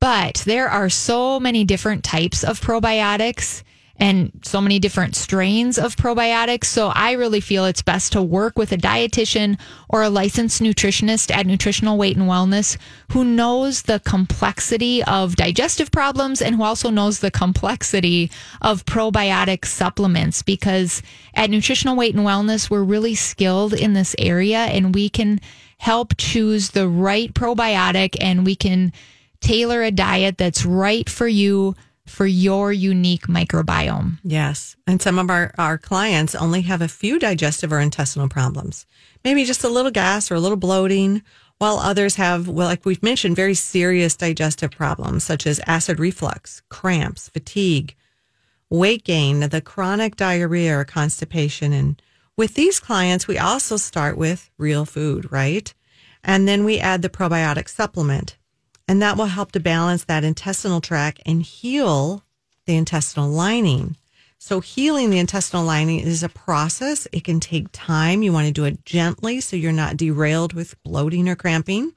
But 0.00 0.42
there 0.46 0.68
are 0.68 0.88
so 0.88 1.38
many 1.38 1.64
different 1.64 2.04
types 2.04 2.42
of 2.42 2.60
probiotics 2.60 3.62
and 3.98 4.30
so 4.42 4.60
many 4.60 4.78
different 4.78 5.16
strains 5.16 5.76
of 5.76 5.96
probiotics. 5.96 6.66
So 6.66 6.88
I 6.94 7.12
really 7.12 7.40
feel 7.40 7.64
it's 7.64 7.82
best 7.82 8.12
to 8.12 8.22
work 8.22 8.56
with 8.56 8.70
a 8.72 8.76
dietitian 8.76 9.58
or 9.88 10.02
a 10.02 10.10
licensed 10.10 10.62
nutritionist 10.62 11.34
at 11.34 11.46
Nutritional 11.46 11.98
Weight 11.98 12.16
and 12.16 12.28
Wellness 12.28 12.76
who 13.12 13.24
knows 13.24 13.82
the 13.82 14.00
complexity 14.00 15.02
of 15.04 15.36
digestive 15.36 15.90
problems 15.90 16.40
and 16.40 16.56
who 16.56 16.62
also 16.62 16.90
knows 16.90 17.18
the 17.18 17.30
complexity 17.30 18.30
of 18.62 18.84
probiotic 18.84 19.64
supplements 19.64 20.42
because 20.42 21.02
at 21.34 21.50
Nutritional 21.50 21.96
Weight 21.96 22.14
and 22.14 22.24
Wellness, 22.24 22.70
we're 22.70 22.84
really 22.84 23.16
skilled 23.16 23.74
in 23.74 23.94
this 23.94 24.14
area 24.18 24.58
and 24.58 24.94
we 24.94 25.08
can 25.08 25.40
help 25.78 26.16
choose 26.16 26.70
the 26.70 26.88
right 26.88 27.32
probiotic 27.34 28.16
and 28.20 28.46
we 28.46 28.54
can 28.54 28.92
tailor 29.40 29.82
a 29.82 29.90
diet 29.90 30.38
that's 30.38 30.64
right 30.64 31.08
for 31.08 31.28
you 31.28 31.74
for 32.08 32.26
your 32.26 32.72
unique 32.72 33.26
microbiome. 33.26 34.18
Yes. 34.24 34.76
And 34.86 35.00
some 35.00 35.18
of 35.18 35.30
our, 35.30 35.52
our 35.58 35.78
clients 35.78 36.34
only 36.34 36.62
have 36.62 36.82
a 36.82 36.88
few 36.88 37.18
digestive 37.18 37.72
or 37.72 37.80
intestinal 37.80 38.28
problems, 38.28 38.86
maybe 39.24 39.44
just 39.44 39.64
a 39.64 39.68
little 39.68 39.90
gas 39.90 40.30
or 40.30 40.34
a 40.34 40.40
little 40.40 40.56
bloating, 40.56 41.22
while 41.58 41.78
others 41.78 42.16
have, 42.16 42.48
well, 42.48 42.68
like 42.68 42.84
we've 42.84 43.02
mentioned, 43.02 43.36
very 43.36 43.54
serious 43.54 44.16
digestive 44.16 44.70
problems 44.70 45.24
such 45.24 45.46
as 45.46 45.60
acid 45.66 45.98
reflux, 45.98 46.62
cramps, 46.68 47.28
fatigue, 47.28 47.94
weight 48.70 49.02
gain, 49.02 49.40
the 49.40 49.60
chronic 49.60 50.14
diarrhea 50.16 50.78
or 50.78 50.84
constipation, 50.84 51.72
and 51.72 52.00
With 52.38 52.54
these 52.54 52.78
clients, 52.78 53.26
we 53.26 53.36
also 53.36 53.76
start 53.76 54.16
with 54.16 54.48
real 54.58 54.84
food, 54.84 55.32
right? 55.32 55.74
And 56.22 56.46
then 56.46 56.62
we 56.62 56.78
add 56.78 57.02
the 57.02 57.08
probiotic 57.08 57.68
supplement. 57.68 58.38
And 58.88 59.02
that 59.02 59.18
will 59.18 59.26
help 59.26 59.52
to 59.52 59.60
balance 59.60 60.04
that 60.04 60.24
intestinal 60.24 60.80
tract 60.80 61.20
and 61.26 61.42
heal 61.42 62.24
the 62.64 62.74
intestinal 62.74 63.28
lining. 63.28 63.96
So 64.38 64.60
healing 64.60 65.10
the 65.10 65.18
intestinal 65.18 65.64
lining 65.64 66.00
is 66.00 66.22
a 66.22 66.28
process. 66.28 67.06
It 67.12 67.24
can 67.24 67.38
take 67.38 67.68
time. 67.72 68.22
You 68.22 68.32
want 68.32 68.46
to 68.46 68.52
do 68.52 68.64
it 68.64 68.84
gently 68.84 69.40
so 69.40 69.56
you're 69.56 69.72
not 69.72 69.96
derailed 69.96 70.54
with 70.54 70.82
bloating 70.82 71.28
or 71.28 71.36
cramping. 71.36 71.92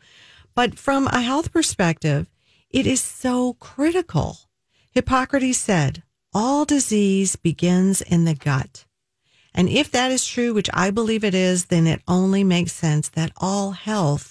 But 0.53 0.77
from 0.77 1.07
a 1.07 1.21
health 1.21 1.53
perspective, 1.53 2.27
it 2.69 2.85
is 2.85 3.01
so 3.01 3.53
critical. 3.53 4.37
Hippocrates 4.91 5.57
said, 5.57 6.03
all 6.33 6.63
disease 6.65 7.35
begins 7.35 8.01
in 8.01 8.25
the 8.25 8.33
gut. 8.33 8.85
And 9.53 9.67
if 9.67 9.91
that 9.91 10.11
is 10.11 10.25
true, 10.25 10.53
which 10.53 10.69
I 10.73 10.89
believe 10.89 11.25
it 11.25 11.35
is, 11.35 11.65
then 11.65 11.85
it 11.85 12.01
only 12.07 12.43
makes 12.43 12.71
sense 12.71 13.09
that 13.09 13.33
all 13.37 13.71
health 13.71 14.30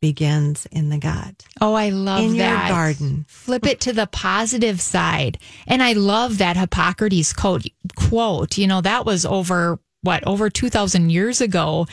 begins 0.00 0.66
in 0.66 0.88
the 0.88 0.98
gut. 0.98 1.44
Oh, 1.60 1.74
I 1.74 1.90
love 1.90 2.24
in 2.24 2.38
that. 2.38 2.68
your 2.68 2.76
garden. 2.76 3.26
Flip 3.28 3.66
it 3.66 3.80
to 3.80 3.92
the 3.92 4.06
positive 4.06 4.80
side. 4.80 5.38
And 5.66 5.82
I 5.82 5.92
love 5.92 6.38
that 6.38 6.56
Hippocrates 6.56 7.32
quote, 7.32 7.66
quote. 7.96 8.58
You 8.58 8.66
know, 8.66 8.80
that 8.80 9.04
was 9.04 9.26
over 9.26 9.78
what, 10.02 10.26
over 10.26 10.50
2000 10.50 11.10
years 11.10 11.40
ago 11.40 11.86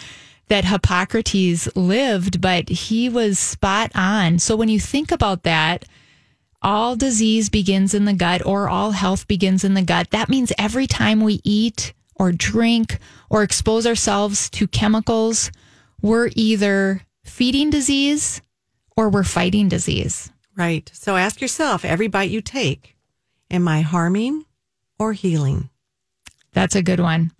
that 0.47 0.66
Hippocrates 0.66 1.76
lived, 1.76 2.39
but 2.39 2.70
he 2.70 3.10
was 3.10 3.39
spot 3.39 3.91
on. 3.95 4.39
So 4.39 4.56
when 4.56 4.70
you 4.70 4.80
think 4.80 5.12
about 5.12 5.43
that, 5.43 5.86
all 6.62 6.95
disease 6.95 7.49
begins 7.49 7.93
in 7.93 8.06
the 8.06 8.14
gut 8.14 8.45
or 8.45 8.70
all 8.70 8.91
health 8.91 9.28
begins 9.28 9.64
in 9.64 9.74
the 9.74 9.82
gut. 9.82 10.12
That 10.12 10.30
means 10.30 10.51
every 10.58 10.88
time 10.88 11.22
we 11.22 11.41
eat 11.43 11.93
or 12.16 12.32
drink 12.32 12.99
or 13.30 13.43
expose 13.43 13.86
ourselves 13.86 14.49
to 14.51 14.68
chemicals, 14.68 15.51
we're 16.01 16.30
either 16.36 17.01
feeding 17.26 17.69
disease 17.69 18.41
or 18.95 19.09
we're 19.09 19.23
fighting 19.23 19.67
disease. 19.67 20.32
Right. 20.55 20.89
So 20.93 21.17
ask 21.17 21.41
yourself 21.41 21.84
every 21.84 22.07
bite 22.07 22.30
you 22.30 22.39
take, 22.41 22.95
am 23.51 23.67
I 23.67 23.82
harming 23.82 24.45
or 24.97 25.11
healing? 25.11 25.69
That's 26.53 26.76
a 26.76 26.82
good 26.82 27.01
one. 27.01 27.32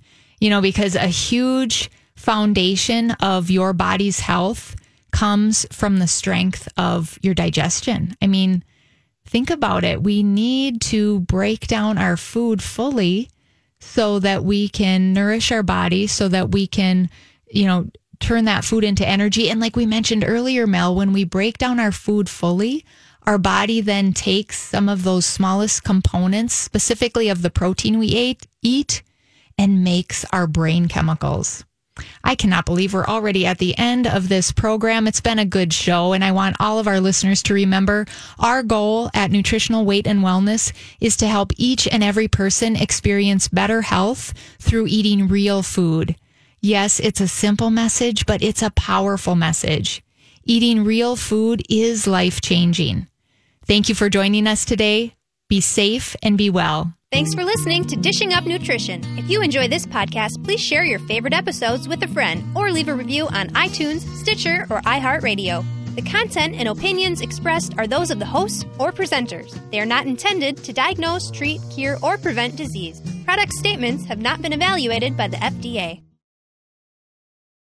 You 0.41 0.49
know, 0.49 0.59
because 0.61 0.95
a 0.95 1.07
huge 1.07 1.89
foundation 2.17 3.11
of 3.11 3.49
your 3.49 3.71
body's 3.71 4.19
health 4.19 4.75
comes 5.11 5.65
from 5.71 5.97
the 5.97 6.07
strength 6.07 6.67
of 6.75 7.17
your 7.21 7.33
digestion. 7.33 8.17
I 8.21 8.27
mean, 8.27 8.65
think 9.25 9.49
about 9.49 9.86
it. 9.86 10.03
We 10.03 10.23
need 10.23 10.81
to 10.81 11.21
break 11.21 11.67
down 11.67 11.97
our 11.97 12.17
food 12.17 12.61
fully 12.61 13.29
so 13.79 14.19
that 14.19 14.43
we 14.43 14.67
can 14.67 15.13
nourish 15.13 15.51
our 15.51 15.63
body, 15.63 16.07
so 16.07 16.27
that 16.27 16.51
we 16.51 16.67
can, 16.67 17.09
you 17.49 17.65
know, 17.65 17.88
turn 18.26 18.45
that 18.45 18.65
food 18.65 18.84
into 18.84 19.07
energy. 19.07 19.51
And 19.51 19.59
like 19.59 19.76
we 19.76 19.86
mentioned 19.86 20.26
earlier, 20.28 20.65
Mel, 20.65 20.95
when 20.95 21.13
we 21.13 21.23
break 21.23 21.59
down 21.59 21.80
our 21.80 21.91
food 21.91 22.28
fully, 22.28 22.84
our 23.21 23.38
body 23.38 23.82
then 23.82 24.13
takes 24.13 24.57
some 24.57 24.89
of 24.89 25.03
those 25.03 25.28
smallest 25.28 25.84
components, 25.84 26.55
specifically 26.55 27.30
of 27.30 27.43
the 27.43 27.51
protein 27.51 27.99
we 27.99 28.15
ate, 28.15 28.47
eat, 28.63 29.03
and 29.59 29.84
makes 29.84 30.26
our 30.34 30.47
brain 30.47 30.88
chemicals. 30.88 31.65
I 32.23 32.34
cannot 32.34 32.65
believe 32.65 32.93
we're 32.95 33.05
already 33.05 33.45
at 33.45 33.59
the 33.59 33.78
end 33.78 34.07
of 34.07 34.28
this 34.28 34.51
program. 34.51 35.07
It's 35.07 35.21
been 35.21 35.39
a 35.39 35.45
good 35.45 35.71
show, 35.71 36.13
and 36.13 36.23
I 36.23 36.32
want 36.32 36.57
all 36.59 36.80
of 36.80 36.88
our 36.88 36.99
listeners 36.99 37.43
to 37.43 37.53
remember 37.53 38.07
our 38.39 38.63
goal 38.63 39.11
at 39.13 39.30
Nutritional 39.30 39.86
Weight 39.86 40.07
and 40.07 40.21
Wellness 40.21 40.73
is 40.99 41.15
to 41.17 41.28
help 41.28 41.53
each 41.57 41.88
and 41.88 42.03
every 42.03 42.28
person 42.28 42.76
experience 42.76 43.47
better 43.47 43.84
health 43.84 44.34
through 44.59 44.88
eating 44.88 45.28
real 45.28 45.61
food. 45.61 46.15
Yes, 46.66 46.99
it's 46.99 47.22
a 47.22 47.28
simple 47.28 47.70
message, 47.70 48.26
but 48.26 48.41
it's 48.41 48.63
a 48.63 48.72
powerful 48.72 49.36
message. 49.36 50.01
Eating 50.45 50.84
real 50.84 51.16
food 51.16 51.61
is 51.70 52.07
life 52.07 52.41
changing. 52.41 53.05
Thank 53.68 53.88
you 53.88 53.93
for 53.93 54.09
joining 54.09 54.47
us 54.47 54.66
today. 54.66 55.13
Be 55.47 55.61
safe 55.61 56.16
and 56.24 56.39
be 56.39 56.49
well. 56.49 56.91
Thanks 57.11 57.36
for 57.36 57.43
listening 57.43 57.86
to 57.86 57.95
Dishing 57.95 58.34
Up 58.34 58.45
Nutrition. 58.45 59.03
If 59.16 59.30
you 59.30 59.43
enjoy 59.43 59.68
this 59.68 59.86
podcast, 59.86 60.43
please 60.43 60.59
share 60.59 60.84
your 60.84 60.97
favorite 60.97 61.36
episodes 61.36 61.88
with 61.88 62.01
a 62.01 62.07
friend 62.07 62.43
or 62.57 62.72
leave 62.72 62.88
a 62.88 62.95
review 62.95 63.28
on 63.28 63.49
iTunes, 63.49 64.01
Stitcher, 64.18 64.66
or 64.72 64.82
iHeartRadio. 64.82 65.63
The 65.93 66.01
content 66.01 66.55
and 66.55 66.68
opinions 66.68 67.22
expressed 67.22 67.78
are 67.78 67.86
those 67.86 68.09
of 68.09 68.18
the 68.18 68.26
hosts 68.26 68.66
or 68.80 68.91
presenters. 68.91 69.55
They 69.70 69.80
are 69.80 69.86
not 69.86 70.07
intended 70.07 70.57
to 70.63 70.74
diagnose, 70.74 71.30
treat, 71.30 71.61
cure, 71.70 71.99
or 72.01 72.18
prevent 72.18 72.55
disease. 72.55 73.03
Product 73.24 73.53
statements 73.53 74.05
have 74.05 74.20
not 74.20 74.41
been 74.41 74.51
evaluated 74.51 75.16
by 75.16 75.28
the 75.28 75.38
FDA. 75.38 76.01